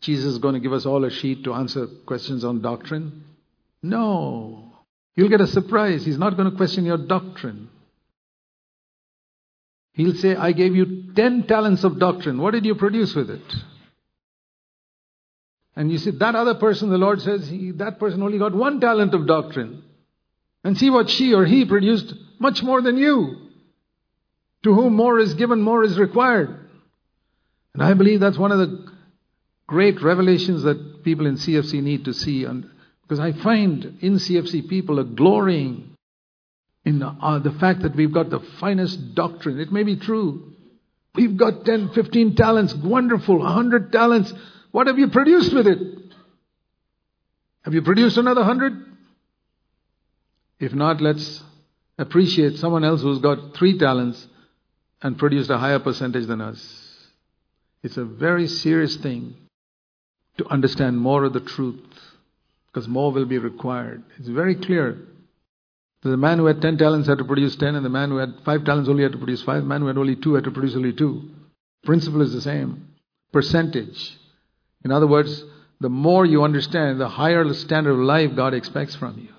Jesus 0.00 0.32
is 0.32 0.38
going 0.38 0.54
to 0.54 0.60
give 0.60 0.72
us 0.72 0.86
all 0.86 1.04
a 1.04 1.10
sheet 1.10 1.44
to 1.44 1.54
answer 1.54 1.86
questions 2.06 2.44
on 2.44 2.60
doctrine? 2.60 3.24
No. 3.82 4.72
You'll 5.14 5.28
get 5.28 5.40
a 5.40 5.46
surprise. 5.46 6.04
He's 6.04 6.18
not 6.18 6.36
going 6.36 6.50
to 6.50 6.56
question 6.56 6.84
your 6.84 6.98
doctrine. 6.98 7.68
He'll 9.96 10.14
say, 10.14 10.36
I 10.36 10.52
gave 10.52 10.76
you 10.76 11.14
10 11.14 11.46
talents 11.46 11.82
of 11.82 11.98
doctrine. 11.98 12.38
What 12.38 12.50
did 12.50 12.66
you 12.66 12.74
produce 12.74 13.14
with 13.14 13.30
it? 13.30 13.54
And 15.74 15.90
you 15.90 15.96
see, 15.96 16.10
that 16.10 16.34
other 16.34 16.54
person, 16.54 16.90
the 16.90 16.98
Lord 16.98 17.22
says, 17.22 17.48
he, 17.48 17.70
that 17.72 17.98
person 17.98 18.22
only 18.22 18.38
got 18.38 18.54
one 18.54 18.78
talent 18.78 19.14
of 19.14 19.26
doctrine. 19.26 19.84
And 20.62 20.76
see 20.76 20.90
what 20.90 21.08
she 21.08 21.32
or 21.32 21.46
he 21.46 21.64
produced 21.64 22.12
much 22.38 22.62
more 22.62 22.82
than 22.82 22.98
you. 22.98 23.48
To 24.64 24.74
whom 24.74 24.94
more 24.94 25.18
is 25.18 25.32
given, 25.32 25.62
more 25.62 25.82
is 25.82 25.98
required. 25.98 26.68
And 27.72 27.82
I 27.82 27.94
believe 27.94 28.20
that's 28.20 28.38
one 28.38 28.52
of 28.52 28.58
the 28.58 28.92
great 29.66 30.02
revelations 30.02 30.64
that 30.64 31.04
people 31.04 31.26
in 31.26 31.36
CFC 31.36 31.82
need 31.82 32.04
to 32.04 32.12
see. 32.12 32.44
And, 32.44 32.68
because 33.00 33.20
I 33.20 33.32
find 33.32 33.96
in 34.02 34.16
CFC 34.16 34.68
people 34.68 35.00
are 35.00 35.04
glorying 35.04 35.95
in 36.86 37.02
uh, 37.02 37.40
the 37.40 37.50
fact 37.50 37.82
that 37.82 37.96
we've 37.96 38.12
got 38.12 38.30
the 38.30 38.38
finest 38.60 39.16
doctrine. 39.16 39.58
It 39.58 39.72
may 39.72 39.82
be 39.82 39.96
true. 39.96 40.52
We've 41.16 41.36
got 41.36 41.64
10, 41.64 41.90
15 41.90 42.36
talents, 42.36 42.74
wonderful, 42.74 43.40
100 43.40 43.90
talents. 43.90 44.32
What 44.70 44.86
have 44.86 44.96
you 44.96 45.08
produced 45.08 45.52
with 45.52 45.66
it? 45.66 45.78
Have 47.62 47.74
you 47.74 47.82
produced 47.82 48.16
another 48.16 48.42
100? 48.42 48.72
If 50.60 50.72
not, 50.74 51.00
let's 51.00 51.42
appreciate 51.98 52.56
someone 52.58 52.84
else 52.84 53.02
who's 53.02 53.18
got 53.18 53.56
three 53.56 53.76
talents 53.78 54.24
and 55.02 55.18
produced 55.18 55.50
a 55.50 55.58
higher 55.58 55.80
percentage 55.80 56.26
than 56.26 56.40
us. 56.40 57.08
It's 57.82 57.96
a 57.96 58.04
very 58.04 58.46
serious 58.46 58.96
thing 58.96 59.34
to 60.38 60.46
understand 60.46 60.98
more 60.98 61.24
of 61.24 61.32
the 61.32 61.40
truth 61.40 61.82
because 62.68 62.86
more 62.86 63.10
will 63.10 63.24
be 63.24 63.38
required. 63.38 64.04
It's 64.18 64.28
very 64.28 64.54
clear 64.54 64.98
the 66.02 66.16
man 66.16 66.38
who 66.38 66.46
had 66.46 66.62
10 66.62 66.78
talents 66.78 67.08
had 67.08 67.18
to 67.18 67.24
produce 67.24 67.56
10, 67.56 67.74
and 67.74 67.84
the 67.84 67.90
man 67.90 68.10
who 68.10 68.16
had 68.18 68.34
5 68.44 68.64
talents 68.64 68.88
only 68.88 69.02
had 69.02 69.12
to 69.12 69.18
produce 69.18 69.42
5. 69.42 69.62
The 69.62 69.68
man 69.68 69.80
who 69.80 69.86
had 69.88 69.98
only 69.98 70.16
2 70.16 70.34
had 70.34 70.44
to 70.44 70.50
produce 70.50 70.76
only 70.76 70.92
2. 70.92 71.30
Principle 71.84 72.22
is 72.22 72.32
the 72.32 72.40
same. 72.40 72.88
Percentage. 73.32 74.16
In 74.84 74.92
other 74.92 75.06
words, 75.06 75.44
the 75.80 75.88
more 75.88 76.24
you 76.24 76.44
understand, 76.44 77.00
the 77.00 77.08
higher 77.08 77.44
the 77.44 77.54
standard 77.54 77.92
of 77.92 77.98
life 77.98 78.34
God 78.36 78.54
expects 78.54 78.94
from 78.94 79.18
you. 79.18 79.34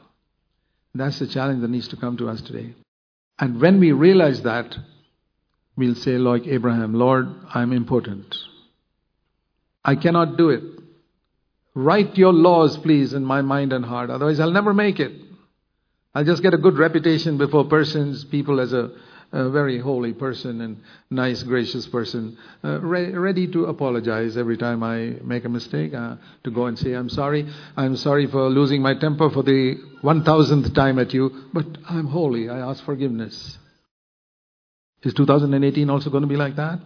That's 0.94 1.20
the 1.20 1.28
challenge 1.28 1.62
that 1.62 1.70
needs 1.70 1.88
to 1.90 1.96
come 1.96 2.18
to 2.18 2.30
us 2.30 2.42
today. 2.42 2.74
And 3.40 3.62
when 3.62 3.80
we 3.80 3.92
realize 3.92 4.42
that, 4.44 4.76
we'll 5.76 5.96
say, 5.96 6.18
like 6.18 6.48
Abraham, 6.48 6.94
Lord, 6.94 7.28
I'm 7.54 7.72
important. 7.72 8.36
I 9.86 9.96
cannot 9.96 10.38
do 10.38 10.50
it. 10.50 10.64
Write 11.76 12.18
your 12.18 12.34
laws, 12.34 12.78
please, 12.78 13.14
in 13.14 13.24
my 13.24 13.42
mind 13.42 13.74
and 13.74 13.86
heart. 13.86 14.10
Otherwise, 14.10 14.40
I'll 14.40 14.52
never 14.52 14.74
make 14.74 15.00
it. 15.00 15.12
I'll 16.18 16.24
just 16.24 16.42
get 16.42 16.56
a 16.56 16.58
good 16.58 16.80
reputation 16.80 17.38
before 17.38 17.66
persons, 17.66 18.26
people 18.26 18.60
as 18.60 18.74
a, 18.74 18.90
a 19.32 19.52
very 19.52 19.78
holy 19.78 20.14
person 20.14 20.62
and 20.62 20.82
nice, 21.12 21.44
gracious 21.44 21.86
person, 21.86 22.36
uh, 22.64 22.80
re- 22.80 23.12
ready 23.12 23.46
to 23.52 23.66
apologize 23.66 24.36
every 24.36 24.58
time 24.58 24.82
I 24.82 25.18
make 25.24 25.46
a 25.46 25.50
mistake, 25.50 25.94
uh, 25.94 26.16
to 26.44 26.50
go 26.50 26.66
and 26.66 26.80
say, 26.80 26.94
I'm 26.94 27.08
sorry. 27.08 27.48
I'm 27.76 27.96
sorry 27.96 28.26
for 28.26 28.50
losing 28.50 28.82
my 28.82 28.96
temper 28.96 29.30
for 29.30 29.44
the 29.44 29.76
1000th 30.02 30.74
time 30.74 30.98
at 30.98 31.14
you, 31.14 31.30
but 31.54 31.68
I'm 31.88 32.08
holy. 32.08 32.50
I 32.50 32.68
ask 32.68 32.84
forgiveness. 32.84 33.60
Is 35.04 35.14
2018 35.14 35.88
also 35.88 36.10
going 36.10 36.24
to 36.24 36.28
be 36.28 36.36
like 36.36 36.56
that? 36.56 36.80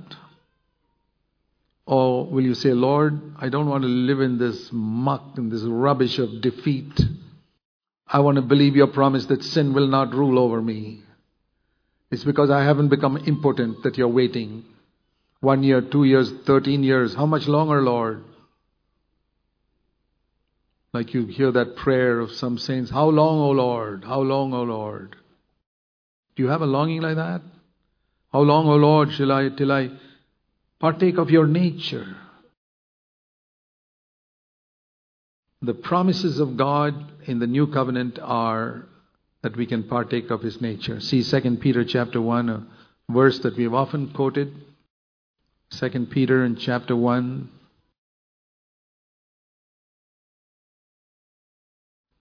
Or 1.85 2.25
will 2.25 2.43
you 2.43 2.55
say, 2.55 2.73
Lord, 2.73 3.17
I 3.37 3.47
don't 3.47 3.69
want 3.69 3.83
to 3.83 3.87
live 3.87 4.19
in 4.19 4.37
this 4.37 4.71
muck 4.73 5.37
and 5.37 5.49
this 5.49 5.61
rubbish 5.61 6.19
of 6.19 6.41
defeat. 6.41 6.99
I 8.11 8.19
want 8.19 8.35
to 8.35 8.41
believe 8.41 8.75
your 8.75 8.87
promise 8.87 9.25
that 9.27 9.43
sin 9.43 9.73
will 9.73 9.87
not 9.87 10.13
rule 10.13 10.37
over 10.37 10.61
me. 10.61 11.01
It's 12.11 12.25
because 12.25 12.49
I 12.49 12.63
haven't 12.63 12.89
become 12.89 13.23
impotent 13.25 13.83
that 13.83 13.97
you're 13.97 14.09
waiting. 14.09 14.65
One 15.39 15.63
year, 15.63 15.81
two 15.81 16.03
years, 16.03 16.29
13 16.45 16.83
years. 16.83 17.15
How 17.15 17.25
much 17.25 17.47
longer, 17.47 17.81
Lord? 17.81 18.23
Like 20.93 21.13
you 21.13 21.25
hear 21.25 21.53
that 21.53 21.77
prayer 21.77 22.19
of 22.19 22.31
some 22.31 22.57
saints, 22.57 22.91
How 22.91 23.05
long, 23.05 23.39
O 23.39 23.51
Lord? 23.51 24.03
How 24.03 24.19
long, 24.19 24.53
O 24.53 24.63
Lord? 24.63 25.15
Do 26.35 26.43
you 26.43 26.49
have 26.49 26.61
a 26.61 26.65
longing 26.65 27.01
like 27.01 27.15
that? 27.15 27.41
How 28.33 28.41
long, 28.41 28.67
O 28.67 28.75
Lord, 28.75 29.11
shall 29.13 29.31
I 29.31 29.49
till 29.49 29.71
I 29.71 29.89
partake 30.79 31.17
of 31.17 31.29
your 31.29 31.47
nature? 31.47 32.17
The 35.61 35.73
promises 35.75 36.39
of 36.39 36.57
God 36.57 36.95
in 37.25 37.39
the 37.39 37.47
new 37.47 37.67
covenant 37.67 38.17
are 38.19 38.87
that 39.43 39.55
we 39.55 39.65
can 39.65 39.83
partake 39.83 40.31
of 40.31 40.41
his 40.41 40.59
nature. 40.59 40.99
See 40.99 41.23
2 41.23 41.57
Peter 41.57 41.83
chapter 41.83 42.19
1, 42.19 42.49
a 42.49 42.67
verse 43.09 43.39
that 43.39 43.55
we've 43.57 43.73
often 43.73 44.11
quoted. 44.11 44.53
2 45.71 46.07
Peter 46.07 46.43
in 46.43 46.55
chapter 46.55 46.95
1. 46.95 47.49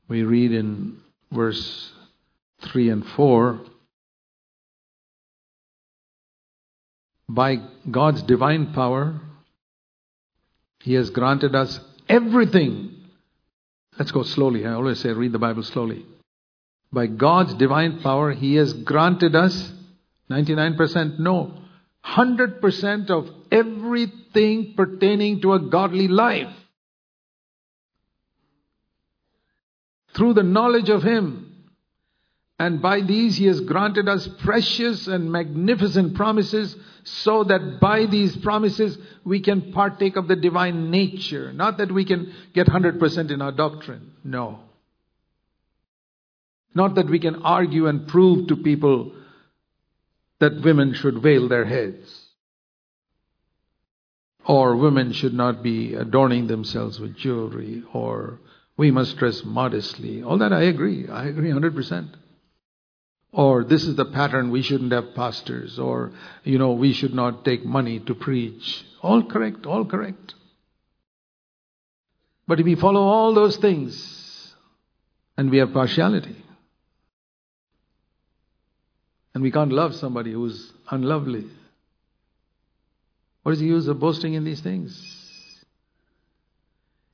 We 0.09 0.23
read 0.23 0.53
in 0.53 0.99
verse 1.33 1.93
3 2.63 2.91
and 2.91 3.07
4 3.07 3.61
By 7.29 7.59
God's 7.89 8.23
divine 8.23 8.73
power, 8.73 9.21
He 10.81 10.95
has 10.95 11.11
granted 11.11 11.55
us 11.55 11.79
everything. 12.09 13.00
Let's 14.01 14.13
go 14.13 14.23
slowly. 14.23 14.65
I 14.65 14.73
always 14.73 14.99
say 14.99 15.11
read 15.11 15.33
the 15.33 15.39
Bible 15.39 15.63
slowly. 15.63 16.07
By 16.91 17.07
God's 17.07 17.53
divine 17.53 18.01
power, 18.01 18.33
He 18.33 18.55
has 18.55 18.73
granted 18.73 19.37
us 19.37 19.75
99% 20.31 21.19
no, 21.19 21.53
100% 22.07 23.11
of 23.11 23.29
everything 23.53 24.73
pertaining 24.75 25.43
to 25.43 25.53
a 25.53 25.61
godly 25.61 26.09
life. 26.09 26.49
Through 30.15 30.33
the 30.33 30.45
knowledge 30.45 30.89
of 30.89 31.03
Him. 31.03 31.50
And 32.61 32.83
by 32.83 33.01
these 33.01 33.39
He 33.39 33.47
has 33.47 33.59
granted 33.63 34.07
us 34.07 34.29
precious 34.45 35.07
and 35.07 35.33
magnificent 35.33 36.15
promises, 36.15 36.77
so 37.05 37.43
that 37.45 37.81
by 37.81 38.05
these 38.05 38.37
promises 38.37 38.99
we 39.25 39.41
can 39.41 39.73
partake 39.73 40.17
of 40.17 40.29
the 40.29 40.37
divine 40.37 40.91
nature. 40.91 41.55
Not 41.55 41.79
that 41.79 41.91
we 41.91 42.05
can 42.05 42.35
get 42.53 42.67
100% 42.67 43.31
in 43.31 43.41
our 43.41 43.51
doctrine. 43.51 44.13
No. 44.23 44.59
Not 46.75 46.97
that 46.97 47.09
we 47.09 47.19
can 47.19 47.37
argue 47.37 47.87
and 47.87 48.07
prove 48.07 48.49
to 48.49 48.57
people 48.57 49.15
that 50.41 50.61
women 50.63 50.93
should 50.93 51.23
veil 51.23 51.49
their 51.49 51.65
heads. 51.65 52.27
Or 54.45 54.77
women 54.77 55.15
should 55.15 55.33
not 55.33 55.63
be 55.63 55.95
adorning 55.95 56.47
themselves 56.47 57.01
with 57.01 57.17
jewelry. 57.17 57.85
Or 57.95 58.39
we 58.77 58.91
must 58.91 59.17
dress 59.17 59.45
modestly. 59.47 60.23
All 60.23 60.37
that 60.37 60.53
I 60.53 60.65
agree. 60.65 61.09
I 61.09 61.25
agree 61.25 61.53
100%. 61.53 62.17
Or 63.33 63.63
this 63.63 63.85
is 63.85 63.97
the 63.97 64.05
pattern, 64.05 64.51
we 64.51 64.63
shouldn't 64.63 64.93
have 64.93 65.15
pastors. 65.15 65.79
Or, 65.79 66.13
you 66.43 66.59
know, 66.59 66.73
we 66.73 66.93
should 66.93 67.15
not 67.15 67.45
take 67.45 67.65
money 67.65 68.01
to 68.01 68.15
preach. 68.15 68.85
All 69.03 69.23
correct, 69.23 69.67
all 69.67 69.85
correct. 69.85 70.35
But 72.47 72.59
if 72.59 72.67
we 72.67 72.75
follow 72.75 73.01
all 73.01 73.33
those 73.33 73.57
things 73.57 74.55
and 75.37 75.51
we 75.51 75.59
have 75.59 75.73
partiality, 75.73 76.45
and 79.35 79.43
we 79.43 79.53
can't 79.53 79.73
love 79.73 79.95
somebody 79.95 80.33
who's 80.33 80.73
unlovely. 80.91 81.47
What 83.43 83.53
is 83.53 83.61
the 83.61 83.67
use 83.67 83.87
of 83.87 84.01
boasting 84.01 84.35
in 84.35 84.45
these 84.45 84.61
things? 84.61 85.65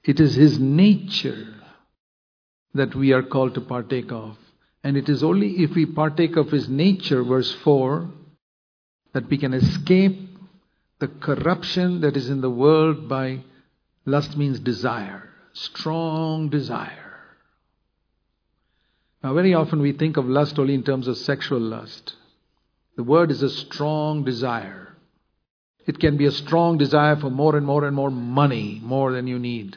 It 0.03 0.19
is 0.19 0.35
His 0.35 0.59
nature 0.59 1.55
that 2.75 2.95
we 2.95 3.13
are 3.13 3.23
called 3.23 3.55
to 3.55 3.61
partake 3.61 4.11
of. 4.11 4.37
And 4.87 4.97
it 4.97 5.09
is 5.09 5.25
only 5.25 5.65
if 5.65 5.75
we 5.75 5.85
partake 5.85 6.37
of 6.37 6.53
His 6.53 6.69
nature, 6.69 7.25
verse 7.25 7.53
4, 7.65 8.09
that 9.15 9.29
we 9.29 9.37
can 9.37 9.53
escape 9.53 10.17
the 11.01 11.09
corruption 11.09 12.03
that 12.03 12.17
is 12.17 12.31
in 12.31 12.41
the 12.41 12.51
world 12.51 13.09
by 13.09 13.41
lust 14.05 14.37
means 14.37 14.61
desire, 14.61 15.29
strong 15.55 16.51
desire. 16.51 17.19
Now, 19.25 19.35
very 19.35 19.55
often 19.55 19.81
we 19.81 19.91
think 19.91 20.19
of 20.19 20.27
lust 20.27 20.57
only 20.57 20.75
in 20.75 20.85
terms 20.85 21.09
of 21.09 21.17
sexual 21.17 21.59
lust. 21.59 22.15
The 22.95 23.03
word 23.03 23.33
is 23.33 23.43
a 23.43 23.51
strong 23.51 24.23
desire. 24.23 24.95
It 25.85 25.99
can 25.99 26.17
be 26.17 26.27
a 26.27 26.31
strong 26.31 26.79
desire 26.79 27.17
for 27.17 27.29
more 27.29 27.57
and 27.57 27.67
more 27.67 27.85
and 27.85 27.97
more 27.97 28.13
money, 28.13 28.81
more 28.85 29.11
than 29.11 29.27
you 29.27 29.41
need. 29.41 29.77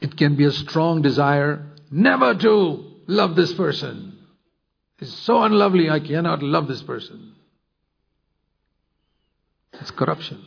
It 0.00 0.16
can 0.16 0.34
be 0.34 0.44
a 0.44 0.50
strong 0.50 1.02
desire 1.02 1.62
never 1.90 2.34
to 2.36 2.95
love 3.06 3.36
this 3.36 3.52
person. 3.54 4.18
It's 4.98 5.12
so 5.12 5.42
unlovely, 5.42 5.90
I 5.90 6.00
cannot 6.00 6.42
love 6.42 6.68
this 6.68 6.82
person. 6.82 7.34
It's 9.74 9.90
corruption. 9.90 10.42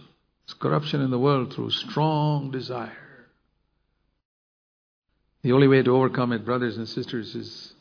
It's 0.46 0.54
corruption 0.54 1.02
in 1.02 1.12
the 1.12 1.20
world 1.20 1.54
through 1.54 1.70
strong 1.72 2.50
desire. 2.52 2.98
The 5.44 5.52
only 5.52 5.68
way 5.68 5.84
to 5.84 5.96
overcome 5.96 6.34
it, 6.34 6.46
brothers 6.46 6.78
and 6.78 6.88
sisters, 6.88 7.36
is 7.36 7.74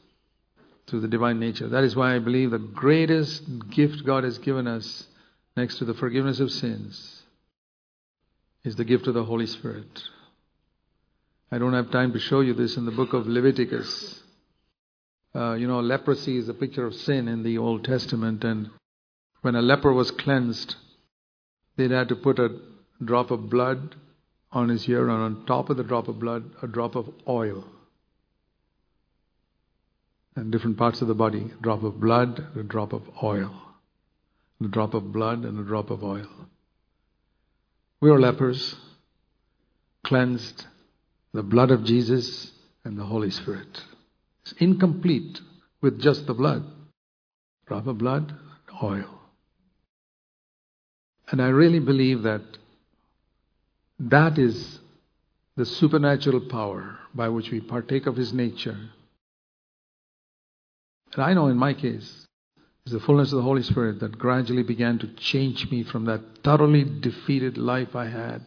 through 0.87 1.01
the 1.01 1.09
divine 1.09 1.41
nature. 1.41 1.69
That 1.69 1.85
is 1.85 1.97
why 1.97 2.15
I 2.15 2.19
believe 2.19 2.51
the 2.51 2.59
greatest 2.59 3.43
gift 3.71 4.05
God 4.05 4.25
has 4.25 4.39
given 4.39 4.67
us, 4.67 5.07
next 5.57 5.79
to 5.79 5.85
the 5.85 5.95
forgiveness 5.95 6.41
of 6.41 6.51
sins, 6.51 7.23
is 8.65 8.77
the 8.77 8.85
gift 8.85 9.07
of 9.07 9.15
the 9.15 9.25
Holy 9.25 9.47
Spirit. 9.47 10.03
I 11.51 11.59
don't 11.59 11.73
have 11.73 11.91
time 11.91 12.13
to 12.13 12.19
show 12.19 12.41
you 12.41 12.55
this 12.55 12.77
in 12.77 12.85
the 12.85 12.93
book 12.93 13.13
of 13.13 13.27
Leviticus. 13.27 14.23
Uh, 15.35 15.55
you 15.55 15.67
know, 15.67 15.81
leprosy 15.81 16.39
is 16.39 16.49
a 16.49 16.55
picture 16.55 16.87
of 16.87 16.95
sin 16.95 17.29
in 17.29 17.43
the 17.43 17.59
Old 17.59 17.85
Testament, 17.85 18.45
and 18.45 18.71
when 19.43 19.55
a 19.55 19.63
leper 19.63 19.93
was 19.93 20.11
cleansed, 20.11 20.77
they'd 21.77 21.91
had 21.91 22.09
to 22.09 22.17
put 22.17 22.39
a 22.39 22.59
drop 23.05 23.31
of 23.31 23.49
blood 23.49 23.95
on 24.51 24.69
his 24.69 24.89
ear, 24.89 25.09
and 25.09 25.11
on 25.11 25.47
top 25.47 25.69
of 25.69 25.77
the 25.77 25.85
drop 25.85 26.09
of 26.09 26.19
blood, 26.19 26.51
a 26.63 26.67
drop 26.67 26.97
of 26.97 27.09
oil. 27.29 27.65
And 30.35 30.51
different 30.51 30.79
parts 30.79 31.03
of 31.03 31.09
the 31.09 31.15
body, 31.15 31.51
a 31.59 31.63
drop 31.63 31.83
of 31.83 32.01
blood, 32.01 32.47
a 32.57 32.63
drop 32.63 32.93
of 32.93 33.03
oil. 33.23 33.55
A 34.65 34.69
drop 34.69 34.95
of 34.95 35.13
blood 35.13 35.45
and 35.45 35.59
a 35.61 35.63
drop 35.63 35.91
of 35.91 36.03
oil. 36.03 36.29
We 38.01 38.11
are 38.11 38.19
lepers, 38.19 38.75
cleansed, 40.05 40.67
the 41.33 41.43
blood 41.43 41.71
of 41.71 41.85
Jesus 41.85 42.53
and 42.85 42.99
the 42.99 43.05
Holy 43.05 43.31
Spirit. 43.31 43.83
It's 44.51 44.63
incomplete 44.63 45.41
with 45.83 46.01
just 46.01 46.27
the 46.27 46.33
blood. 46.33 46.65
Drop 47.67 47.85
blood, 47.85 48.35
oil. 48.83 49.21
And 51.31 51.43
I 51.43 51.49
really 51.49 51.81
believe 51.81 52.23
that 52.23 52.41
that 53.99 54.39
is 54.39 54.79
the 55.57 55.67
supernatural 55.67 56.41
power 56.49 56.99
by 57.15 57.29
which 57.29 57.51
we 57.51 57.61
partake 57.61 58.07
of 58.07 58.17
His 58.17 58.33
nature. 58.33 58.79
And 61.13 61.23
I 61.23 61.35
know 61.35 61.49
in 61.49 61.59
my 61.59 61.75
case, 61.75 62.27
it's 62.87 62.93
the 62.93 63.01
fullness 63.01 63.33
of 63.33 63.37
the 63.37 63.43
Holy 63.43 63.63
Spirit 63.63 64.01
that 64.01 64.19
gradually 64.19 64.63
began 64.63 64.99
to 65.01 65.09
change 65.09 65.71
me 65.71 65.83
from 65.83 66.07
that 66.07 66.23
thoroughly 66.43 66.85
defeated 66.85 67.59
life 67.59 67.95
I 67.95 68.07
had. 68.07 68.47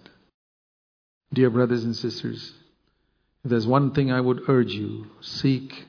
Dear 1.31 1.51
brothers 1.51 1.83
and 1.83 1.95
sisters, 1.95 2.53
if 3.43 3.51
there's 3.51 3.67
one 3.67 3.93
thing 3.93 4.11
I 4.11 4.21
would 4.21 4.49
urge 4.49 4.71
you, 4.71 5.05
seek 5.21 5.85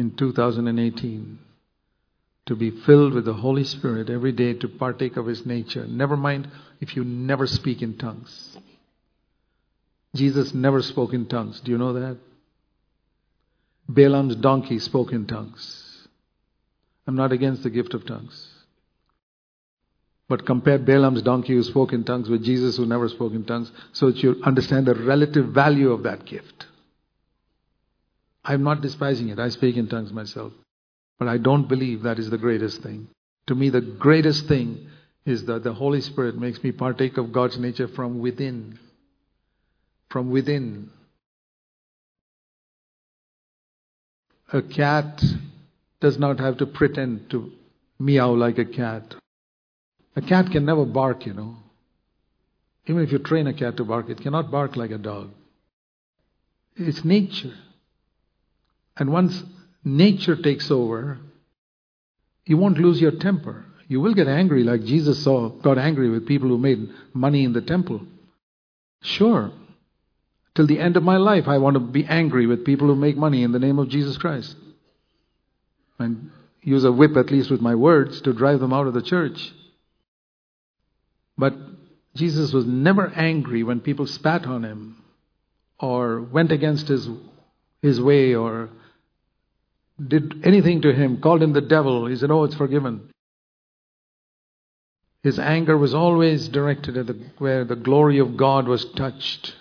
in 0.00 0.16
2018 0.16 1.38
to 2.46 2.56
be 2.56 2.70
filled 2.70 3.12
with 3.12 3.24
the 3.24 3.34
Holy 3.34 3.62
Spirit 3.62 4.10
every 4.10 4.32
day 4.32 4.54
to 4.54 4.68
partake 4.68 5.16
of 5.16 5.26
His 5.26 5.46
nature. 5.46 5.86
Never 5.86 6.16
mind 6.16 6.48
if 6.80 6.96
you 6.96 7.04
never 7.04 7.46
speak 7.46 7.82
in 7.82 7.96
tongues. 7.96 8.58
Jesus 10.16 10.52
never 10.52 10.82
spoke 10.82 11.12
in 11.12 11.26
tongues. 11.26 11.60
Do 11.60 11.70
you 11.70 11.78
know 11.78 11.92
that? 11.92 12.18
Balaam's 13.88 14.36
donkey 14.36 14.78
spoke 14.78 15.12
in 15.12 15.26
tongues. 15.26 16.08
I'm 17.06 17.14
not 17.14 17.32
against 17.32 17.62
the 17.62 17.70
gift 17.70 17.94
of 17.94 18.06
tongues. 18.06 18.48
But 20.28 20.46
compare 20.46 20.78
Balaam's 20.78 21.22
donkey 21.22 21.54
who 21.54 21.62
spoke 21.62 21.92
in 21.92 22.04
tongues 22.04 22.28
with 22.28 22.44
Jesus 22.44 22.76
who 22.76 22.86
never 22.86 23.08
spoke 23.08 23.32
in 23.32 23.44
tongues 23.44 23.70
so 23.92 24.10
that 24.10 24.22
you 24.22 24.40
understand 24.44 24.86
the 24.86 24.94
relative 24.94 25.46
value 25.46 25.90
of 25.92 26.04
that 26.04 26.24
gift. 26.24 26.66
I'm 28.44 28.62
not 28.62 28.80
despising 28.80 29.28
it. 29.28 29.38
I 29.38 29.48
speak 29.50 29.76
in 29.76 29.88
tongues 29.88 30.12
myself. 30.12 30.52
But 31.18 31.28
I 31.28 31.36
don't 31.36 31.68
believe 31.68 32.02
that 32.02 32.18
is 32.18 32.30
the 32.30 32.38
greatest 32.38 32.82
thing. 32.82 33.08
To 33.46 33.54
me, 33.54 33.68
the 33.68 33.80
greatest 33.80 34.46
thing 34.46 34.88
is 35.26 35.44
that 35.46 35.64
the 35.64 35.74
Holy 35.74 36.00
Spirit 36.00 36.38
makes 36.38 36.62
me 36.62 36.72
partake 36.72 37.18
of 37.18 37.32
God's 37.32 37.58
nature 37.58 37.88
from 37.88 38.20
within. 38.20 38.78
From 40.08 40.30
within. 40.30 40.90
A 44.52 44.62
cat 44.62 45.22
does 46.00 46.18
not 46.18 46.40
have 46.40 46.56
to 46.58 46.66
pretend 46.66 47.30
to 47.30 47.52
meow 47.98 48.32
like 48.32 48.58
a 48.58 48.64
cat. 48.64 49.14
A 50.16 50.22
cat 50.22 50.50
can 50.50 50.64
never 50.64 50.84
bark, 50.84 51.26
you 51.26 51.34
know. 51.34 51.56
Even 52.86 53.02
if 53.02 53.12
you 53.12 53.18
train 53.18 53.46
a 53.46 53.52
cat 53.52 53.76
to 53.76 53.84
bark, 53.84 54.08
it 54.08 54.20
cannot 54.20 54.50
bark 54.50 54.74
like 54.76 54.90
a 54.90 54.98
dog. 54.98 55.30
It's 56.76 57.04
nature. 57.04 57.54
And 59.00 59.10
once 59.10 59.42
nature 59.82 60.36
takes 60.36 60.70
over, 60.70 61.18
you 62.44 62.58
won't 62.58 62.78
lose 62.78 63.00
your 63.00 63.12
temper. 63.12 63.64
You 63.88 64.00
will 64.00 64.14
get 64.14 64.28
angry 64.28 64.62
like 64.62 64.84
Jesus 64.84 65.24
saw, 65.24 65.48
got 65.48 65.78
angry 65.78 66.10
with 66.10 66.28
people 66.28 66.48
who 66.48 66.58
made 66.58 66.90
money 67.14 67.42
in 67.44 67.54
the 67.54 67.62
temple. 67.62 68.02
Sure. 69.02 69.50
Till 70.54 70.66
the 70.66 70.78
end 70.78 70.98
of 70.98 71.02
my 71.02 71.16
life, 71.16 71.48
I 71.48 71.58
want 71.58 71.74
to 71.74 71.80
be 71.80 72.04
angry 72.04 72.46
with 72.46 72.64
people 72.64 72.88
who 72.88 72.94
make 72.94 73.16
money 73.16 73.42
in 73.42 73.52
the 73.52 73.58
name 73.58 73.78
of 73.78 73.88
Jesus 73.88 74.18
Christ. 74.18 74.54
And 75.98 76.30
use 76.62 76.84
a 76.84 76.92
whip, 76.92 77.16
at 77.16 77.30
least 77.30 77.50
with 77.50 77.60
my 77.62 77.74
words, 77.74 78.20
to 78.22 78.34
drive 78.34 78.60
them 78.60 78.72
out 78.72 78.86
of 78.86 78.94
the 78.94 79.02
church. 79.02 79.52
But 81.38 81.54
Jesus 82.14 82.52
was 82.52 82.66
never 82.66 83.08
angry 83.08 83.62
when 83.62 83.80
people 83.80 84.06
spat 84.06 84.44
on 84.44 84.62
him 84.62 85.02
or 85.78 86.20
went 86.20 86.52
against 86.52 86.88
his, 86.88 87.08
his 87.80 87.98
way 87.98 88.34
or 88.34 88.68
did 90.08 90.44
anything 90.44 90.82
to 90.82 90.92
him, 90.92 91.20
called 91.20 91.42
him 91.42 91.52
the 91.52 91.60
devil. 91.60 92.06
He 92.06 92.16
said, 92.16 92.30
Oh, 92.30 92.44
it's 92.44 92.54
forgiven. 92.54 93.10
His 95.22 95.38
anger 95.38 95.76
was 95.76 95.92
always 95.92 96.48
directed 96.48 96.96
at 96.96 97.06
the, 97.06 97.30
where 97.38 97.64
the 97.64 97.76
glory 97.76 98.18
of 98.18 98.36
God 98.36 98.66
was 98.66 98.84
touched. 98.92 99.54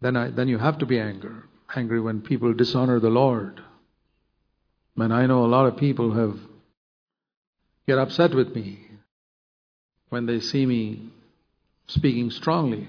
Then, 0.00 0.16
I, 0.16 0.30
then 0.30 0.48
you 0.48 0.58
have 0.58 0.78
to 0.78 0.86
be 0.86 1.00
angry. 1.00 1.34
Angry 1.74 2.00
when 2.00 2.20
people 2.20 2.52
dishonor 2.54 3.00
the 3.00 3.10
Lord. 3.10 3.60
And 4.96 5.12
I 5.12 5.26
know 5.26 5.44
a 5.44 5.46
lot 5.46 5.66
of 5.66 5.76
people 5.76 6.12
have 6.12 6.38
get 7.88 7.98
upset 7.98 8.34
with 8.34 8.54
me 8.54 8.86
when 10.10 10.26
they 10.26 10.38
see 10.38 10.64
me 10.64 11.08
speaking 11.88 12.30
strongly 12.30 12.88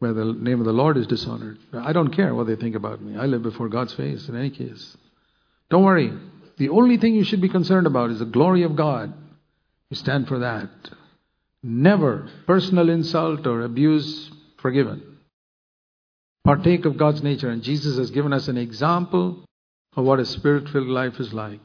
where 0.00 0.14
the 0.14 0.24
name 0.24 0.60
of 0.60 0.66
the 0.66 0.72
Lord 0.72 0.96
is 0.96 1.06
dishonored. 1.06 1.58
I 1.72 1.92
don't 1.92 2.08
care 2.08 2.34
what 2.34 2.46
they 2.46 2.56
think 2.56 2.74
about 2.74 3.02
me. 3.02 3.16
I 3.16 3.26
live 3.26 3.42
before 3.42 3.68
God's 3.68 3.92
face 3.94 4.28
in 4.28 4.36
any 4.36 4.50
case. 4.50 4.96
Don't 5.68 5.84
worry. 5.84 6.12
The 6.56 6.70
only 6.70 6.96
thing 6.96 7.14
you 7.14 7.22
should 7.22 7.42
be 7.42 7.48
concerned 7.48 7.86
about 7.86 8.10
is 8.10 8.18
the 8.18 8.24
glory 8.24 8.62
of 8.62 8.76
God. 8.76 9.12
You 9.90 9.96
stand 9.96 10.26
for 10.26 10.40
that. 10.40 10.70
Never 11.62 12.28
personal 12.46 12.88
insult 12.88 13.46
or 13.46 13.60
abuse 13.60 14.30
forgiven. 14.56 15.18
Partake 16.44 16.86
of 16.86 16.96
God's 16.96 17.22
nature. 17.22 17.50
And 17.50 17.62
Jesus 17.62 17.98
has 17.98 18.10
given 18.10 18.32
us 18.32 18.48
an 18.48 18.56
example 18.56 19.44
of 19.96 20.04
what 20.04 20.18
a 20.18 20.24
spirit 20.24 20.68
filled 20.70 20.88
life 20.88 21.20
is 21.20 21.34
like. 21.34 21.60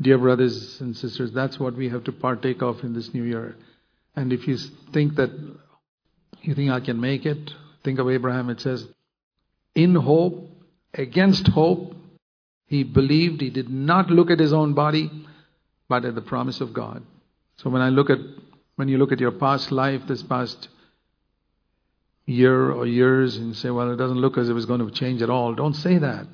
Dear 0.00 0.16
brothers 0.16 0.80
and 0.80 0.96
sisters, 0.96 1.32
that's 1.32 1.60
what 1.60 1.74
we 1.74 1.90
have 1.90 2.04
to 2.04 2.12
partake 2.12 2.62
of 2.62 2.82
in 2.82 2.94
this 2.94 3.12
new 3.12 3.24
year. 3.24 3.56
And 4.16 4.32
if 4.32 4.48
you 4.48 4.56
think 4.92 5.16
that 5.16 5.30
you 6.48 6.54
think 6.54 6.70
I 6.70 6.80
can 6.80 6.98
make 6.98 7.26
it? 7.26 7.50
Think 7.84 7.98
of 7.98 8.08
Abraham. 8.08 8.48
It 8.48 8.60
says, 8.60 8.88
in 9.74 9.94
hope, 9.94 10.48
against 10.94 11.46
hope, 11.48 11.94
he 12.64 12.84
believed. 12.84 13.42
He 13.42 13.50
did 13.50 13.68
not 13.68 14.08
look 14.10 14.30
at 14.30 14.40
his 14.40 14.54
own 14.54 14.72
body, 14.72 15.10
but 15.90 16.06
at 16.06 16.14
the 16.14 16.22
promise 16.22 16.62
of 16.62 16.72
God. 16.72 17.02
So 17.58 17.68
when 17.68 17.82
I 17.82 17.90
look 17.90 18.08
at, 18.08 18.18
when 18.76 18.88
you 18.88 18.96
look 18.96 19.12
at 19.12 19.20
your 19.20 19.32
past 19.32 19.70
life, 19.70 20.00
this 20.08 20.22
past 20.22 20.68
year 22.24 22.72
or 22.72 22.86
years, 22.86 23.36
and 23.36 23.54
say, 23.54 23.68
well, 23.68 23.92
it 23.92 23.96
doesn't 23.96 24.16
look 24.16 24.38
as 24.38 24.48
if 24.48 24.56
it's 24.56 24.64
going 24.64 24.80
to 24.80 24.90
change 24.90 25.20
at 25.20 25.28
all, 25.28 25.54
don't 25.54 25.74
say 25.74 25.98
that. 25.98 26.26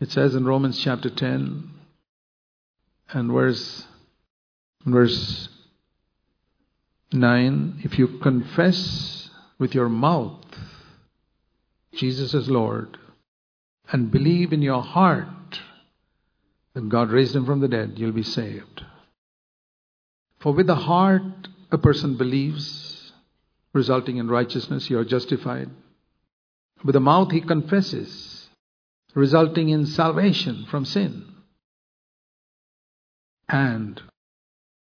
It 0.00 0.10
says 0.10 0.34
in 0.34 0.44
Romans 0.44 0.82
chapter 0.82 1.08
10 1.08 1.70
and 3.10 3.30
verse, 3.30 3.86
verse 4.84 5.48
9 7.14 7.80
If 7.84 7.98
you 7.98 8.18
confess 8.18 9.30
with 9.58 9.74
your 9.74 9.88
mouth 9.88 10.44
Jesus 11.94 12.34
is 12.34 12.50
Lord 12.50 12.98
and 13.92 14.10
believe 14.10 14.52
in 14.52 14.62
your 14.62 14.82
heart 14.82 15.60
that 16.74 16.88
God 16.88 17.10
raised 17.10 17.36
him 17.36 17.46
from 17.46 17.60
the 17.60 17.68
dead, 17.68 17.92
you'll 17.96 18.12
be 18.12 18.24
saved. 18.24 18.84
For 20.40 20.52
with 20.52 20.66
the 20.66 20.74
heart 20.74 21.48
a 21.70 21.78
person 21.78 22.16
believes, 22.16 23.12
resulting 23.72 24.16
in 24.16 24.28
righteousness, 24.28 24.90
you 24.90 24.98
are 24.98 25.04
justified. 25.04 25.70
With 26.84 26.94
the 26.94 27.00
mouth 27.00 27.30
he 27.30 27.40
confesses, 27.40 28.48
resulting 29.14 29.68
in 29.68 29.86
salvation 29.86 30.66
from 30.68 30.84
sin. 30.84 31.24
And 33.48 34.02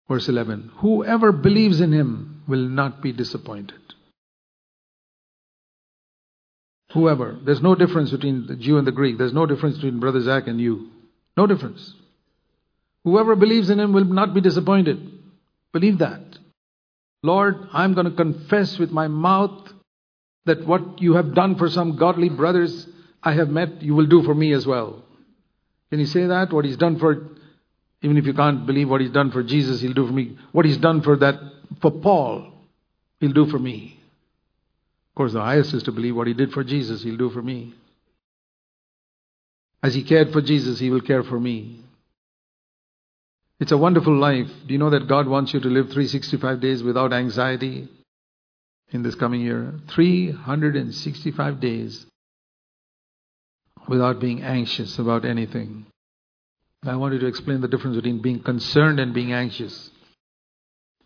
Verse 0.10 0.28
11 0.28 0.72
Whoever 0.78 1.32
believes 1.32 1.80
in 1.80 1.94
him 1.94 2.44
will 2.48 2.68
not 2.68 3.02
be 3.02 3.14
disappointed. 3.14 3.80
Whoever. 6.94 7.38
There's 7.46 7.62
no 7.62 7.76
difference 7.76 8.10
between 8.10 8.48
the 8.48 8.56
Jew 8.56 8.80
and 8.80 8.88
the 8.88 8.92
Greek. 8.92 9.20
There's 9.20 9.34
no 9.34 9.46
difference 9.46 9.76
between 9.76 10.00
Brother 10.00 10.22
Zac 10.22 10.48
and 10.48 10.60
you. 10.60 10.90
No 11.38 11.46
difference. 11.46 11.94
Whoever 13.04 13.36
believes 13.36 13.70
in 13.70 13.80
him 13.80 13.94
will 13.94 14.06
not 14.06 14.34
be 14.34 14.42
disappointed. 14.42 15.00
Believe 15.72 16.00
that. 16.00 16.22
Lord, 17.22 17.68
I'm 17.72 17.94
going 17.94 18.10
to 18.10 18.16
confess 18.16 18.80
with 18.80 18.90
my 18.90 19.08
mouth 19.08 19.72
that 20.46 20.66
what 20.66 21.00
you 21.00 21.14
have 21.14 21.36
done 21.36 21.58
for 21.58 21.70
some 21.70 21.96
godly 21.96 22.30
brothers 22.30 22.88
I 23.22 23.34
have 23.34 23.50
met, 23.50 23.84
you 23.84 23.94
will 23.94 24.08
do 24.08 24.24
for 24.24 24.34
me 24.34 24.54
as 24.54 24.66
well. 24.66 25.04
Can 25.92 26.00
you 26.00 26.08
say 26.08 26.26
that? 26.26 26.52
What 26.52 26.66
he's 26.66 26.78
done 26.78 26.98
for 26.98 27.28
even 28.02 28.18
if 28.18 28.26
you 28.26 28.34
can't 28.34 28.66
believe 28.66 28.90
what 28.90 29.02
he's 29.02 29.12
done 29.12 29.32
for 29.32 29.44
Jesus, 29.44 29.82
he'll 29.82 29.94
do 29.94 30.08
for 30.08 30.14
me. 30.14 30.38
What 30.52 30.66
he's 30.66 30.78
done 30.78 31.02
for 31.02 31.18
that, 31.18 31.36
for 31.82 31.92
Paul, 31.92 32.52
he'll 33.20 33.34
do 33.34 33.46
for 33.48 33.60
me. 33.60 34.00
Of 35.12 35.16
course, 35.16 35.34
the 35.34 35.42
highest 35.42 35.74
is 35.74 35.84
to 35.84 35.92
believe 35.92 36.16
what 36.16 36.28
he 36.28 36.34
did 36.34 36.52
for 36.52 36.64
Jesus, 36.64 37.04
he'll 37.04 37.18
do 37.18 37.30
for 37.30 37.42
me. 37.42 37.74
As 39.84 39.94
he 39.94 40.04
cared 40.04 40.32
for 40.32 40.42
Jesus, 40.42 40.80
he 40.80 40.90
will 40.90 41.02
care 41.02 41.24
for 41.24 41.40
me. 41.40 41.82
It's 43.60 43.74
a 43.74 43.78
wonderful 43.78 44.16
life. 44.16 44.50
Do 44.66 44.74
you 44.74 44.80
know 44.80 44.90
that 44.90 45.08
God 45.08 45.28
wants 45.28 45.54
you 45.54 45.60
to 45.60 45.68
live 45.68 45.88
365 45.88 46.62
days 46.62 46.82
without 46.82 47.12
anxiety 47.12 47.90
in 48.92 49.04
this 49.04 49.16
coming 49.16 49.42
year? 49.42 49.74
365 49.90 51.60
days 51.60 52.06
without 53.88 54.22
being 54.22 54.42
anxious 54.42 54.98
about 55.00 55.26
anything. 55.26 55.86
I 56.86 56.96
wanted 56.96 57.20
to 57.20 57.28
explain 57.28 57.62
the 57.62 57.68
difference 57.68 57.98
between 57.98 58.22
being 58.22 58.42
concerned 58.42 59.00
and 59.00 59.14
being 59.14 59.34
anxious. 59.34 59.90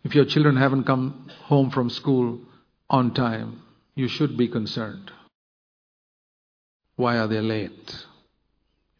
If 0.04 0.14
your 0.14 0.24
children 0.24 0.56
haven't 0.56 0.84
come 0.84 1.30
home 1.44 1.70
from 1.70 1.90
school 1.90 2.40
on 2.88 3.14
time, 3.14 3.62
you 3.94 4.06
should 4.06 4.36
be 4.36 4.48
concerned. 4.48 5.10
Why 6.96 7.18
are 7.18 7.26
they 7.26 7.40
late? 7.40 8.06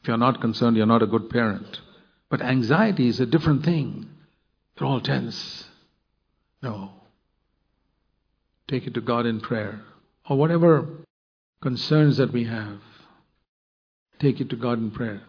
If 0.02 0.08
you're 0.08 0.16
not 0.16 0.40
concerned, 0.40 0.76
you're 0.76 0.86
not 0.86 1.02
a 1.02 1.06
good 1.06 1.30
parent. 1.30 1.80
But 2.28 2.42
anxiety 2.42 3.06
is 3.08 3.20
a 3.20 3.26
different 3.26 3.64
thing. 3.64 4.08
They're 4.76 4.88
all 4.88 5.00
tense. 5.00 5.64
No. 6.62 6.90
Take 8.66 8.86
it 8.86 8.94
to 8.94 9.00
God 9.00 9.26
in 9.26 9.40
prayer. 9.40 9.82
Or 10.28 10.36
whatever 10.36 10.88
concerns 11.60 12.16
that 12.16 12.32
we 12.32 12.44
have, 12.44 12.80
take 14.18 14.40
it 14.40 14.50
to 14.50 14.56
God 14.56 14.78
in 14.78 14.90
prayer. 14.90 15.22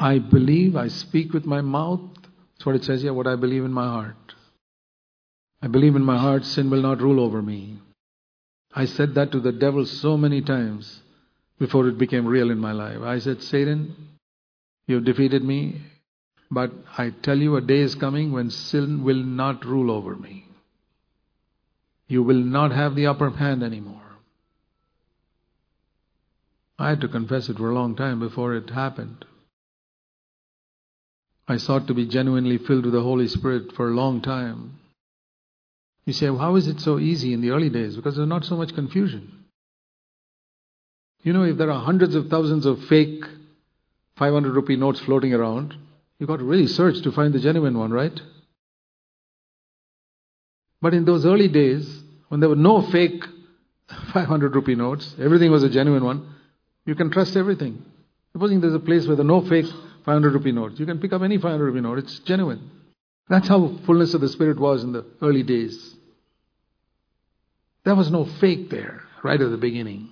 I 0.00 0.20
believe, 0.20 0.76
I 0.76 0.86
speak 0.86 1.32
with 1.32 1.44
my 1.44 1.60
mouth. 1.60 2.00
That's 2.14 2.66
what 2.66 2.76
it 2.76 2.84
says 2.84 3.02
here, 3.02 3.12
what 3.12 3.26
I 3.26 3.34
believe 3.34 3.64
in 3.64 3.72
my 3.72 3.86
heart. 3.86 4.34
I 5.60 5.66
believe 5.66 5.96
in 5.96 6.04
my 6.04 6.18
heart 6.18 6.44
sin 6.44 6.70
will 6.70 6.82
not 6.82 7.00
rule 7.00 7.18
over 7.18 7.42
me. 7.42 7.78
I 8.72 8.84
said 8.84 9.16
that 9.16 9.32
to 9.32 9.40
the 9.40 9.50
devil 9.50 9.84
so 9.86 10.16
many 10.16 10.40
times 10.40 11.02
before 11.58 11.88
it 11.88 11.98
became 11.98 12.26
real 12.26 12.52
in 12.52 12.58
my 12.58 12.70
life. 12.70 13.00
I 13.02 13.18
said, 13.18 13.42
Satan, 13.42 13.96
you've 14.86 15.04
defeated 15.04 15.42
me, 15.42 15.80
but 16.48 16.70
I 16.96 17.10
tell 17.10 17.36
you 17.36 17.56
a 17.56 17.60
day 17.60 17.80
is 17.80 17.96
coming 17.96 18.30
when 18.30 18.50
sin 18.50 19.02
will 19.02 19.24
not 19.24 19.64
rule 19.64 19.90
over 19.90 20.14
me. 20.14 20.46
You 22.06 22.22
will 22.22 22.36
not 22.36 22.70
have 22.70 22.94
the 22.94 23.08
upper 23.08 23.30
hand 23.30 23.64
anymore. 23.64 24.00
I 26.78 26.90
had 26.90 27.00
to 27.00 27.08
confess 27.08 27.48
it 27.48 27.56
for 27.56 27.70
a 27.70 27.74
long 27.74 27.96
time 27.96 28.20
before 28.20 28.54
it 28.54 28.70
happened. 28.70 29.24
I 31.48 31.56
sought 31.56 31.86
to 31.86 31.94
be 31.94 32.06
genuinely 32.06 32.58
filled 32.58 32.84
with 32.84 32.92
the 32.92 33.02
Holy 33.02 33.26
Spirit 33.26 33.72
for 33.72 33.88
a 33.88 33.94
long 33.94 34.20
time. 34.20 34.78
You 36.04 36.12
say, 36.12 36.28
well, 36.28 36.40
how 36.40 36.56
is 36.56 36.68
it 36.68 36.80
so 36.80 36.98
easy 36.98 37.32
in 37.32 37.40
the 37.40 37.50
early 37.50 37.70
days? 37.70 37.96
Because 37.96 38.16
there's 38.16 38.28
not 38.28 38.44
so 38.44 38.56
much 38.56 38.74
confusion. 38.74 39.44
You 41.22 41.32
know, 41.32 41.44
if 41.44 41.56
there 41.56 41.70
are 41.70 41.82
hundreds 41.82 42.14
of 42.14 42.28
thousands 42.28 42.66
of 42.66 42.84
fake 42.84 43.24
500 44.16 44.54
rupee 44.54 44.76
notes 44.76 45.00
floating 45.00 45.32
around, 45.32 45.74
you've 46.18 46.28
got 46.28 46.38
to 46.38 46.44
really 46.44 46.66
search 46.66 47.00
to 47.02 47.12
find 47.12 47.32
the 47.32 47.40
genuine 47.40 47.78
one, 47.78 47.92
right? 47.92 48.20
But 50.82 50.92
in 50.92 51.04
those 51.04 51.24
early 51.24 51.48
days, 51.48 52.02
when 52.28 52.40
there 52.40 52.48
were 52.48 52.56
no 52.56 52.82
fake 52.82 53.24
500 54.12 54.54
rupee 54.54 54.74
notes, 54.74 55.14
everything 55.18 55.50
was 55.50 55.62
a 55.62 55.70
genuine 55.70 56.04
one, 56.04 56.34
you 56.84 56.94
can 56.94 57.10
trust 57.10 57.36
everything. 57.36 57.84
Supposing 58.32 58.60
there's 58.60 58.74
a 58.74 58.78
place 58.80 59.06
where 59.06 59.16
there 59.16 59.24
are 59.24 59.28
no 59.28 59.40
fake 59.40 59.66
500 60.08 60.32
rupee 60.32 60.52
notes, 60.52 60.80
you 60.80 60.86
can 60.86 61.00
pick 61.00 61.12
up 61.12 61.20
any 61.20 61.36
500 61.36 61.62
rupee 61.62 61.82
note, 61.82 61.98
it's 61.98 62.18
genuine. 62.20 62.70
That's 63.28 63.46
how 63.46 63.76
fullness 63.84 64.14
of 64.14 64.22
the 64.22 64.28
Spirit 64.30 64.58
was 64.58 64.82
in 64.82 64.92
the 64.92 65.04
early 65.20 65.42
days. 65.42 65.94
There 67.84 67.94
was 67.94 68.10
no 68.10 68.24
fake 68.24 68.70
there 68.70 69.02
right 69.22 69.38
at 69.38 69.50
the 69.50 69.58
beginning. 69.58 70.08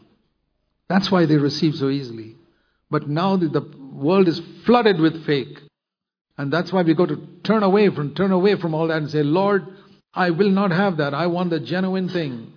That's 0.87 1.11
why 1.11 1.25
they 1.25 1.37
received 1.37 1.77
so 1.77 1.89
easily. 1.89 2.37
But 2.91 3.09
now 3.09 3.39
the 3.39 3.63
world 3.91 4.29
is 4.29 4.39
flooded 4.67 5.01
with 5.01 5.25
fake. 5.25 5.61
And 6.37 6.53
that's 6.53 6.75
why 6.75 6.83
we 6.83 6.93
got 6.93 7.09
to 7.09 7.27
turn 7.43 7.63
away 7.63 7.89
from 7.89 8.15
turn 8.15 8.33
away 8.33 8.57
from 8.57 8.75
all 8.75 8.89
that 8.89 8.99
and 8.99 9.11
say, 9.11 9.23
Lord, 9.23 9.67
I 10.13 10.29
will 10.29 10.51
not 10.51 10.73
have 10.73 10.99
that. 10.99 11.15
I 11.15 11.29
want 11.29 11.49
the 11.49 11.61
genuine 11.61 12.11
thing. 12.11 12.53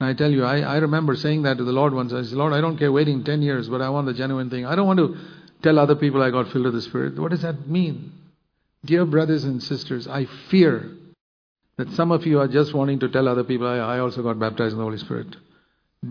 And 0.00 0.08
I 0.08 0.14
tell 0.14 0.30
you, 0.32 0.44
I, 0.44 0.58
I 0.58 0.78
remember 0.78 1.14
saying 1.14 1.42
that 1.42 1.58
to 1.58 1.64
the 1.64 1.72
Lord 1.72 1.94
once. 1.94 2.12
I 2.12 2.22
said, 2.22 2.32
Lord, 2.32 2.52
I 2.52 2.60
don't 2.60 2.78
care 2.78 2.90
waiting 2.90 3.22
10 3.22 3.42
years, 3.42 3.68
but 3.68 3.80
I 3.80 3.90
want 3.90 4.06
the 4.06 4.14
genuine 4.14 4.50
thing. 4.50 4.66
I 4.66 4.74
don't 4.74 4.88
want 4.88 4.98
to 4.98 5.16
tell 5.62 5.78
other 5.78 5.96
people 5.96 6.22
I 6.22 6.30
got 6.30 6.50
filled 6.52 6.66
with 6.66 6.74
the 6.74 6.82
Spirit. 6.82 7.18
What 7.18 7.30
does 7.30 7.42
that 7.42 7.68
mean? 7.68 8.12
Dear 8.84 9.04
brothers 9.04 9.44
and 9.44 9.62
sisters, 9.62 10.08
I 10.08 10.26
fear 10.48 10.90
that 11.76 11.90
some 11.92 12.12
of 12.12 12.26
you 12.26 12.40
are 12.40 12.48
just 12.48 12.74
wanting 12.74 13.00
to 13.00 13.08
tell 13.08 13.28
other 13.28 13.44
people, 13.44 13.66
I, 13.66 13.76
I 13.76 13.98
also 14.00 14.22
got 14.22 14.38
baptized 14.38 14.72
in 14.72 14.78
the 14.78 14.84
Holy 14.84 14.98
Spirit. 14.98 15.36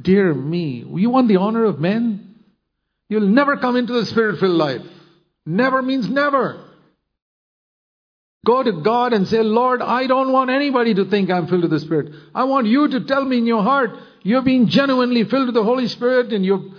Dear 0.01 0.33
me, 0.33 0.85
you 0.95 1.09
want 1.09 1.27
the 1.27 1.37
honor 1.37 1.65
of 1.65 1.79
men? 1.79 2.35
You'll 3.09 3.27
never 3.27 3.57
come 3.57 3.75
into 3.75 3.93
the 3.93 4.05
spirit 4.05 4.39
filled 4.39 4.57
life. 4.57 4.83
Never 5.45 5.81
means 5.81 6.07
never. 6.07 6.63
Go 8.45 8.63
to 8.63 8.71
God 8.71 9.13
and 9.13 9.27
say, 9.27 9.41
Lord, 9.43 9.81
I 9.81 10.07
don't 10.07 10.31
want 10.31 10.49
anybody 10.49 10.93
to 10.93 11.05
think 11.05 11.29
I'm 11.29 11.47
filled 11.47 11.63
with 11.63 11.71
the 11.71 11.79
Spirit. 11.79 12.13
I 12.33 12.45
want 12.45 12.67
you 12.67 12.87
to 12.87 13.01
tell 13.01 13.25
me 13.25 13.37
in 13.37 13.45
your 13.45 13.63
heart, 13.63 13.91
you're 14.23 14.41
being 14.41 14.67
genuinely 14.67 15.25
filled 15.25 15.47
with 15.47 15.55
the 15.55 15.63
Holy 15.63 15.87
Spirit 15.87 16.31
and 16.31 16.45
you've, 16.45 16.73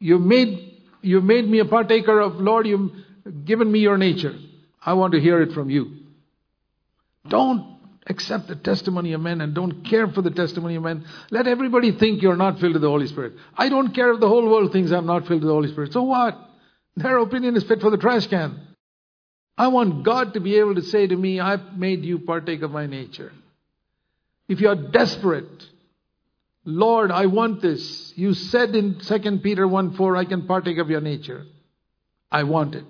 you've, 0.00 0.20
made, 0.20 0.65
you've 1.06 1.24
made 1.24 1.48
me 1.48 1.60
a 1.60 1.64
partaker 1.64 2.20
of, 2.20 2.36
Lord, 2.36 2.66
you've 2.66 2.92
given 3.44 3.70
me 3.70 3.80
your 3.80 3.96
nature. 3.96 4.34
I 4.84 4.94
want 4.94 5.12
to 5.14 5.20
hear 5.20 5.40
it 5.40 5.52
from 5.52 5.70
you. 5.70 5.98
Don't 7.28 7.76
accept 8.06 8.46
the 8.46 8.54
testimony 8.54 9.12
of 9.12 9.20
men 9.20 9.40
and 9.40 9.54
don't 9.54 9.82
care 9.84 10.06
for 10.08 10.22
the 10.22 10.30
testimony 10.30 10.76
of 10.76 10.82
men. 10.82 11.04
Let 11.30 11.46
everybody 11.46 11.92
think 11.92 12.22
you're 12.22 12.36
not 12.36 12.60
filled 12.60 12.74
with 12.74 12.82
the 12.82 12.88
Holy 12.88 13.06
Spirit. 13.06 13.34
I 13.56 13.68
don't 13.68 13.94
care 13.94 14.12
if 14.12 14.20
the 14.20 14.28
whole 14.28 14.48
world 14.48 14.72
thinks 14.72 14.92
I'm 14.92 15.06
not 15.06 15.26
filled 15.26 15.40
with 15.40 15.48
the 15.48 15.54
Holy 15.54 15.70
Spirit. 15.70 15.92
So 15.92 16.02
what? 16.02 16.38
Their 16.96 17.18
opinion 17.18 17.56
is 17.56 17.64
fit 17.64 17.80
for 17.80 17.90
the 17.90 17.98
trash 17.98 18.26
can. 18.28 18.60
I 19.58 19.68
want 19.68 20.04
God 20.04 20.34
to 20.34 20.40
be 20.40 20.58
able 20.58 20.74
to 20.74 20.82
say 20.82 21.06
to 21.06 21.16
me, 21.16 21.40
I've 21.40 21.76
made 21.76 22.04
you 22.04 22.18
partake 22.20 22.62
of 22.62 22.70
my 22.70 22.86
nature. 22.86 23.32
If 24.48 24.60
you 24.60 24.68
are 24.68 24.76
desperate, 24.76 25.64
Lord, 26.66 27.12
I 27.12 27.26
want 27.26 27.62
this. 27.62 28.12
You 28.16 28.34
said 28.34 28.74
in 28.74 28.98
2 28.98 29.38
Peter 29.38 29.66
1 29.66 29.94
4, 29.94 30.16
I 30.16 30.24
can 30.24 30.46
partake 30.46 30.78
of 30.78 30.90
your 30.90 31.00
nature. 31.00 31.46
I 32.30 32.42
want 32.42 32.74
it. 32.74 32.84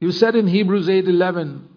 You 0.00 0.10
said 0.10 0.34
in 0.34 0.48
Hebrews 0.48 0.88
8 0.88 1.06
11 1.06 1.68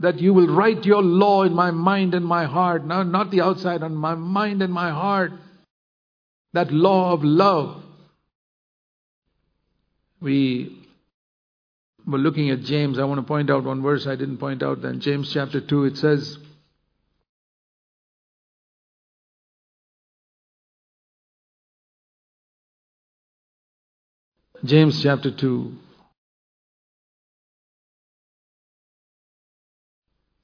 that 0.00 0.20
you 0.20 0.32
will 0.32 0.48
write 0.48 0.84
your 0.86 1.02
law 1.02 1.42
in 1.42 1.54
my 1.54 1.70
mind 1.70 2.14
and 2.14 2.24
my 2.24 2.46
heart. 2.46 2.84
Now, 2.84 3.02
not 3.02 3.30
the 3.30 3.42
outside, 3.42 3.82
on 3.82 3.94
my 3.94 4.14
mind 4.14 4.62
and 4.62 4.72
my 4.72 4.90
heart. 4.90 5.32
That 6.54 6.72
law 6.72 7.12
of 7.12 7.22
love. 7.22 7.82
We 10.20 10.84
we're 12.06 12.18
looking 12.18 12.50
at 12.50 12.62
James. 12.62 12.98
I 12.98 13.04
want 13.04 13.18
to 13.18 13.26
point 13.26 13.50
out 13.50 13.64
one 13.64 13.82
verse 13.82 14.06
I 14.06 14.16
didn't 14.16 14.38
point 14.38 14.62
out 14.62 14.80
then. 14.82 15.00
James 15.00 15.30
chapter 15.32 15.60
2, 15.60 15.84
it 15.84 15.96
says, 15.96 16.38
James 24.64 25.02
chapter 25.02 25.30
2, 25.30 25.72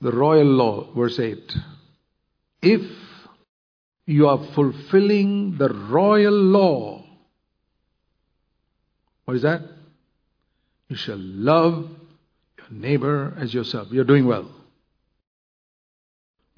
the 0.03 0.13
royal 0.13 0.45
law, 0.45 0.93
verse 0.95 1.19
8. 1.19 1.57
If 2.61 2.83
you 4.05 4.29
are 4.29 4.39
fulfilling 4.55 5.57
the 5.57 5.71
royal 5.71 6.35
law, 6.35 7.03
what 9.25 9.37
is 9.37 9.43
that? 9.43 9.63
You 10.89 10.97
shall 10.97 11.19
love 11.19 11.89
your 12.59 12.67
neighbor 12.71 13.35
as 13.39 13.55
yourself. 13.55 13.89
You're 13.91 14.05
doing 14.05 14.27
well. 14.27 14.51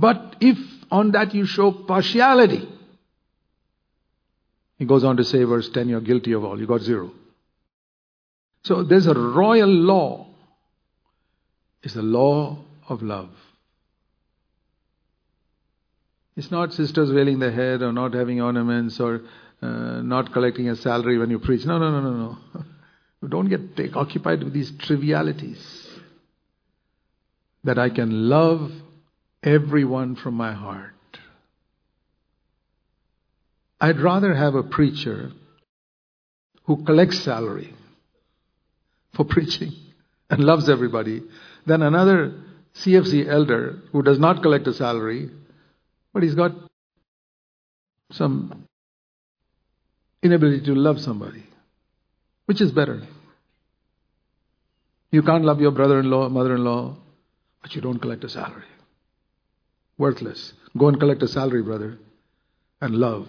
But 0.00 0.34
if 0.40 0.58
on 0.90 1.12
that 1.12 1.32
you 1.32 1.46
show 1.46 1.70
partiality, 1.70 2.68
he 4.78 4.84
goes 4.84 5.04
on 5.04 5.18
to 5.18 5.24
say, 5.24 5.44
verse 5.44 5.68
10, 5.68 5.88
you're 5.88 6.00
guilty 6.00 6.32
of 6.32 6.44
all. 6.44 6.58
You 6.58 6.66
got 6.66 6.80
zero. 6.80 7.12
So 8.64 8.84
there's 8.84 9.06
a 9.06 9.14
royal 9.14 9.68
law. 9.68 10.26
It's 11.82 11.94
the 11.94 12.02
law 12.02 12.58
of 12.88 13.02
love. 13.02 13.30
It's 16.36 16.50
not 16.50 16.72
sisters 16.72 17.10
veiling 17.10 17.40
their 17.40 17.50
head 17.50 17.82
or 17.82 17.92
not 17.92 18.14
having 18.14 18.40
ornaments 18.40 19.00
or 19.00 19.22
uh, 19.60 19.66
not 20.02 20.32
collecting 20.32 20.68
a 20.68 20.76
salary 20.76 21.18
when 21.18 21.30
you 21.30 21.38
preach. 21.38 21.66
No, 21.66 21.78
no, 21.78 21.90
no, 21.90 22.00
no, 22.00 22.38
no. 22.54 23.28
Don't 23.28 23.48
get 23.48 23.76
take, 23.76 23.96
occupied 23.96 24.42
with 24.42 24.52
these 24.52 24.70
trivialities. 24.78 25.88
That 27.64 27.78
I 27.78 27.90
can 27.90 28.28
love 28.28 28.72
everyone 29.42 30.16
from 30.16 30.34
my 30.34 30.52
heart. 30.52 30.90
I'd 33.80 34.00
rather 34.00 34.34
have 34.34 34.54
a 34.54 34.62
preacher 34.62 35.32
who 36.64 36.84
collects 36.84 37.20
salary 37.20 37.74
for 39.14 39.24
preaching 39.28 39.72
and 40.30 40.42
loves 40.42 40.68
everybody 40.68 41.22
than 41.66 41.82
another 41.82 42.34
CFC 42.74 43.28
elder 43.28 43.82
who 43.92 44.02
does 44.02 44.18
not 44.18 44.42
collect 44.42 44.66
a 44.66 44.72
salary, 44.72 45.30
but 46.12 46.22
he's 46.22 46.34
got 46.34 46.52
some 48.10 48.66
inability 50.22 50.64
to 50.64 50.74
love 50.74 51.00
somebody. 51.00 51.44
Which 52.46 52.60
is 52.60 52.72
better? 52.72 53.02
You 55.10 55.22
can't 55.22 55.44
love 55.44 55.60
your 55.60 55.70
brother 55.70 56.00
in 56.00 56.10
law, 56.10 56.28
mother 56.28 56.54
in 56.54 56.64
law, 56.64 56.96
but 57.60 57.74
you 57.74 57.80
don't 57.80 57.98
collect 57.98 58.24
a 58.24 58.28
salary. 58.28 58.64
Worthless. 59.98 60.54
Go 60.76 60.88
and 60.88 60.98
collect 60.98 61.22
a 61.22 61.28
salary, 61.28 61.62
brother, 61.62 61.98
and 62.80 62.94
love. 62.94 63.28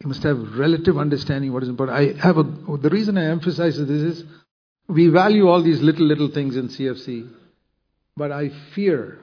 You 0.00 0.08
must 0.08 0.22
have 0.24 0.58
relative 0.58 0.98
understanding 0.98 1.52
what 1.52 1.62
is 1.62 1.68
important. 1.68 1.98
I 1.98 2.20
have 2.20 2.36
a, 2.36 2.42
the 2.42 2.90
reason 2.90 3.16
I 3.16 3.30
emphasize 3.30 3.78
this 3.78 3.90
is 3.90 4.24
we 4.88 5.08
value 5.08 5.48
all 5.48 5.62
these 5.62 5.80
little, 5.80 6.06
little 6.06 6.30
things 6.30 6.56
in 6.56 6.68
CFC, 6.68 7.30
but 8.16 8.32
I 8.32 8.50
fear 8.74 9.18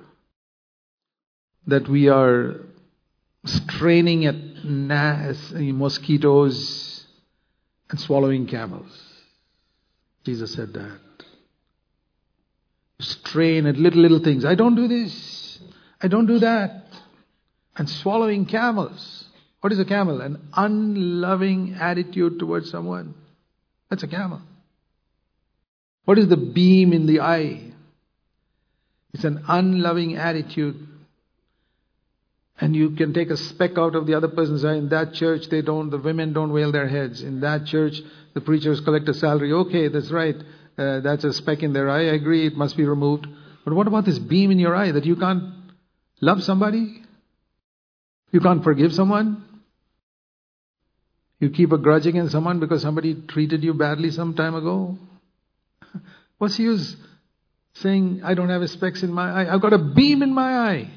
that 1.68 1.88
we 1.88 2.10
are 2.10 2.62
straining 3.46 4.26
at 4.26 4.36
mosquitoes 4.66 7.06
and 7.90 8.00
swallowing 8.00 8.48
camels. 8.48 8.92
Jesus 10.26 10.54
said 10.54 10.74
that. 10.74 11.00
Strain 13.00 13.66
at 13.66 13.78
little, 13.78 14.02
little 14.02 14.20
things. 14.20 14.44
I 14.44 14.56
don't 14.56 14.76
do 14.76 14.88
this. 14.88 15.60
I 16.02 16.08
don't 16.08 16.26
do 16.26 16.40
that. 16.40 16.86
And 17.78 17.90
swallowing 17.90 18.46
camels. 18.46 19.26
What 19.62 19.72
is 19.72 19.80
a 19.80 19.86
camel? 19.86 20.22
An 20.22 20.50
unloving 20.54 21.76
attitude 21.80 22.40
towards 22.40 22.70
someone. 22.70 23.14
That's 23.90 24.04
a 24.04 24.08
camel. 24.08 24.42
What 26.06 26.18
is 26.18 26.28
the 26.28 26.38
beam 26.38 26.94
in 26.94 27.06
the 27.06 27.22
eye? 27.22 27.72
It's 29.14 29.24
an 29.24 29.44
unloving 29.48 30.16
attitude 30.16 30.88
and 32.62 32.76
you 32.76 32.92
can 32.92 33.14
take 33.14 33.30
a 33.30 33.38
speck 33.38 33.78
out 33.78 33.96
of 33.96 34.06
the 34.06 34.16
other 34.16 34.28
person's 34.28 34.66
eye. 34.66 34.76
In 34.76 34.90
that 34.90 35.14
church, 35.14 35.48
they 35.50 35.62
don't, 35.62 35.90
the 35.90 35.98
women 35.98 36.34
don't 36.34 36.54
veil 36.54 36.72
their 36.72 36.88
heads. 36.88 37.24
In 37.24 37.40
that 37.42 37.66
church, 37.66 38.02
the 38.34 38.42
preachers 38.42 38.82
collect 38.82 39.08
a 39.08 39.14
salary. 39.14 39.54
Okay, 39.54 39.88
that's 39.88 40.12
right. 40.12 40.36
Uh, 40.78 41.00
that's 41.00 41.24
a 41.24 41.32
speck 41.32 41.64
in 41.64 41.74
their 41.74 41.90
eye. 41.90 42.08
I 42.08 42.14
agree, 42.14 42.48
it 42.48 42.56
must 42.56 42.76
be 42.76 42.86
removed. 42.86 43.28
But 43.64 43.74
what 43.74 43.88
about 43.88 44.06
this 44.06 44.20
beam 44.20 44.52
in 44.52 44.60
your 44.60 44.76
eye 44.76 44.92
that 44.92 45.06
you 45.06 45.16
can't 45.16 45.54
love 46.22 46.44
somebody? 46.44 47.02
You 48.32 48.42
can't 48.42 48.64
forgive 48.64 48.94
someone? 48.94 49.46
You 51.40 51.50
keep 51.52 51.72
a 51.72 51.78
grudge 51.78 52.08
against 52.08 52.34
someone 52.34 52.60
because 52.60 52.82
somebody 52.82 53.16
treated 53.28 53.64
you 53.64 53.74
badly 53.74 54.12
some 54.12 54.36
time 54.36 54.56
ago? 54.56 54.98
What's 56.40 56.58
the 56.58 56.64
use 56.64 56.96
saying, 57.74 58.22
I 58.24 58.34
don't 58.34 58.50
have 58.50 58.68
specks 58.70 59.04
in 59.04 59.14
my 59.14 59.30
eye. 59.30 59.54
I've 59.54 59.62
got 59.62 59.74
a 59.74 59.78
beam 59.78 60.24
in 60.24 60.34
my 60.34 60.58
eye. 60.58 60.92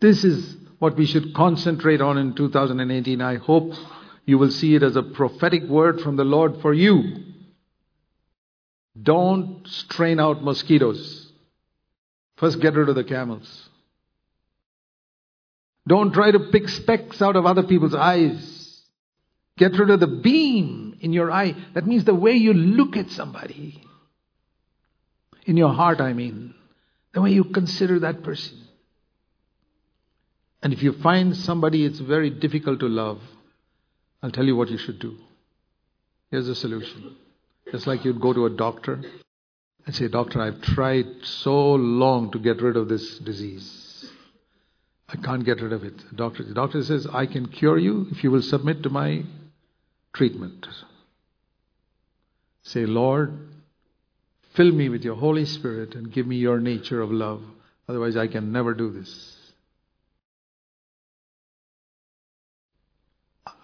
This 0.00 0.24
is 0.24 0.56
what 0.78 0.96
we 0.96 1.06
should 1.06 1.34
concentrate 1.34 2.00
on 2.00 2.18
in 2.18 2.34
2018. 2.34 3.20
I 3.20 3.36
hope 3.36 3.74
you 4.24 4.38
will 4.38 4.50
see 4.50 4.74
it 4.74 4.82
as 4.82 4.96
a 4.96 5.02
prophetic 5.02 5.64
word 5.64 6.00
from 6.00 6.16
the 6.16 6.24
Lord 6.24 6.60
for 6.62 6.72
you. 6.72 7.24
Don't 9.00 9.66
strain 9.66 10.18
out 10.18 10.42
mosquitoes. 10.42 11.30
First, 12.36 12.60
get 12.60 12.74
rid 12.74 12.88
of 12.88 12.94
the 12.94 13.04
camels. 13.04 13.68
Don't 15.86 16.12
try 16.12 16.30
to 16.30 16.40
pick 16.50 16.68
specks 16.68 17.20
out 17.20 17.36
of 17.36 17.46
other 17.46 17.62
people's 17.62 17.94
eyes. 17.94 18.82
Get 19.58 19.78
rid 19.78 19.90
of 19.90 20.00
the 20.00 20.06
beam 20.06 20.89
in 21.00 21.12
your 21.12 21.32
eye. 21.32 21.54
That 21.74 21.86
means 21.86 22.04
the 22.04 22.14
way 22.14 22.32
you 22.32 22.52
look 22.52 22.96
at 22.96 23.10
somebody. 23.10 23.82
In 25.44 25.56
your 25.56 25.72
heart, 25.72 26.00
I 26.00 26.12
mean. 26.12 26.54
The 27.12 27.22
way 27.22 27.30
you 27.30 27.44
consider 27.44 27.98
that 28.00 28.22
person. 28.22 28.58
And 30.62 30.72
if 30.72 30.82
you 30.82 30.92
find 30.92 31.36
somebody 31.36 31.84
it's 31.84 31.98
very 31.98 32.30
difficult 32.30 32.80
to 32.80 32.88
love, 32.88 33.20
I'll 34.22 34.30
tell 34.30 34.44
you 34.44 34.54
what 34.54 34.68
you 34.68 34.78
should 34.78 34.98
do. 34.98 35.16
Here's 36.30 36.46
the 36.46 36.54
solution. 36.54 37.16
Just 37.72 37.86
like 37.86 38.04
you'd 38.04 38.20
go 38.20 38.32
to 38.32 38.46
a 38.46 38.50
doctor 38.50 39.00
and 39.86 39.94
say, 39.94 40.08
Doctor, 40.08 40.40
I've 40.40 40.60
tried 40.60 41.06
so 41.22 41.72
long 41.72 42.30
to 42.32 42.38
get 42.38 42.60
rid 42.60 42.76
of 42.76 42.88
this 42.88 43.18
disease. 43.18 44.10
I 45.08 45.16
can't 45.16 45.44
get 45.44 45.60
rid 45.60 45.72
of 45.72 45.82
it. 45.82 45.94
Doctor, 46.14 46.44
the 46.44 46.54
doctor 46.54 46.82
says, 46.82 47.06
I 47.12 47.26
can 47.26 47.48
cure 47.48 47.78
you 47.78 48.06
if 48.12 48.22
you 48.22 48.30
will 48.30 48.42
submit 48.42 48.82
to 48.84 48.90
my 48.90 49.24
treatment. 50.12 50.66
Say, 52.62 52.86
Lord, 52.86 53.48
fill 54.54 54.72
me 54.72 54.88
with 54.88 55.02
your 55.02 55.16
Holy 55.16 55.44
Spirit 55.44 55.94
and 55.94 56.12
give 56.12 56.26
me 56.26 56.36
your 56.36 56.60
nature 56.60 57.00
of 57.00 57.10
love. 57.10 57.42
Otherwise, 57.88 58.16
I 58.16 58.26
can 58.26 58.52
never 58.52 58.74
do 58.74 58.90
this. 58.92 59.36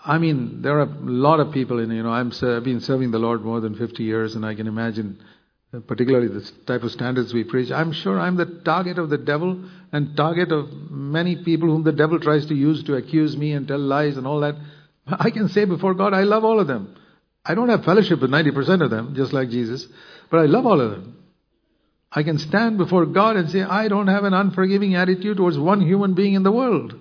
I 0.04 0.18
mean, 0.18 0.62
there 0.62 0.78
are 0.78 0.82
a 0.82 0.98
lot 1.00 1.40
of 1.40 1.52
people 1.52 1.80
in, 1.80 1.90
you 1.90 2.02
know, 2.02 2.10
I'm, 2.10 2.32
I've 2.42 2.62
been 2.62 2.80
serving 2.80 3.10
the 3.10 3.18
Lord 3.18 3.42
more 3.42 3.60
than 3.60 3.74
50 3.74 4.04
years, 4.04 4.36
and 4.36 4.46
I 4.46 4.54
can 4.54 4.68
imagine, 4.68 5.20
uh, 5.74 5.80
particularly 5.80 6.28
the 6.28 6.48
type 6.64 6.84
of 6.84 6.92
standards 6.92 7.34
we 7.34 7.42
preach. 7.42 7.72
I'm 7.72 7.92
sure 7.92 8.18
I'm 8.18 8.36
the 8.36 8.46
target 8.64 8.98
of 8.98 9.10
the 9.10 9.18
devil 9.18 9.64
and 9.92 10.16
target 10.16 10.52
of 10.52 10.72
many 10.90 11.42
people 11.42 11.68
whom 11.68 11.82
the 11.82 11.92
devil 11.92 12.20
tries 12.20 12.46
to 12.46 12.54
use 12.54 12.84
to 12.84 12.94
accuse 12.94 13.36
me 13.36 13.52
and 13.52 13.66
tell 13.66 13.80
lies 13.80 14.16
and 14.16 14.28
all 14.28 14.40
that. 14.40 14.54
I 15.08 15.30
can 15.30 15.48
say 15.48 15.64
before 15.64 15.94
God, 15.94 16.14
I 16.14 16.22
love 16.22 16.44
all 16.44 16.60
of 16.60 16.68
them. 16.68 16.96
I 17.46 17.54
don't 17.54 17.68
have 17.68 17.84
fellowship 17.84 18.20
with 18.20 18.30
90% 18.30 18.82
of 18.82 18.90
them, 18.90 19.14
just 19.14 19.32
like 19.32 19.50
Jesus, 19.50 19.86
but 20.30 20.40
I 20.40 20.46
love 20.46 20.66
all 20.66 20.80
of 20.80 20.90
them. 20.90 21.16
I 22.10 22.22
can 22.22 22.38
stand 22.38 22.78
before 22.78 23.06
God 23.06 23.36
and 23.36 23.50
say, 23.50 23.62
I 23.62 23.88
don't 23.88 24.08
have 24.08 24.24
an 24.24 24.34
unforgiving 24.34 24.94
attitude 24.94 25.36
towards 25.36 25.58
one 25.58 25.80
human 25.80 26.14
being 26.14 26.34
in 26.34 26.42
the 26.42 26.50
world. 26.50 26.94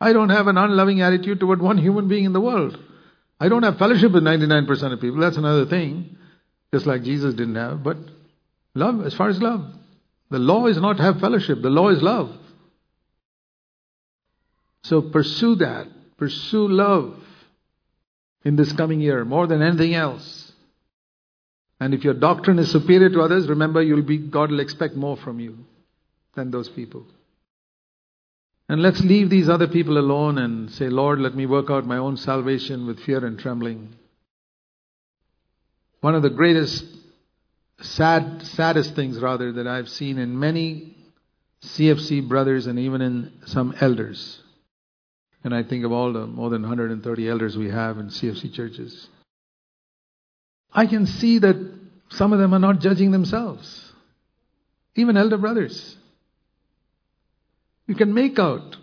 I 0.00 0.12
don't 0.12 0.30
have 0.30 0.48
an 0.48 0.58
unloving 0.58 1.00
attitude 1.00 1.40
toward 1.40 1.62
one 1.62 1.78
human 1.78 2.08
being 2.08 2.24
in 2.24 2.32
the 2.32 2.40
world. 2.40 2.78
I 3.40 3.48
don't 3.48 3.62
have 3.62 3.78
fellowship 3.78 4.12
with 4.12 4.22
99% 4.22 4.92
of 4.92 5.00
people. 5.00 5.20
That's 5.20 5.36
another 5.36 5.66
thing. 5.66 6.16
Just 6.72 6.86
like 6.86 7.02
Jesus 7.02 7.34
didn't 7.34 7.54
have. 7.54 7.82
But 7.82 7.96
love, 8.74 9.04
as 9.04 9.14
far 9.14 9.28
as 9.28 9.40
love. 9.40 9.64
The 10.30 10.38
law 10.38 10.66
is 10.66 10.78
not 10.78 10.98
have 10.98 11.20
fellowship. 11.20 11.62
The 11.62 11.70
law 11.70 11.88
is 11.88 12.02
love. 12.02 12.36
So 14.82 15.00
pursue 15.00 15.56
that. 15.56 15.86
Pursue 16.18 16.68
love 16.68 17.22
in 18.48 18.56
this 18.56 18.72
coming 18.72 18.98
year 18.98 19.26
more 19.26 19.46
than 19.46 19.60
anything 19.60 19.94
else. 19.94 20.52
And 21.80 21.92
if 21.92 22.02
your 22.02 22.14
doctrine 22.14 22.58
is 22.58 22.70
superior 22.72 23.10
to 23.10 23.20
others, 23.20 23.46
remember 23.46 23.82
you'll 23.82 24.00
be, 24.00 24.16
God 24.16 24.50
will 24.50 24.60
expect 24.60 24.96
more 24.96 25.18
from 25.18 25.38
you 25.38 25.58
than 26.34 26.50
those 26.50 26.70
people. 26.70 27.04
And 28.66 28.80
let's 28.80 29.02
leave 29.02 29.28
these 29.28 29.50
other 29.50 29.68
people 29.68 29.98
alone 29.98 30.38
and 30.38 30.70
say, 30.70 30.88
Lord, 30.88 31.20
let 31.20 31.34
me 31.34 31.44
work 31.44 31.70
out 31.70 31.86
my 31.86 31.98
own 31.98 32.16
salvation 32.16 32.86
with 32.86 33.00
fear 33.00 33.22
and 33.24 33.38
trembling. 33.38 33.94
One 36.00 36.14
of 36.14 36.22
the 36.22 36.30
greatest, 36.30 36.86
sad, 37.80 38.42
saddest 38.46 38.94
things 38.94 39.20
rather 39.20 39.52
that 39.52 39.66
I've 39.66 39.90
seen 39.90 40.16
in 40.16 40.38
many 40.38 40.96
CFC 41.62 42.26
brothers 42.26 42.66
and 42.66 42.78
even 42.78 43.02
in 43.02 43.30
some 43.44 43.74
elders. 43.78 44.40
And 45.44 45.54
I 45.54 45.62
think 45.62 45.84
of 45.84 45.92
all 45.92 46.12
the 46.12 46.26
more 46.26 46.50
than 46.50 46.62
130 46.62 47.28
elders 47.28 47.56
we 47.56 47.70
have 47.70 47.98
in 47.98 48.08
CFC 48.08 48.52
churches. 48.52 49.08
I 50.72 50.86
can 50.86 51.06
see 51.06 51.38
that 51.38 51.56
some 52.10 52.32
of 52.32 52.38
them 52.38 52.54
are 52.54 52.58
not 52.58 52.80
judging 52.80 53.10
themselves. 53.10 53.92
Even 54.96 55.16
elder 55.16 55.38
brothers. 55.38 55.96
You 57.86 57.94
can 57.94 58.12
make 58.12 58.38
out. 58.38 58.76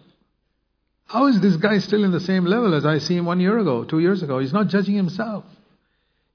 How 1.06 1.28
is 1.28 1.40
this 1.40 1.58
guy 1.58 1.78
still 1.80 2.04
in 2.04 2.12
the 2.12 2.20
same 2.20 2.46
level 2.46 2.74
as 2.74 2.86
I 2.86 2.98
see 2.98 3.16
him 3.16 3.26
one 3.26 3.40
year 3.40 3.60
ago, 3.60 3.84
two 3.84 4.00
years 4.00 4.24
ago? 4.24 4.40
He's 4.40 4.54
not 4.54 4.68
judging 4.68 4.96
himself. 4.96 5.44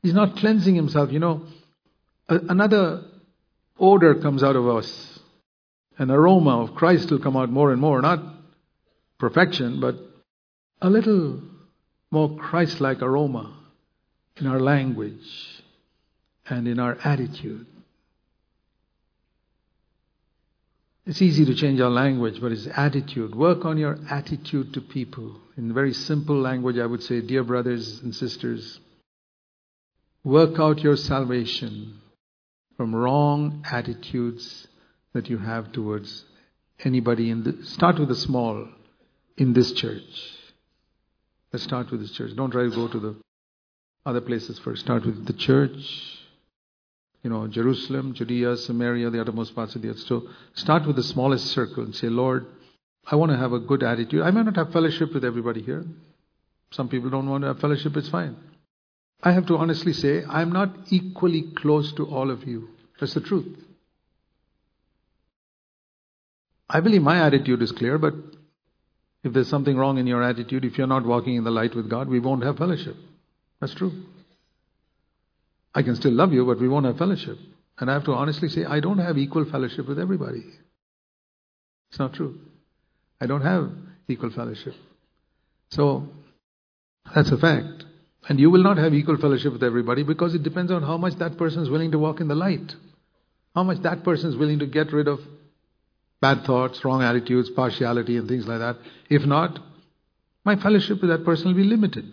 He's 0.02 0.14
not 0.14 0.36
cleansing 0.36 0.74
himself. 0.74 1.10
You 1.12 1.18
know, 1.18 1.46
a, 2.28 2.38
another 2.48 3.04
odor 3.78 4.14
comes 4.16 4.42
out 4.42 4.56
of 4.56 4.68
us. 4.68 5.18
An 5.98 6.10
aroma 6.10 6.62
of 6.62 6.74
Christ 6.74 7.10
will 7.10 7.18
come 7.18 7.36
out 7.36 7.50
more 7.50 7.72
and 7.72 7.80
more. 7.80 8.00
Not 8.00 8.20
perfection, 9.18 9.80
but 9.80 9.96
a 10.82 10.90
little 10.90 11.40
more 12.10 12.36
Christ 12.36 12.80
like 12.80 13.02
aroma 13.02 13.56
in 14.36 14.46
our 14.46 14.60
language 14.60 15.62
and 16.48 16.66
in 16.66 16.78
our 16.78 16.96
attitude. 17.04 17.66
It's 21.06 21.22
easy 21.22 21.44
to 21.44 21.54
change 21.54 21.80
our 21.80 21.90
language, 21.90 22.40
but 22.40 22.52
it's 22.52 22.68
attitude. 22.68 23.34
Work 23.34 23.64
on 23.64 23.78
your 23.78 23.98
attitude 24.08 24.74
to 24.74 24.80
people. 24.80 25.40
In 25.56 25.72
very 25.74 25.92
simple 25.92 26.40
language, 26.40 26.78
I 26.78 26.86
would 26.86 27.02
say, 27.02 27.20
dear 27.20 27.42
brothers 27.42 28.00
and 28.00 28.14
sisters, 28.14 28.78
work 30.22 30.58
out 30.60 30.82
your 30.82 30.96
salvation 30.96 32.00
from 32.76 32.94
wrong 32.94 33.64
attitudes 33.70 34.68
that 35.12 35.28
you 35.28 35.38
have 35.38 35.72
towards 35.72 36.24
anybody 36.84 37.30
in 37.30 37.42
the 37.42 37.64
start 37.64 37.98
with 37.98 38.08
the 38.08 38.14
small 38.14 38.68
in 39.36 39.52
this 39.52 39.72
church. 39.72 40.39
Let's 41.52 41.64
start 41.64 41.90
with 41.90 42.00
this 42.00 42.12
church. 42.12 42.34
Don't 42.36 42.50
try 42.50 42.64
to 42.64 42.70
go 42.70 42.88
to 42.88 43.00
the 43.00 43.16
other 44.06 44.20
places 44.20 44.58
first. 44.58 44.82
Start 44.82 45.04
with 45.04 45.26
the 45.26 45.32
church 45.32 46.20
you 47.22 47.28
know, 47.28 47.46
Jerusalem, 47.48 48.14
Judea, 48.14 48.56
Samaria, 48.56 49.10
the 49.10 49.20
uttermost 49.20 49.54
parts 49.54 49.74
of 49.74 49.82
the 49.82 49.88
earth. 49.88 49.98
So 50.00 50.28
start 50.54 50.86
with 50.86 50.96
the 50.96 51.02
smallest 51.02 51.46
circle 51.48 51.84
and 51.84 51.94
say, 51.94 52.08
Lord, 52.08 52.46
I 53.06 53.16
want 53.16 53.32
to 53.32 53.36
have 53.36 53.52
a 53.52 53.58
good 53.58 53.82
attitude. 53.82 54.22
I 54.22 54.30
may 54.30 54.42
not 54.42 54.56
have 54.56 54.72
fellowship 54.72 55.12
with 55.12 55.24
everybody 55.24 55.62
here. 55.62 55.84
Some 56.72 56.88
people 56.88 57.10
don't 57.10 57.28
want 57.28 57.42
to 57.42 57.48
have 57.48 57.60
fellowship, 57.60 57.96
it's 57.96 58.08
fine. 58.08 58.36
I 59.22 59.32
have 59.32 59.46
to 59.46 59.58
honestly 59.58 59.92
say, 59.92 60.24
I'm 60.24 60.52
not 60.52 60.74
equally 60.90 61.42
close 61.56 61.92
to 61.94 62.06
all 62.06 62.30
of 62.30 62.44
you. 62.44 62.70
That's 62.98 63.12
the 63.12 63.20
truth. 63.20 63.58
I 66.68 66.80
believe 66.80 67.02
my 67.02 67.26
attitude 67.26 67.60
is 67.60 67.72
clear, 67.72 67.98
but 67.98 68.14
if 69.22 69.32
there's 69.32 69.48
something 69.48 69.76
wrong 69.76 69.98
in 69.98 70.06
your 70.06 70.22
attitude, 70.22 70.64
if 70.64 70.78
you're 70.78 70.86
not 70.86 71.04
walking 71.04 71.36
in 71.36 71.44
the 71.44 71.50
light 71.50 71.74
with 71.74 71.90
God, 71.90 72.08
we 72.08 72.20
won't 72.20 72.42
have 72.42 72.56
fellowship. 72.56 72.96
That's 73.60 73.74
true. 73.74 73.92
I 75.74 75.82
can 75.82 75.94
still 75.96 76.12
love 76.12 76.32
you, 76.32 76.46
but 76.46 76.60
we 76.60 76.68
won't 76.68 76.86
have 76.86 76.98
fellowship. 76.98 77.36
And 77.78 77.90
I 77.90 77.94
have 77.94 78.04
to 78.04 78.12
honestly 78.12 78.48
say, 78.48 78.64
I 78.64 78.80
don't 78.80 78.98
have 78.98 79.18
equal 79.18 79.44
fellowship 79.44 79.86
with 79.86 79.98
everybody. 79.98 80.44
It's 81.90 81.98
not 81.98 82.14
true. 82.14 82.38
I 83.20 83.26
don't 83.26 83.42
have 83.42 83.70
equal 84.08 84.30
fellowship. 84.30 84.74
So, 85.70 86.08
that's 87.14 87.30
a 87.30 87.38
fact. 87.38 87.84
And 88.28 88.38
you 88.38 88.50
will 88.50 88.62
not 88.62 88.78
have 88.78 88.94
equal 88.94 89.16
fellowship 89.16 89.52
with 89.52 89.62
everybody 89.62 90.02
because 90.02 90.34
it 90.34 90.42
depends 90.42 90.72
on 90.72 90.82
how 90.82 90.96
much 90.96 91.14
that 91.18 91.36
person 91.38 91.62
is 91.62 91.70
willing 91.70 91.92
to 91.92 91.98
walk 91.98 92.20
in 92.20 92.28
the 92.28 92.34
light. 92.34 92.74
How 93.54 93.62
much 93.62 93.82
that 93.82 94.04
person 94.04 94.30
is 94.30 94.36
willing 94.36 94.60
to 94.60 94.66
get 94.66 94.92
rid 94.92 95.08
of 95.08 95.20
bad 96.20 96.44
thoughts, 96.44 96.84
wrong 96.84 97.02
attitudes, 97.02 97.50
partiality, 97.50 98.16
and 98.16 98.28
things 98.28 98.46
like 98.46 98.58
that. 98.58 98.76
If 99.08 99.24
not, 99.24 99.58
my 100.44 100.56
fellowship 100.56 101.00
with 101.00 101.10
that 101.10 101.24
person 101.24 101.48
will 101.48 101.54
be 101.54 101.64
limited. 101.64 102.04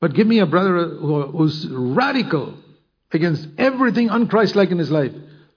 But 0.00 0.14
give 0.14 0.26
me 0.26 0.38
a 0.38 0.46
brother 0.46 0.88
who's 0.88 1.66
radical 1.70 2.54
against 3.12 3.46
everything 3.58 4.08
unchristlike 4.08 4.70
in 4.70 4.78
his 4.78 4.90
life. 4.90 5.12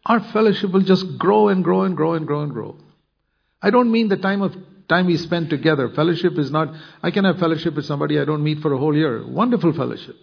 Our 0.06 0.20
fellowship 0.32 0.72
will 0.72 0.82
just 0.82 1.18
grow 1.18 1.48
and 1.48 1.64
grow 1.64 1.84
and 1.84 1.96
grow 1.96 2.14
and 2.14 2.28
grow 2.28 2.42
and 2.42 2.52
grow. 2.52 2.76
I 3.62 3.70
don't 3.70 3.92
mean 3.92 4.10
the 4.10 4.18
time 4.18 4.42
of 4.42 4.54
time 4.90 5.06
we 5.06 5.16
spend 5.18 5.50
together. 5.50 5.90
Fellowship 5.90 6.38
is 6.38 6.52
not, 6.52 6.74
I 7.02 7.12
can 7.12 7.24
have 7.24 7.40
fellowship 7.40 7.76
with 7.76 7.86
somebody 7.86 8.20
I 8.20 8.26
don't 8.26 8.44
meet 8.44 8.60
for 8.60 8.74
a 8.74 8.78
whole 8.78 8.96
year. 8.96 9.26
Wonderful 9.26 9.74
fellowship. 9.74 10.16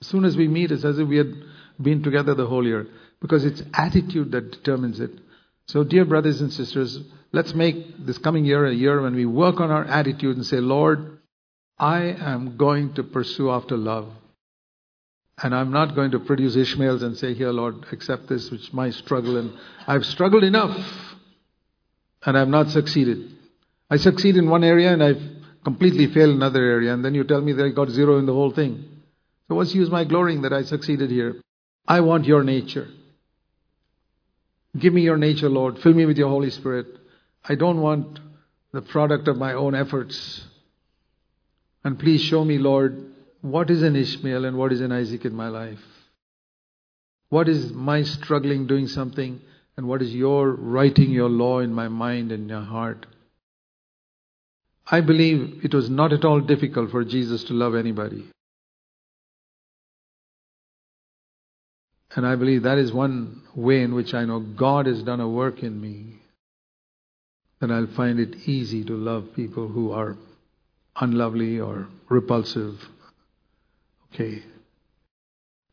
As 0.00 0.06
soon 0.06 0.24
as 0.24 0.36
we 0.36 0.48
meet, 0.48 0.70
it's 0.70 0.84
as 0.84 0.98
if 0.98 1.06
we 1.06 1.18
had 1.18 1.34
been 1.80 2.02
together 2.02 2.34
the 2.34 2.46
whole 2.46 2.66
year. 2.66 2.86
Because 3.20 3.44
it's 3.44 3.62
attitude 3.74 4.32
that 4.32 4.50
determines 4.52 5.00
it. 5.00 5.10
So, 5.70 5.84
dear 5.84 6.04
brothers 6.04 6.40
and 6.40 6.52
sisters, 6.52 6.98
let's 7.30 7.54
make 7.54 8.04
this 8.04 8.18
coming 8.18 8.44
year 8.44 8.66
a 8.66 8.74
year 8.74 9.02
when 9.02 9.14
we 9.14 9.24
work 9.24 9.60
on 9.60 9.70
our 9.70 9.84
attitude 9.84 10.36
and 10.36 10.44
say, 10.44 10.56
Lord, 10.56 11.20
I 11.78 12.06
am 12.06 12.56
going 12.56 12.94
to 12.94 13.04
pursue 13.04 13.52
after 13.52 13.76
love. 13.76 14.08
And 15.40 15.54
I'm 15.54 15.70
not 15.70 15.94
going 15.94 16.10
to 16.10 16.18
produce 16.18 16.56
Ishmaels 16.56 17.04
and 17.04 17.16
say, 17.16 17.34
Here, 17.34 17.52
Lord, 17.52 17.86
accept 17.92 18.28
this, 18.28 18.50
which 18.50 18.62
is 18.62 18.72
my 18.72 18.90
struggle. 18.90 19.36
And 19.36 19.56
I've 19.86 20.04
struggled 20.04 20.42
enough 20.42 20.76
and 22.26 22.36
I've 22.36 22.48
not 22.48 22.70
succeeded. 22.70 23.30
I 23.88 23.96
succeed 23.96 24.36
in 24.36 24.50
one 24.50 24.64
area 24.64 24.92
and 24.92 25.00
I've 25.00 25.22
completely 25.62 26.08
failed 26.08 26.30
in 26.30 26.36
another 26.36 26.64
area. 26.64 26.92
And 26.92 27.04
then 27.04 27.14
you 27.14 27.22
tell 27.22 27.42
me 27.42 27.52
that 27.52 27.64
I 27.64 27.68
got 27.68 27.90
zero 27.90 28.18
in 28.18 28.26
the 28.26 28.34
whole 28.34 28.50
thing. 28.50 29.02
So 29.46 29.54
what's 29.54 29.72
use 29.72 29.88
my 29.88 30.02
glorying 30.02 30.42
that 30.42 30.52
I 30.52 30.64
succeeded 30.64 31.12
here? 31.12 31.40
I 31.86 32.00
want 32.00 32.24
your 32.24 32.42
nature. 32.42 32.88
Give 34.78 34.92
me 34.92 35.02
your 35.02 35.16
nature, 35.16 35.48
Lord. 35.48 35.78
Fill 35.78 35.94
me 35.94 36.06
with 36.06 36.16
your 36.16 36.28
Holy 36.28 36.50
Spirit. 36.50 36.86
I 37.48 37.54
don't 37.54 37.80
want 37.80 38.20
the 38.72 38.82
product 38.82 39.28
of 39.28 39.36
my 39.36 39.52
own 39.54 39.74
efforts. 39.74 40.46
And 41.82 41.98
please 41.98 42.20
show 42.20 42.44
me, 42.44 42.58
Lord, 42.58 43.12
what 43.40 43.70
is 43.70 43.82
an 43.82 43.96
Ishmael 43.96 44.44
and 44.44 44.56
what 44.56 44.72
is 44.72 44.80
an 44.80 44.92
Isaac 44.92 45.24
in 45.24 45.34
my 45.34 45.48
life? 45.48 45.80
What 47.30 47.48
is 47.48 47.72
my 47.72 48.02
struggling 48.02 48.66
doing 48.66 48.86
something 48.86 49.40
and 49.76 49.88
what 49.88 50.02
is 50.02 50.14
your 50.14 50.50
writing 50.50 51.10
your 51.10 51.28
law 51.28 51.60
in 51.60 51.72
my 51.72 51.88
mind 51.88 52.32
and 52.32 52.48
your 52.48 52.60
heart? 52.60 53.06
I 54.86 55.00
believe 55.00 55.60
it 55.64 55.72
was 55.72 55.88
not 55.88 56.12
at 56.12 56.24
all 56.24 56.40
difficult 56.40 56.90
for 56.90 57.04
Jesus 57.04 57.44
to 57.44 57.54
love 57.54 57.74
anybody. 57.74 58.24
And 62.16 62.26
I 62.26 62.34
believe 62.34 62.64
that 62.64 62.78
is 62.78 62.92
one 62.92 63.42
way 63.54 63.82
in 63.82 63.94
which 63.94 64.14
I 64.14 64.24
know 64.24 64.40
God 64.40 64.86
has 64.86 65.02
done 65.02 65.20
a 65.20 65.28
work 65.28 65.62
in 65.62 65.80
me. 65.80 66.16
Then 67.60 67.70
I'll 67.70 67.86
find 67.86 68.18
it 68.18 68.48
easy 68.48 68.84
to 68.84 68.94
love 68.94 69.28
people 69.36 69.68
who 69.68 69.92
are 69.92 70.16
unlovely 70.96 71.60
or 71.60 71.88
repulsive 72.08 72.88
Okay. 74.14 74.42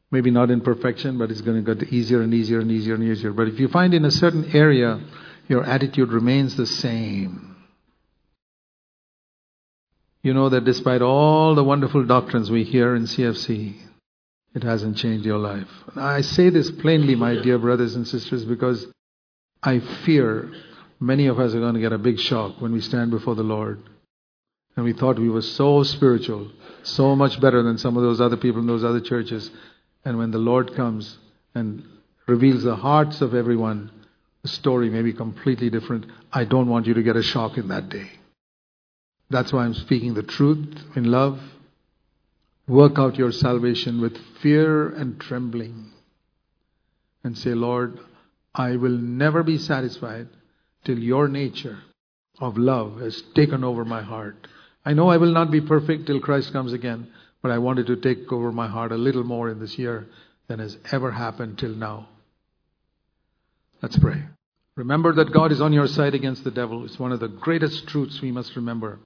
Maybe 0.10 0.32
not 0.32 0.52
in 0.52 0.62
perfection, 0.62 1.18
but 1.18 1.32
it's 1.32 1.42
going 1.42 1.64
to 1.64 1.76
get 1.76 1.92
easier 1.92 2.22
and 2.22 2.34
easier 2.34 2.60
and 2.60 2.72
easier 2.72 2.96
and 2.96 3.04
easier. 3.04 3.34
But 3.34 3.48
if 3.48 3.60
you 3.60 3.68
find 3.68 3.94
in 3.94 4.06
a 4.06 4.12
certain 4.12 4.56
area 4.56 5.02
your 5.48 5.64
attitude 5.64 6.12
remains 6.12 6.56
the 6.56 6.66
same, 6.66 7.56
you 10.22 10.34
know 10.34 10.50
that 10.50 10.64
despite 10.64 11.02
all 11.02 11.56
the 11.56 11.64
wonderful 11.64 12.06
doctrines 12.06 12.50
we 12.50 12.64
hear 12.64 12.96
in 12.96 13.04
CFC, 13.04 13.76
it 14.58 14.64
hasn't 14.64 14.98
changed 14.98 15.24
your 15.24 15.38
life. 15.38 15.68
I 15.96 16.22
say 16.22 16.50
this 16.50 16.72
plainly, 16.72 17.14
my 17.14 17.40
dear 17.40 17.60
brothers 17.60 17.96
and 17.96 18.08
sisters, 18.08 18.44
because 18.44 18.88
I 19.62 19.80
fear 20.04 20.52
many 21.00 21.28
of 21.28 21.40
us 21.40 21.54
are 21.54 21.60
going 21.60 21.76
to 21.76 21.80
get 21.80 21.94
a 21.94 22.00
big 22.00 22.20
shock 22.20 22.60
when 22.60 22.74
we 22.74 22.82
stand 22.82 23.12
before 23.12 23.36
the 23.36 23.44
Lord. 23.44 23.80
And 24.76 24.84
we 24.84 24.94
thought 24.94 25.20
we 25.20 25.30
were 25.30 25.44
so 25.44 25.84
spiritual 25.84 26.52
so 26.82 27.16
much 27.16 27.40
better 27.40 27.62
than 27.62 27.78
some 27.78 27.98
of 27.98 28.04
those 28.04 28.20
other 28.20 28.38
people 28.38 28.60
in 28.62 28.68
those 28.68 28.84
other 28.84 29.02
churches. 29.02 29.52
And 30.04 30.18
when 30.18 30.32
the 30.32 30.40
Lord 30.40 30.76
comes 30.76 31.18
and 31.54 31.84
reveals 32.28 32.64
the 32.64 32.76
hearts 32.76 33.22
of 33.22 33.36
everyone, 33.36 33.92
the 34.42 34.48
story 34.48 34.90
may 34.90 35.04
be 35.04 35.14
completely 35.14 35.70
different. 35.70 36.08
I 36.34 36.46
don't 36.46 36.70
want 36.70 36.88
you 36.88 36.96
to 36.96 37.04
get 37.04 37.16
a 37.16 37.24
shock 37.24 37.58
in 37.58 37.68
that 37.68 37.90
day. 37.90 38.10
That's 39.30 39.54
why 39.54 39.66
I'm 39.66 39.74
speaking 39.76 40.16
the 40.16 40.24
truth 40.24 40.82
in 40.96 41.12
love. 41.12 41.40
Work 42.68 42.94
out 42.98 43.18
your 43.18 43.32
salvation 43.32 44.02
with 44.02 44.18
fear 44.42 44.90
and 44.90 45.20
trembling. 45.20 45.92
And 47.24 47.38
say, 47.38 47.52
Lord, 47.52 48.00
I 48.54 48.76
will 48.76 48.98
never 48.98 49.44
be 49.44 49.58
satisfied 49.58 50.28
till 50.84 50.98
your 50.98 51.28
nature 51.28 51.80
of 52.40 52.58
love 52.58 53.00
has 53.00 53.22
taken 53.34 53.64
over 53.64 53.84
my 53.84 54.02
heart 54.02 54.48
I 54.88 54.94
know 54.94 55.10
I 55.10 55.18
will 55.18 55.34
not 55.34 55.52
be 55.52 55.60
perfect 55.60 56.08
till 56.08 56.22
Christ 56.22 56.54
comes 56.54 56.72
again, 56.72 57.10
but 57.42 57.52
I 57.52 57.58
wanted 57.58 57.88
to 57.88 57.98
take 57.98 58.32
over 58.32 58.54
my 58.54 58.70
heart 58.70 58.94
a 58.94 58.96
little 58.96 59.26
more 59.26 59.50
in 59.50 59.60
this 59.60 59.78
year 59.78 60.08
than 60.48 60.60
has 60.60 60.78
ever 60.94 61.12
happened 61.12 61.58
till 61.58 61.76
now. 61.76 62.08
Let's 63.82 64.00
pray. 64.00 64.24
Remember 64.78 65.12
that 65.16 65.34
God 65.34 65.52
is 65.52 65.60
on 65.60 65.74
your 65.74 65.88
side 65.88 66.16
against 66.16 66.46
the 66.46 66.52
devil. 66.52 66.86
It's 66.86 66.98
one 66.98 67.12
of 67.12 67.20
the 67.20 67.28
greatest 67.28 67.86
truths 67.90 68.22
we 68.22 68.32
must 68.32 68.56
remember. 68.56 69.00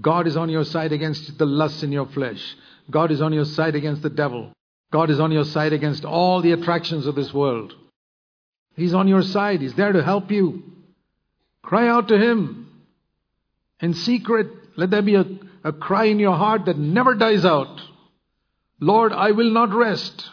God 0.00 0.26
is 0.26 0.34
on 0.34 0.48
your 0.48 0.64
side 0.64 0.92
against 0.92 1.36
the 1.36 1.44
lust 1.44 1.82
in 1.82 1.92
your 1.92 2.06
flesh. 2.06 2.56
God 2.90 3.10
is 3.10 3.20
on 3.20 3.32
your 3.32 3.44
side 3.44 3.74
against 3.74 4.02
the 4.02 4.10
devil. 4.10 4.52
God 4.90 5.10
is 5.10 5.20
on 5.20 5.32
your 5.32 5.44
side 5.44 5.72
against 5.72 6.04
all 6.04 6.40
the 6.40 6.52
attractions 6.52 7.06
of 7.06 7.14
this 7.14 7.32
world. 7.32 7.74
He's 8.76 8.94
on 8.94 9.08
your 9.08 9.22
side. 9.22 9.60
He's 9.60 9.74
there 9.74 9.92
to 9.92 10.02
help 10.02 10.30
you. 10.30 10.62
Cry 11.62 11.88
out 11.88 12.08
to 12.08 12.18
Him 12.18 12.70
in 13.80 13.92
secret. 13.92 14.48
Let 14.76 14.90
there 14.90 15.02
be 15.02 15.16
a, 15.16 15.26
a 15.64 15.72
cry 15.72 16.04
in 16.04 16.18
your 16.18 16.36
heart 16.36 16.64
that 16.66 16.78
never 16.78 17.14
dies 17.14 17.44
out. 17.44 17.80
Lord, 18.80 19.12
I 19.12 19.32
will 19.32 19.50
not 19.50 19.74
rest. 19.74 20.30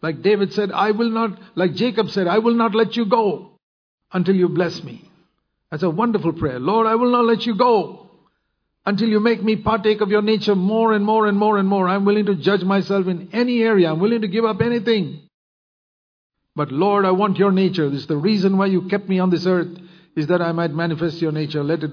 Like 0.00 0.22
David 0.22 0.52
said, 0.52 0.70
I 0.72 0.92
will 0.92 1.10
not, 1.10 1.38
like 1.56 1.74
Jacob 1.74 2.10
said, 2.10 2.26
I 2.26 2.38
will 2.38 2.54
not 2.54 2.74
let 2.74 2.96
you 2.96 3.04
go 3.04 3.58
until 4.12 4.34
you 4.36 4.48
bless 4.48 4.82
me. 4.82 5.10
That's 5.70 5.82
a 5.82 5.90
wonderful 5.90 6.32
prayer. 6.32 6.58
Lord, 6.58 6.86
I 6.86 6.94
will 6.94 7.10
not 7.10 7.26
let 7.26 7.44
you 7.44 7.56
go 7.56 8.09
until 8.86 9.08
you 9.08 9.20
make 9.20 9.42
me 9.42 9.56
partake 9.56 10.00
of 10.00 10.10
your 10.10 10.22
nature 10.22 10.54
more 10.54 10.92
and 10.92 11.04
more 11.04 11.26
and 11.26 11.36
more 11.36 11.58
and 11.58 11.68
more. 11.68 11.88
I'm 11.88 12.04
willing 12.04 12.26
to 12.26 12.34
judge 12.34 12.62
myself 12.62 13.06
in 13.06 13.28
any 13.32 13.62
area. 13.62 13.90
I'm 13.90 14.00
willing 14.00 14.22
to 14.22 14.28
give 14.28 14.44
up 14.44 14.60
anything. 14.60 15.28
But 16.56 16.72
Lord, 16.72 17.04
I 17.04 17.12
want 17.12 17.38
your 17.38 17.52
nature. 17.52 17.88
This 17.88 18.00
is 18.00 18.06
the 18.06 18.16
reason 18.16 18.56
why 18.56 18.66
you 18.66 18.88
kept 18.88 19.08
me 19.08 19.18
on 19.18 19.30
this 19.30 19.46
earth, 19.46 19.78
is 20.16 20.26
that 20.28 20.42
I 20.42 20.52
might 20.52 20.72
manifest 20.72 21.22
your 21.22 21.32
nature. 21.32 21.62
Let 21.62 21.84
it 21.84 21.92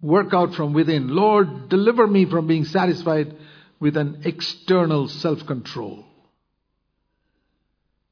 work 0.00 0.34
out 0.34 0.54
from 0.54 0.72
within. 0.72 1.08
Lord, 1.08 1.68
deliver 1.68 2.06
me 2.06 2.26
from 2.26 2.46
being 2.46 2.64
satisfied 2.64 3.36
with 3.78 3.96
an 3.96 4.22
external 4.24 5.08
self 5.08 5.46
control. 5.46 6.04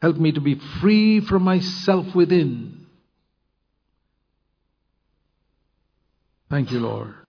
Help 0.01 0.17
me 0.17 0.33
to 0.33 0.41
be 0.41 0.61
free 0.81 1.21
from 1.21 1.43
myself 1.43 2.15
within. 2.15 2.87
Thank 6.49 6.73
you, 6.73 6.81
Lord. 6.81 7.20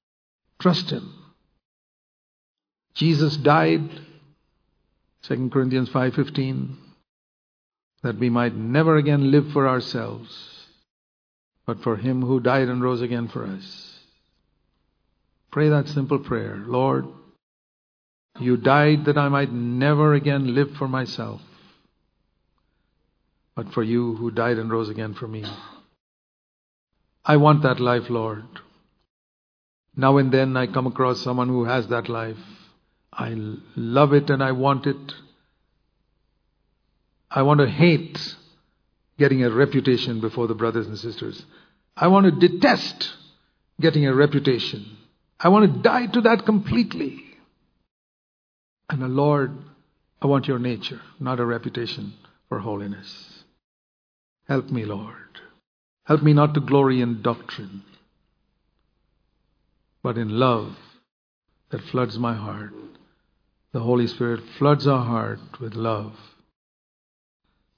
Trust 0.61 0.91
Him. 0.91 1.21
Jesus 2.93 3.35
died, 3.37 3.89
2 5.23 5.49
Corinthians 5.49 5.89
5:15, 5.89 6.77
that 8.03 8.17
we 8.17 8.29
might 8.29 8.55
never 8.55 8.95
again 8.97 9.31
live 9.31 9.51
for 9.51 9.67
ourselves, 9.67 10.67
but 11.65 11.81
for 11.81 11.95
him 11.95 12.21
who 12.21 12.39
died 12.39 12.67
and 12.67 12.83
rose 12.83 13.01
again 13.01 13.27
for 13.27 13.45
us. 13.45 13.99
Pray 15.51 15.69
that 15.69 15.87
simple 15.87 16.19
prayer 16.19 16.63
Lord, 16.65 17.05
you 18.39 18.57
died 18.57 19.05
that 19.05 19.17
I 19.17 19.29
might 19.29 19.51
never 19.51 20.13
again 20.13 20.53
live 20.53 20.75
for 20.77 20.87
myself, 20.87 21.41
but 23.55 23.73
for 23.73 23.83
you 23.83 24.15
who 24.15 24.31
died 24.31 24.57
and 24.57 24.71
rose 24.71 24.89
again 24.89 25.13
for 25.13 25.27
me. 25.27 25.45
I 27.23 27.37
want 27.37 27.63
that 27.63 27.79
life, 27.79 28.09
Lord. 28.09 28.45
Now 30.01 30.17
and 30.17 30.31
then 30.31 30.57
I 30.57 30.65
come 30.65 30.87
across 30.87 31.21
someone 31.21 31.47
who 31.47 31.65
has 31.65 31.85
that 31.89 32.09
life. 32.09 32.43
I 33.13 33.35
love 33.75 34.13
it 34.13 34.31
and 34.31 34.41
I 34.43 34.51
want 34.51 34.87
it. 34.87 35.13
I 37.29 37.43
want 37.43 37.59
to 37.59 37.69
hate 37.69 38.17
getting 39.19 39.43
a 39.43 39.51
reputation 39.51 40.19
before 40.19 40.47
the 40.47 40.55
brothers 40.55 40.87
and 40.87 40.97
sisters. 40.97 41.45
I 41.95 42.07
want 42.07 42.25
to 42.25 42.47
detest 42.47 43.13
getting 43.79 44.07
a 44.07 44.15
reputation. 44.15 44.97
I 45.39 45.49
want 45.49 45.71
to 45.71 45.81
die 45.83 46.07
to 46.07 46.21
that 46.21 46.47
completely. 46.47 47.23
And 48.89 49.03
the 49.03 49.07
Lord, 49.07 49.51
I 50.19 50.25
want 50.25 50.47
your 50.47 50.57
nature, 50.57 51.01
not 51.19 51.39
a 51.39 51.45
reputation 51.45 52.13
for 52.49 52.57
holiness. 52.57 53.43
Help 54.47 54.71
me, 54.71 54.83
Lord. 54.83 55.13
Help 56.05 56.23
me 56.23 56.33
not 56.33 56.55
to 56.55 56.59
glory 56.59 57.01
in 57.01 57.21
doctrine, 57.21 57.83
but 60.03 60.17
in 60.17 60.29
love 60.29 60.75
that 61.69 61.81
floods 61.83 62.17
my 62.17 62.33
heart. 62.33 62.73
The 63.71 63.79
Holy 63.79 64.07
Spirit 64.07 64.41
floods 64.57 64.85
our 64.85 65.05
heart 65.05 65.39
with 65.59 65.75
love. 65.75 66.13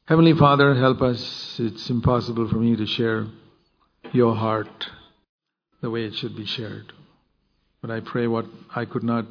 Heavenly 0.05 0.33
Father, 0.33 0.75
help 0.75 1.01
us. 1.01 1.57
It's 1.59 1.89
impossible 1.89 2.49
for 2.49 2.57
me 2.57 2.75
to 2.75 2.85
share 2.85 3.27
your 4.11 4.35
heart 4.35 4.87
the 5.81 5.89
way 5.89 6.05
it 6.05 6.15
should 6.15 6.35
be 6.35 6.45
shared. 6.45 6.91
But 7.81 7.91
I 7.91 7.99
pray 7.99 8.27
what 8.27 8.45
I 8.75 8.85
could 8.85 9.03
not 9.03 9.25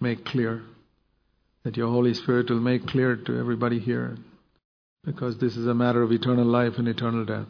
make 0.00 0.24
clear, 0.24 0.62
that 1.64 1.76
your 1.76 1.88
Holy 1.88 2.14
Spirit 2.14 2.50
will 2.50 2.60
make 2.60 2.86
clear 2.86 3.16
to 3.16 3.38
everybody 3.38 3.78
here, 3.78 4.16
because 5.04 5.38
this 5.38 5.56
is 5.56 5.66
a 5.66 5.74
matter 5.74 6.02
of 6.02 6.12
eternal 6.12 6.44
life 6.44 6.78
and 6.78 6.88
eternal 6.88 7.24
death. 7.24 7.46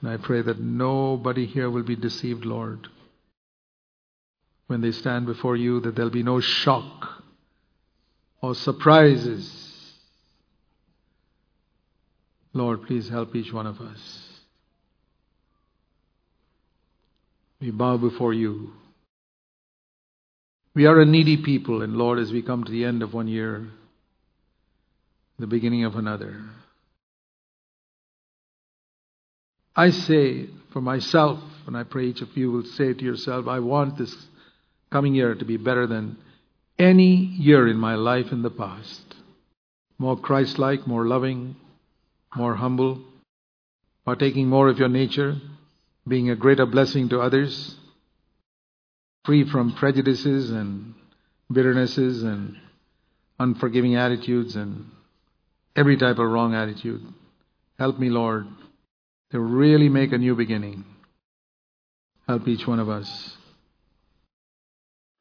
And 0.00 0.10
I 0.10 0.16
pray 0.16 0.42
that 0.42 0.60
nobody 0.60 1.46
here 1.46 1.70
will 1.70 1.82
be 1.82 1.96
deceived, 1.96 2.44
Lord. 2.44 2.88
When 4.66 4.80
they 4.80 4.92
stand 4.92 5.26
before 5.26 5.56
you, 5.56 5.80
that 5.80 5.94
there'll 5.94 6.10
be 6.10 6.22
no 6.22 6.40
shock 6.40 7.22
or 8.40 8.54
surprises. 8.54 9.60
Lord, 12.52 12.84
please 12.86 13.08
help 13.08 13.34
each 13.34 13.52
one 13.52 13.66
of 13.66 13.80
us. 13.80 14.40
We 17.60 17.70
bow 17.70 17.96
before 17.96 18.32
you. 18.32 18.72
We 20.74 20.86
are 20.86 21.00
a 21.00 21.06
needy 21.06 21.36
people, 21.38 21.82
and 21.82 21.96
Lord, 21.96 22.18
as 22.18 22.32
we 22.32 22.42
come 22.42 22.64
to 22.64 22.72
the 22.72 22.84
end 22.84 23.02
of 23.02 23.14
one 23.14 23.28
year, 23.28 23.68
the 25.38 25.46
beginning 25.46 25.84
of 25.84 25.96
another. 25.96 26.42
I 29.76 29.90
say 29.90 30.48
for 30.72 30.80
myself, 30.80 31.40
and 31.66 31.76
I 31.76 31.84
pray 31.84 32.06
each 32.06 32.20
of 32.20 32.36
you 32.36 32.50
will 32.52 32.64
say 32.64 32.92
to 32.92 33.04
yourself, 33.04 33.48
I 33.48 33.60
want 33.60 33.98
this 33.98 34.14
coming 34.94 35.16
year 35.16 35.34
to 35.34 35.44
be 35.44 35.56
better 35.56 35.88
than 35.88 36.16
any 36.78 37.16
year 37.16 37.66
in 37.66 37.76
my 37.76 37.96
life 37.96 38.30
in 38.30 38.42
the 38.42 38.50
past. 38.50 39.02
More 39.98 40.16
Christ 40.16 40.56
like, 40.56 40.86
more 40.86 41.04
loving, 41.04 41.56
more 42.36 42.54
humble, 42.54 43.02
partaking 44.04 44.46
more 44.46 44.68
of 44.68 44.78
your 44.78 44.88
nature, 44.88 45.34
being 46.06 46.30
a 46.30 46.36
greater 46.36 46.64
blessing 46.64 47.08
to 47.08 47.18
others, 47.18 47.74
free 49.24 49.42
from 49.50 49.74
prejudices 49.74 50.52
and 50.52 50.94
bitternesses 51.52 52.22
and 52.22 52.56
unforgiving 53.40 53.96
attitudes 53.96 54.54
and 54.54 54.86
every 55.74 55.96
type 55.96 56.18
of 56.18 56.30
wrong 56.30 56.54
attitude. 56.54 57.02
Help 57.80 57.98
me, 57.98 58.10
Lord, 58.10 58.46
to 59.32 59.40
really 59.40 59.88
make 59.88 60.12
a 60.12 60.18
new 60.18 60.36
beginning. 60.36 60.84
Help 62.28 62.46
each 62.46 62.64
one 62.64 62.78
of 62.78 62.88
us. 62.88 63.36